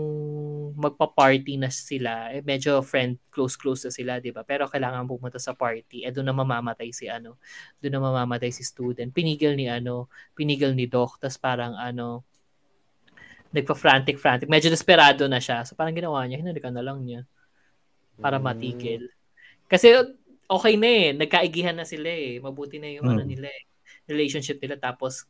[0.78, 4.46] magpa-party na sila, eh, medyo friend close close na sila, 'di ba?
[4.46, 6.06] Pero kailangan pumunta sa party.
[6.06, 7.34] Eh doon na mamamatay si ano,
[7.82, 9.10] doon na mamamatay si student.
[9.10, 10.06] Pinigil ni ano,
[10.38, 12.22] pinigil ni Doc, tas parang ano
[13.54, 14.50] nagpa-frantic frantic.
[14.50, 15.62] Medyo desperado na siya.
[15.62, 17.22] So parang ginawa niya, hinalikan na lang niya
[18.18, 18.46] para Mm.
[18.46, 19.02] matigil.
[19.70, 19.94] Kasi
[20.50, 22.38] okay na eh, nagkaigihan na sila eh.
[22.42, 23.30] Mabuti na yung ano Mm.
[23.30, 23.64] nila eh,
[24.10, 25.26] relationship nila tapos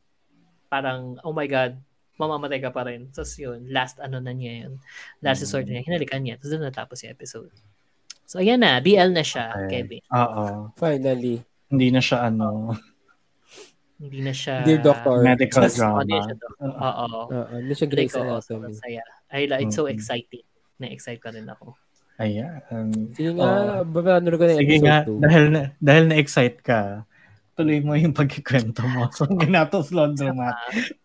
[0.72, 1.76] parang oh my god,
[2.16, 3.08] mamamatay ka pa rin.
[3.08, 4.78] Tapos yun, last ano na niya yun.
[5.18, 5.44] Last Mm.
[5.44, 6.34] resort niya, hinalikan niya.
[6.36, 7.50] Tapos doon natapos yung episode.
[8.24, 9.82] So ayan na, BL na siya, Okay.
[9.82, 10.02] Kevin.
[10.08, 10.44] Oo.
[10.74, 11.42] Finally.
[11.66, 12.72] Hindi na siya ano,
[13.94, 15.22] Hindi na siya Dear Doctor.
[15.22, 16.02] medical Just- drama.
[16.02, 17.06] hindi siya doc- Oo.
[17.30, 18.62] Oo, hindi siya ko, Anatomy.
[18.68, 19.02] masaya.
[19.30, 20.44] I, it's so exciting.
[20.76, 21.78] Na-excite pa rin ako.
[22.16, 22.90] Ayan.
[23.10, 23.50] Sige nga,
[23.82, 25.24] babanood ko na yung Sige nga, episode 2.
[25.24, 26.80] dahil na, dahil na-excite ka,
[27.54, 29.06] tuloy mo yung pagkikwento mo.
[29.16, 30.54] So, Ginatos Laundromat,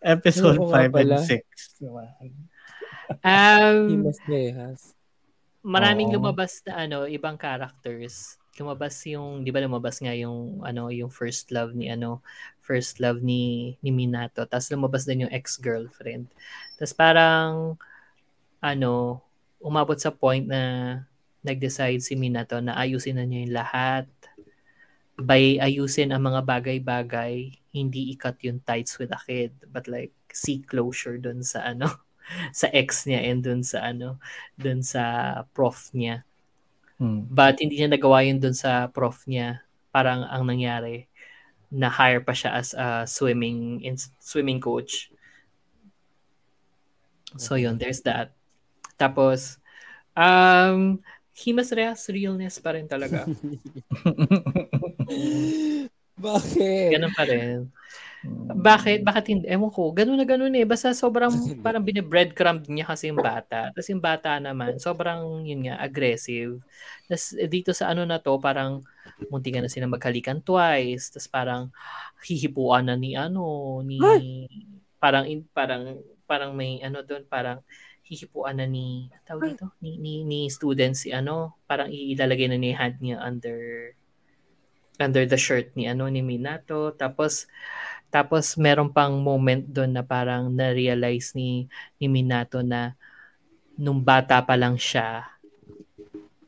[0.02, 1.16] episode Oo nga 5 and pala.
[1.22, 1.80] 6.
[1.80, 2.04] Diba?
[2.20, 2.30] He
[3.26, 4.06] Um,
[5.60, 6.14] maraming Oo.
[6.20, 8.38] lumabas na ano, ibang characters.
[8.54, 12.20] Lumabas yung, 'di ba lumabas nga yung ano, yung first love ni ano,
[12.62, 14.44] first love ni ni Minato.
[14.46, 16.28] Tapos lumabas din yung ex-girlfriend.
[16.78, 17.76] Tapos parang
[18.60, 19.20] ano,
[19.60, 20.60] umabot sa point na
[21.40, 24.06] nag-decide si Minato na ayusin na niya yung lahat.
[25.20, 30.66] By ayusin ang mga bagay-bagay, hindi ikat yung tights with a kid, but like seek
[30.66, 31.92] closure dun sa ano,
[32.56, 34.16] sa ex niya and dun sa ano,
[34.56, 36.24] dun sa prof niya.
[36.96, 37.28] Hmm.
[37.28, 39.64] But hindi niya nagawa yun dun sa prof niya.
[39.92, 41.10] Parang ang nangyari,
[41.70, 45.14] na hire pa siya as a swimming in, swimming coach.
[47.38, 48.34] So yun, there's that.
[48.98, 49.62] Tapos,
[50.18, 50.98] um,
[51.30, 53.22] Himas Reas realness pa rin talaga.
[56.20, 56.90] Bakit?
[56.94, 57.72] Ganun pa rin.
[58.52, 59.00] Bakit?
[59.00, 59.44] Bakit hindi?
[59.48, 59.96] Ewan ko.
[59.96, 60.68] Ganun na ganun eh.
[60.68, 61.32] Basta sobrang
[61.64, 63.72] parang binibreadcrumb niya kasi yung bata.
[63.72, 66.60] Tapos yung bata naman, sobrang yun nga, aggressive.
[67.08, 68.84] Tapos eh, dito sa ano na to, parang
[69.32, 71.08] munti ka na sila magkalikan twice.
[71.08, 71.62] Tapos parang
[72.28, 73.96] hihipuan na ni ano, ni
[75.00, 75.96] parang in, parang
[76.28, 77.64] parang may ano doon, parang
[78.04, 82.76] hihipuan na ni tawag dito, ni, ni, ni student si ano, parang ilalagay na ni
[82.76, 83.94] hand niya under
[85.00, 87.48] under the shirt ni ano ni Minato tapos
[88.12, 91.66] tapos meron pang moment doon na parang na-realize ni
[91.96, 92.94] ni Minato na
[93.80, 95.24] nung bata pa lang siya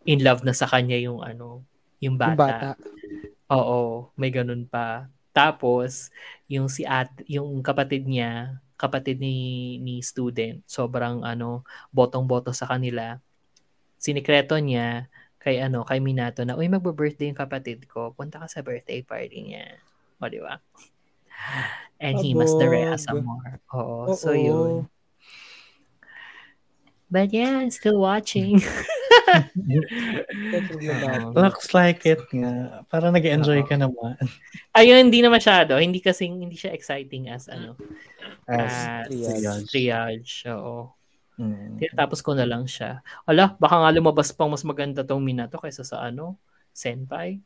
[0.04, 1.64] in love na sa kanya yung ano
[2.02, 2.34] yung bata.
[2.34, 2.70] Yung bata.
[3.54, 5.06] Oo, may ganun pa.
[5.30, 6.10] Tapos
[6.50, 11.62] yung si at yung kapatid niya, kapatid ni ni student, sobrang ano
[11.94, 13.22] botong-boto sa kanila.
[14.02, 15.06] Sinikreto niya
[15.42, 18.14] kay ano, kay Minato na, uy, magbe-birthday yung kapatid ko.
[18.14, 19.74] Punta ka sa birthday party niya.
[20.22, 20.62] O, di ba?
[21.98, 23.02] And he must the Abog.
[23.02, 23.58] some more.
[23.74, 24.14] Oo, Oo.
[24.14, 24.86] so yun.
[27.12, 28.62] But yeah, I'm still watching.
[30.88, 31.36] Oo.
[31.36, 32.86] Looks like it nga.
[32.88, 34.16] Para nag-enjoy ka naman.
[34.78, 35.76] Ayun, hindi na masyado.
[35.76, 37.76] Hindi kasi hindi siya exciting as ano.
[38.48, 39.68] As As triage.
[39.68, 40.32] triage.
[40.48, 40.94] Oo.
[41.36, 41.80] Mm.
[41.96, 43.00] Tapos ko na lang siya.
[43.24, 46.36] Ala, baka nga lumabas pang mas maganda tong Minato kaysa sa ano,
[46.70, 47.40] Senpai.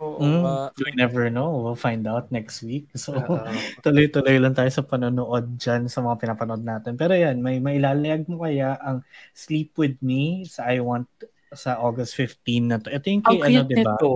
[0.00, 0.56] Oo Mm, nga.
[0.80, 1.60] we never know.
[1.60, 2.88] We'll find out next week.
[2.96, 3.44] So, Oo.
[3.80, 6.96] tuloy-tuloy lang tayo sa panonood dyan sa mga pinapanood natin.
[6.96, 11.04] Pero yan, may mailalayag mo kaya ang Sleep With Me sa I Want
[11.50, 12.88] sa August 15 na to.
[12.88, 13.92] Ito yung kay ano, cute di ba?
[13.92, 14.10] nito.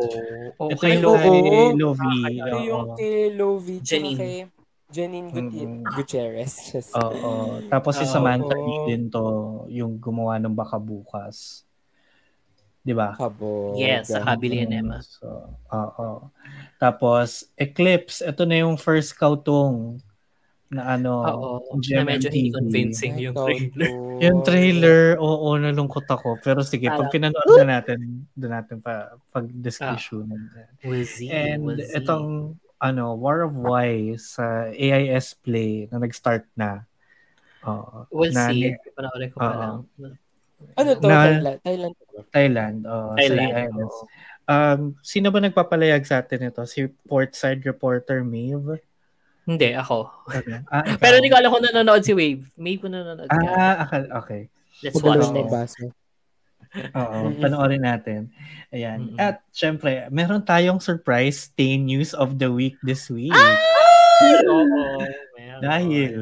[0.56, 1.18] Ito Okay, yung Oo.
[1.18, 1.38] kay
[1.76, 2.22] Lovie.
[2.32, 4.32] Ito yung kay Lovie tsaka Janine.
[4.94, 5.82] Janine Guti- Mm.
[5.90, 6.54] Gutierrez.
[6.70, 7.58] Just, Oo.
[7.66, 8.12] Tapos si Oo.
[8.14, 9.26] Samantha Lee din to,
[9.68, 11.66] yung gumawa ng Baka Bukas.
[12.78, 13.16] Di ba?
[13.16, 13.74] Kabog.
[13.74, 14.98] Yes, sa Kabili and Mm, Emma.
[15.00, 15.26] So,
[15.66, 16.28] oo.
[16.76, 18.20] Tapos, Eclipse.
[18.20, 20.04] Ito na yung first kautong
[20.68, 21.80] na ano, Oo.
[21.90, 23.88] Na medyo hindi convincing yung trailer.
[24.14, 26.38] Yung trailer, oo, nalungkot ako.
[26.38, 27.98] Pero sige, pag Parang, pinanood na natin,
[28.30, 30.22] doon natin pa pag-discussion.
[30.86, 31.90] Wazzy, And wazzy.
[31.98, 36.84] itong ano, War of Y sa AIS Play na nag-start na.
[37.64, 38.04] Oo.
[38.12, 38.76] We'll na, see.
[38.92, 39.76] Panoorin ko pa lang.
[40.76, 41.06] Ano to?
[41.08, 41.58] Na- Thailand?
[41.64, 41.92] Thailand.
[41.96, 42.20] to ba?
[42.32, 42.78] Thailand.
[42.84, 43.52] sa Thailand.
[43.52, 43.74] AIS.
[43.80, 44.04] oo.
[44.44, 46.60] Um, sino ba nagpapalayag sa atin ito?
[46.68, 48.84] Si Portside reporter Maeve?
[49.44, 50.08] Hindi, ako.
[50.72, 51.00] Ah, ikaw.
[51.00, 52.44] Pero hindi ko alam kung nanonood si Wave.
[52.56, 53.40] May kung nanonood ka.
[53.40, 54.48] Ah, akal- okay.
[54.84, 55.76] Let's watch this.
[56.74, 58.30] Oo, panoorin natin.
[58.74, 59.14] Ayan.
[59.14, 59.18] Mm-mm.
[59.18, 63.34] At syempre, meron tayong surprise stay news of the week this week.
[63.34, 64.58] Oo.
[65.38, 65.60] meron.
[65.62, 66.14] Dahil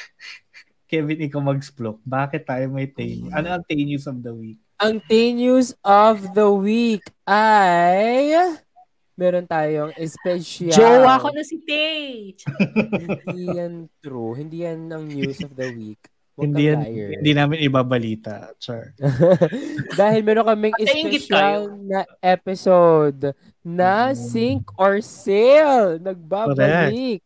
[0.90, 2.02] Kevin, ikaw mag-splok.
[2.02, 4.58] Bakit tayo may tay Ano ang tay news of the week?
[4.80, 8.32] Ang Tay News of the Week ay
[9.12, 10.72] meron tayong special.
[10.72, 12.32] Jowa ko na si Tay!
[13.28, 14.32] hindi yan true.
[14.32, 16.00] Hindi yan ang news of the week.
[16.40, 17.10] Huwag Hindi, yan, liar.
[17.20, 18.56] hindi namin ibabalita.
[18.56, 18.96] Char.
[20.00, 24.16] Dahil meron kaming special na episode na Mm.
[24.16, 26.00] Sync or Sale.
[26.00, 27.20] Nagbabalik.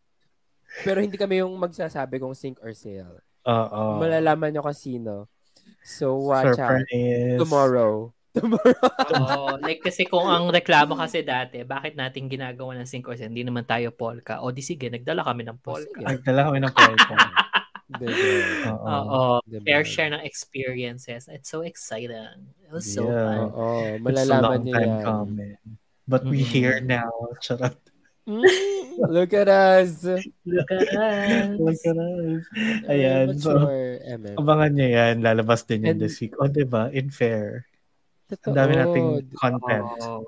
[0.83, 3.23] Pero hindi kami yung magsasabi kung Sync or Sale.
[3.47, 4.03] Oo.
[4.03, 5.31] Malalaman nyo kung sino.
[5.87, 6.83] So, watch out.
[6.83, 7.39] Surprise.
[7.39, 8.11] Tomorrow.
[8.35, 8.83] Tomorrow.
[9.15, 9.63] Oo.
[9.63, 13.31] like kasi kung ang reklamo kasi dati, bakit natin ginagawa ng 5 or 10?
[13.31, 14.43] Hindi naman tayo polka.
[14.43, 16.03] O di sige, nagdala kami ng polka.
[16.03, 17.15] Nagdala kami ng polka.
[17.93, 18.81] Oo.
[18.81, 19.25] Oo.
[19.45, 19.65] Diba?
[19.65, 21.29] Fair share ng experiences.
[21.29, 22.49] It's so exciting.
[22.61, 23.29] It was so Yeah.
[23.29, 23.39] fun.
[23.51, 25.05] Oo, It's a malalaman time yan.
[25.05, 25.59] coming.
[26.05, 26.49] But we Mm.
[26.49, 27.13] here now.
[27.41, 27.77] Charot.
[28.25, 28.41] Mm,
[29.13, 30.01] look at us.
[30.49, 31.61] Look at us.
[31.61, 32.41] Look at us.
[32.89, 33.27] Ayan.
[33.37, 34.35] So, Mature, MM.
[34.35, 35.15] abangan nyo yan.
[35.21, 36.33] Lalabas din yan And- this week.
[36.41, 36.89] O, diba?
[36.89, 37.69] In fair.
[38.25, 38.49] Totoo.
[38.49, 39.85] Ang dami nating content.
[40.01, 40.25] Oo.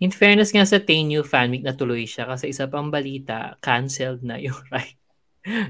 [0.00, 4.34] In fairness nga sa Tenyu fan week natuloy siya kasi isa pang balita, canceled na
[4.34, 4.98] yung Rai.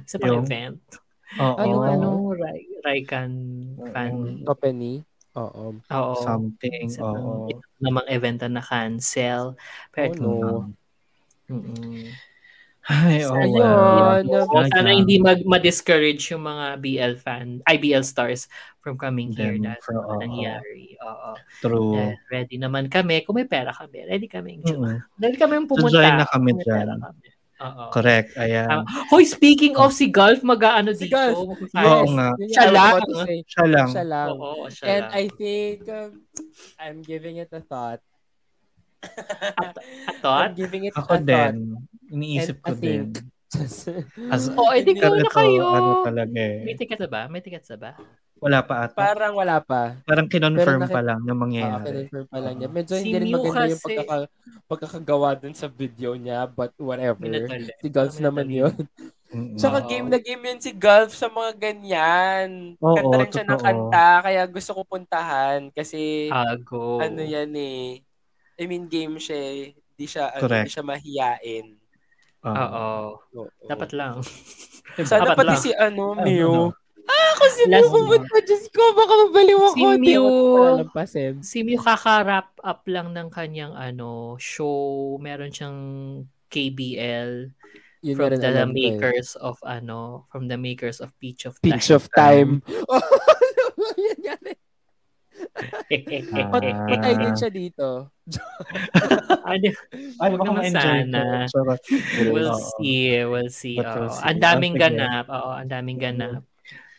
[0.01, 0.81] Isa pang Yung- event.
[1.39, 1.55] Oo.
[1.55, 1.83] Oo.
[1.85, 3.31] ano, Rai, Raikan
[3.93, 4.43] fan.
[4.43, 5.05] Company.
[5.39, 5.79] Oo.
[5.79, 6.15] Oo.
[6.19, 6.91] something.
[6.91, 7.47] Isa Oo.
[7.79, 9.55] namang event na na-cancel.
[9.95, 10.75] Pero Oh, no.
[11.47, 12.11] Mm-mm.
[12.91, 13.61] Ay, oh, Ayun.
[13.61, 14.19] wow.
[14.25, 14.73] So, Talaga.
[14.73, 18.49] sana hindi mag ma-discourage yung mga BL fan, ay BL stars
[18.81, 20.19] from coming here na from- oo.
[20.19, 20.97] nangyari.
[20.99, 21.31] Oo.
[21.61, 21.95] True.
[21.95, 23.23] Dahil ready naman kami.
[23.23, 24.59] Kung may pera kami, ready kami.
[24.65, 24.97] Mm-mm.
[25.21, 25.93] Ready kami pumunta.
[25.93, 26.89] join na kami dyan.
[26.99, 27.27] kami.
[27.61, 27.85] Oo.
[27.91, 28.33] Correct.
[28.35, 28.67] Ayan.
[28.67, 28.89] Tama.
[29.09, 31.15] Hoy, speaking of si Golf, mag-ano Si dito.
[31.15, 31.39] Golf.
[31.55, 31.85] Mag-fire.
[31.87, 32.29] Oo nga.
[32.35, 32.93] Yung Siya lang.
[33.45, 33.89] Siya lang.
[33.89, 34.29] Siya lang.
[34.33, 35.13] Oo, siya And lang.
[35.13, 36.11] I think um,
[36.77, 38.01] I'm giving it a thought.
[39.03, 40.51] A thought?
[40.51, 41.27] I'm giving it Ako a thought.
[41.27, 41.55] din.
[42.11, 43.29] Iniisip And ko I think- din.
[44.31, 45.65] As, Oh, edi ko pero na kayo.
[45.67, 46.79] ano talaga May eh.
[46.79, 47.21] tickets na ba?
[47.27, 47.99] May tickets ba?
[48.41, 48.97] Wala pa ata.
[48.97, 50.01] Parang wala pa.
[50.03, 52.09] Parang kinonfirm Pero nakit- pa lang na mangyayari.
[52.09, 52.67] confirm pa lang niya.
[52.67, 52.75] Oo.
[52.75, 54.17] Medyo Si hindi rin maganda yung pagkaka,
[54.67, 57.21] pagkakagawa dun sa video niya, but whatever.
[57.21, 57.69] Minadali.
[57.77, 58.75] Si Gulf Ah, naman yun.
[59.55, 59.87] Tsaka Oo.
[59.87, 62.49] game na game yun si Gulf sa mga ganyan.
[62.77, 66.99] Oo, kanta rin siya ng kanta, kaya gusto ko puntahan kasi Ago.
[66.99, 68.01] ano yan eh.
[68.57, 69.63] I mean, game siya eh.
[69.95, 70.65] Di siya, ano, Correct.
[70.65, 71.67] di siya mahiyain.
[72.41, 72.57] Oo.
[72.57, 72.89] Oo.
[73.37, 73.49] Oo.
[73.63, 74.17] Dapat lang.
[74.99, 75.61] Sana Dapat pati lang.
[75.61, 76.51] si ano, Ano, Mew.
[76.51, 76.80] ano?
[77.03, 78.37] Ah, kasi Last- Mew pumunta.
[78.43, 79.77] Diyos ko, baka mabaliw ako.
[79.77, 80.25] Si Mew.
[80.25, 81.41] ako.
[81.41, 85.15] Si Mew kaka-wrap up lang ng kanyang ano show.
[85.17, 85.79] Meron siyang
[86.49, 87.55] KBL
[88.03, 88.73] Yun from the ko eh.
[88.73, 91.95] makers of ano, from the makers of Peach of Pinch Time.
[91.95, 92.51] of time.
[93.81, 94.45] Oh, yan yan.
[96.37, 96.53] Ah.
[96.53, 98.13] Pat- Patay din siya dito.
[99.51, 99.67] ano,
[100.21, 101.21] Ay, baka naman ma-enjoy sana.
[102.29, 103.77] we'll see, we'll see.
[103.77, 104.21] See.
[104.21, 104.85] Ang daming Oh, sige.
[104.85, 105.25] ganap.
[105.29, 106.43] Oo, ang daming ganap.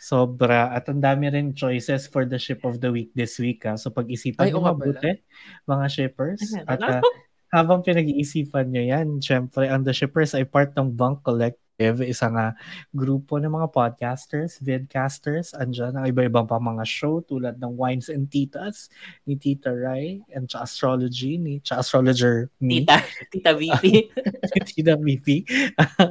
[0.01, 0.73] Sobra.
[0.73, 3.69] At ang dami rin choices for the ship of the week this week.
[3.69, 3.77] Ha?
[3.77, 5.21] So pag-isipan nyo mabuti,
[5.69, 6.41] mga shippers.
[6.65, 7.05] At ah,
[7.51, 12.55] habang pinag-iisipan nyo yan, syempre, ang The Shippers ay part ng Bunk Collective, isang nga
[12.95, 15.51] grupo ng mga podcasters, vidcasters.
[15.51, 18.87] Andyan ang iba-ibang pa mga show tulad ng Wines and Titas
[19.27, 22.87] ni Tita Rai and Cha Astrology ni Cha Astrologer me.
[22.87, 23.83] Tita, Tita VP.
[24.71, 25.27] Tita VP.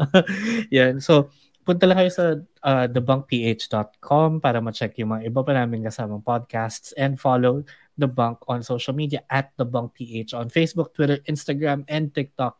[0.76, 1.00] Yan.
[1.00, 1.32] So,
[1.70, 2.24] punta lang kayo sa
[2.66, 7.62] uh, thebunkph.com para ma-check yung mga iba pa namin kasamang podcasts and follow
[7.94, 12.58] The Bunk on social media at The Bunk PH on Facebook, Twitter, Instagram, and TikTok.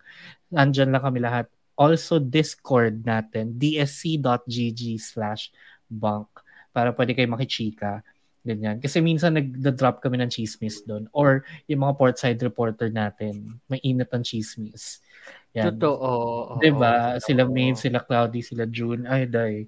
[0.55, 1.51] Nandyan lang kami lahat.
[1.75, 5.51] Also, Discord natin, dsc.gg slash
[5.91, 6.31] bunk
[6.71, 8.07] para pwede kayo makichika.
[8.47, 8.79] Ganyan.
[8.79, 14.07] Kasi minsan nag-drop kami ng chismis doon or yung mga portside reporter natin, may init
[14.15, 15.03] ang chismis.
[15.55, 15.75] Yan.
[15.75, 15.99] Totoo.
[15.99, 17.19] oo, Diba?
[17.19, 17.25] totoo.
[17.27, 19.03] Sila Maeve, sila Cloudy, sila June.
[19.07, 19.67] Ay, day.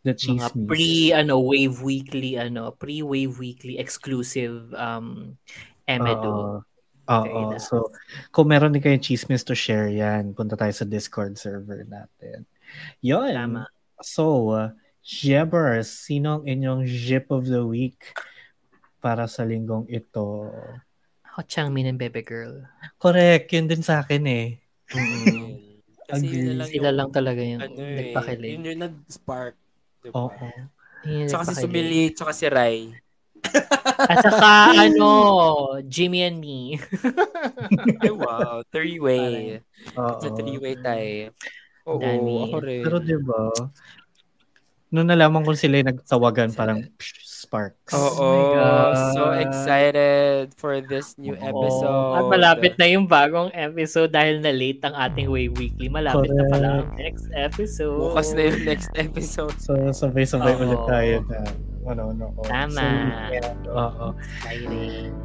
[0.00, 0.64] The mga chismis.
[0.64, 5.36] pre ano wave weekly ano pre-wave weekly exclusive um
[5.84, 6.24] emedo.
[6.32, 6.56] Oo.
[7.04, 7.50] Okay Oo.
[7.52, 7.58] na.
[7.60, 7.92] So,
[8.32, 12.48] kung meron din kayong chismis to share yan, punta tayo sa Discord server natin.
[13.04, 13.34] Yun.
[13.34, 13.68] Tama.
[14.00, 14.70] So, uh,
[15.04, 17.98] Jebbers, sino ang inyong Jip of the Week
[19.02, 20.48] para sa linggong ito?
[21.28, 22.62] Ako Changmin and Bebe Girl.
[22.96, 23.52] Correct.
[23.52, 24.46] Yun din sa akin eh.
[24.90, 26.42] Kasi Agree.
[26.42, 28.50] yun lang Sila yung, lang talaga yung ano eh, nagpakilig.
[28.50, 29.54] yun yung nag-spark.
[30.00, 30.14] Diba?
[30.18, 30.46] Oo.
[31.04, 31.62] Yun yung Tsaka si.
[31.62, 32.78] Sumili, tsaka si Rai.
[34.00, 34.50] At saka
[34.84, 35.08] ano,
[35.86, 36.76] Jimmy and me.
[38.02, 38.60] Ay, wow.
[38.68, 39.62] Three-way.
[39.86, 41.30] It's a three-way tie.
[41.86, 42.36] Oo, Dami.
[42.44, 42.82] ako rin.
[42.82, 43.48] Pero di ba,
[44.90, 47.96] nung nalaman ko sila yung nagtawagan, parang psh, sparks.
[47.96, 48.20] Oo.
[48.20, 48.94] Oh my God.
[49.16, 51.48] so excited for this new Oo.
[51.48, 51.96] episode.
[52.20, 55.88] At malapit na yung bagong episode dahil na late ang ating Wave Weekly.
[55.88, 57.96] Malapit na pala ang next episode.
[57.96, 59.56] Bukas na yung next episode.
[59.56, 60.62] So, sabay-sabay Oo.
[60.68, 61.38] ulit tayo na
[61.88, 62.26] ano, ano.
[62.36, 62.44] oo.
[62.44, 62.84] Tama.
[63.64, 63.72] So.
[63.72, 64.06] Oo.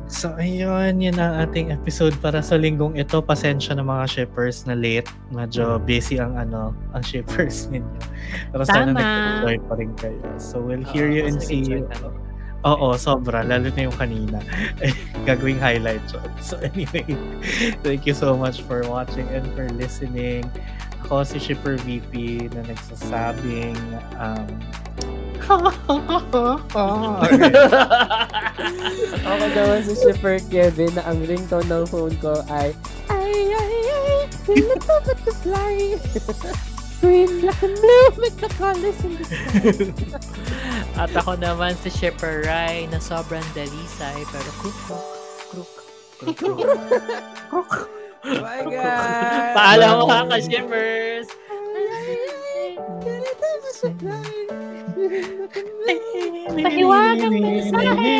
[0.07, 3.19] So, ayun, yun ang ating episode para sa linggong ito.
[3.19, 5.09] Pasensya na mga shippers na late.
[5.35, 8.01] Medyo busy ang ano, ang shippers ninyo.
[8.55, 8.99] Pero sana Tama.
[9.01, 10.27] nag-enjoy pa rin kayo.
[10.39, 11.83] So, we'll hear Oo, you and see you.
[12.65, 13.45] Oo, sobra.
[13.45, 14.41] Lalo na yung kanina.
[15.29, 16.29] Gagawing highlight yun.
[16.41, 17.05] So anyway,
[17.85, 20.49] thank you so much for watching and for listening.
[21.05, 23.77] Ako si Shipper VP na nagsasabing
[24.17, 24.49] um,
[29.25, 32.73] Ako naman si Shipper Kevin na ang ringtone ng phone ko ay
[33.13, 35.77] Ay, ay, ay, feel the butterfly.
[37.03, 39.93] Green, black, and blue, make the colors in the sky.
[41.05, 45.05] At ako naman si Shipper Rai na sobrang dalisay pero kruk kruk
[46.17, 46.57] kruk kruk
[47.51, 47.73] kruk.
[48.25, 49.53] Oh my God!
[49.53, 51.29] Paalam mga ka-shippers!
[56.63, 58.17] Pahiwagang mensahe!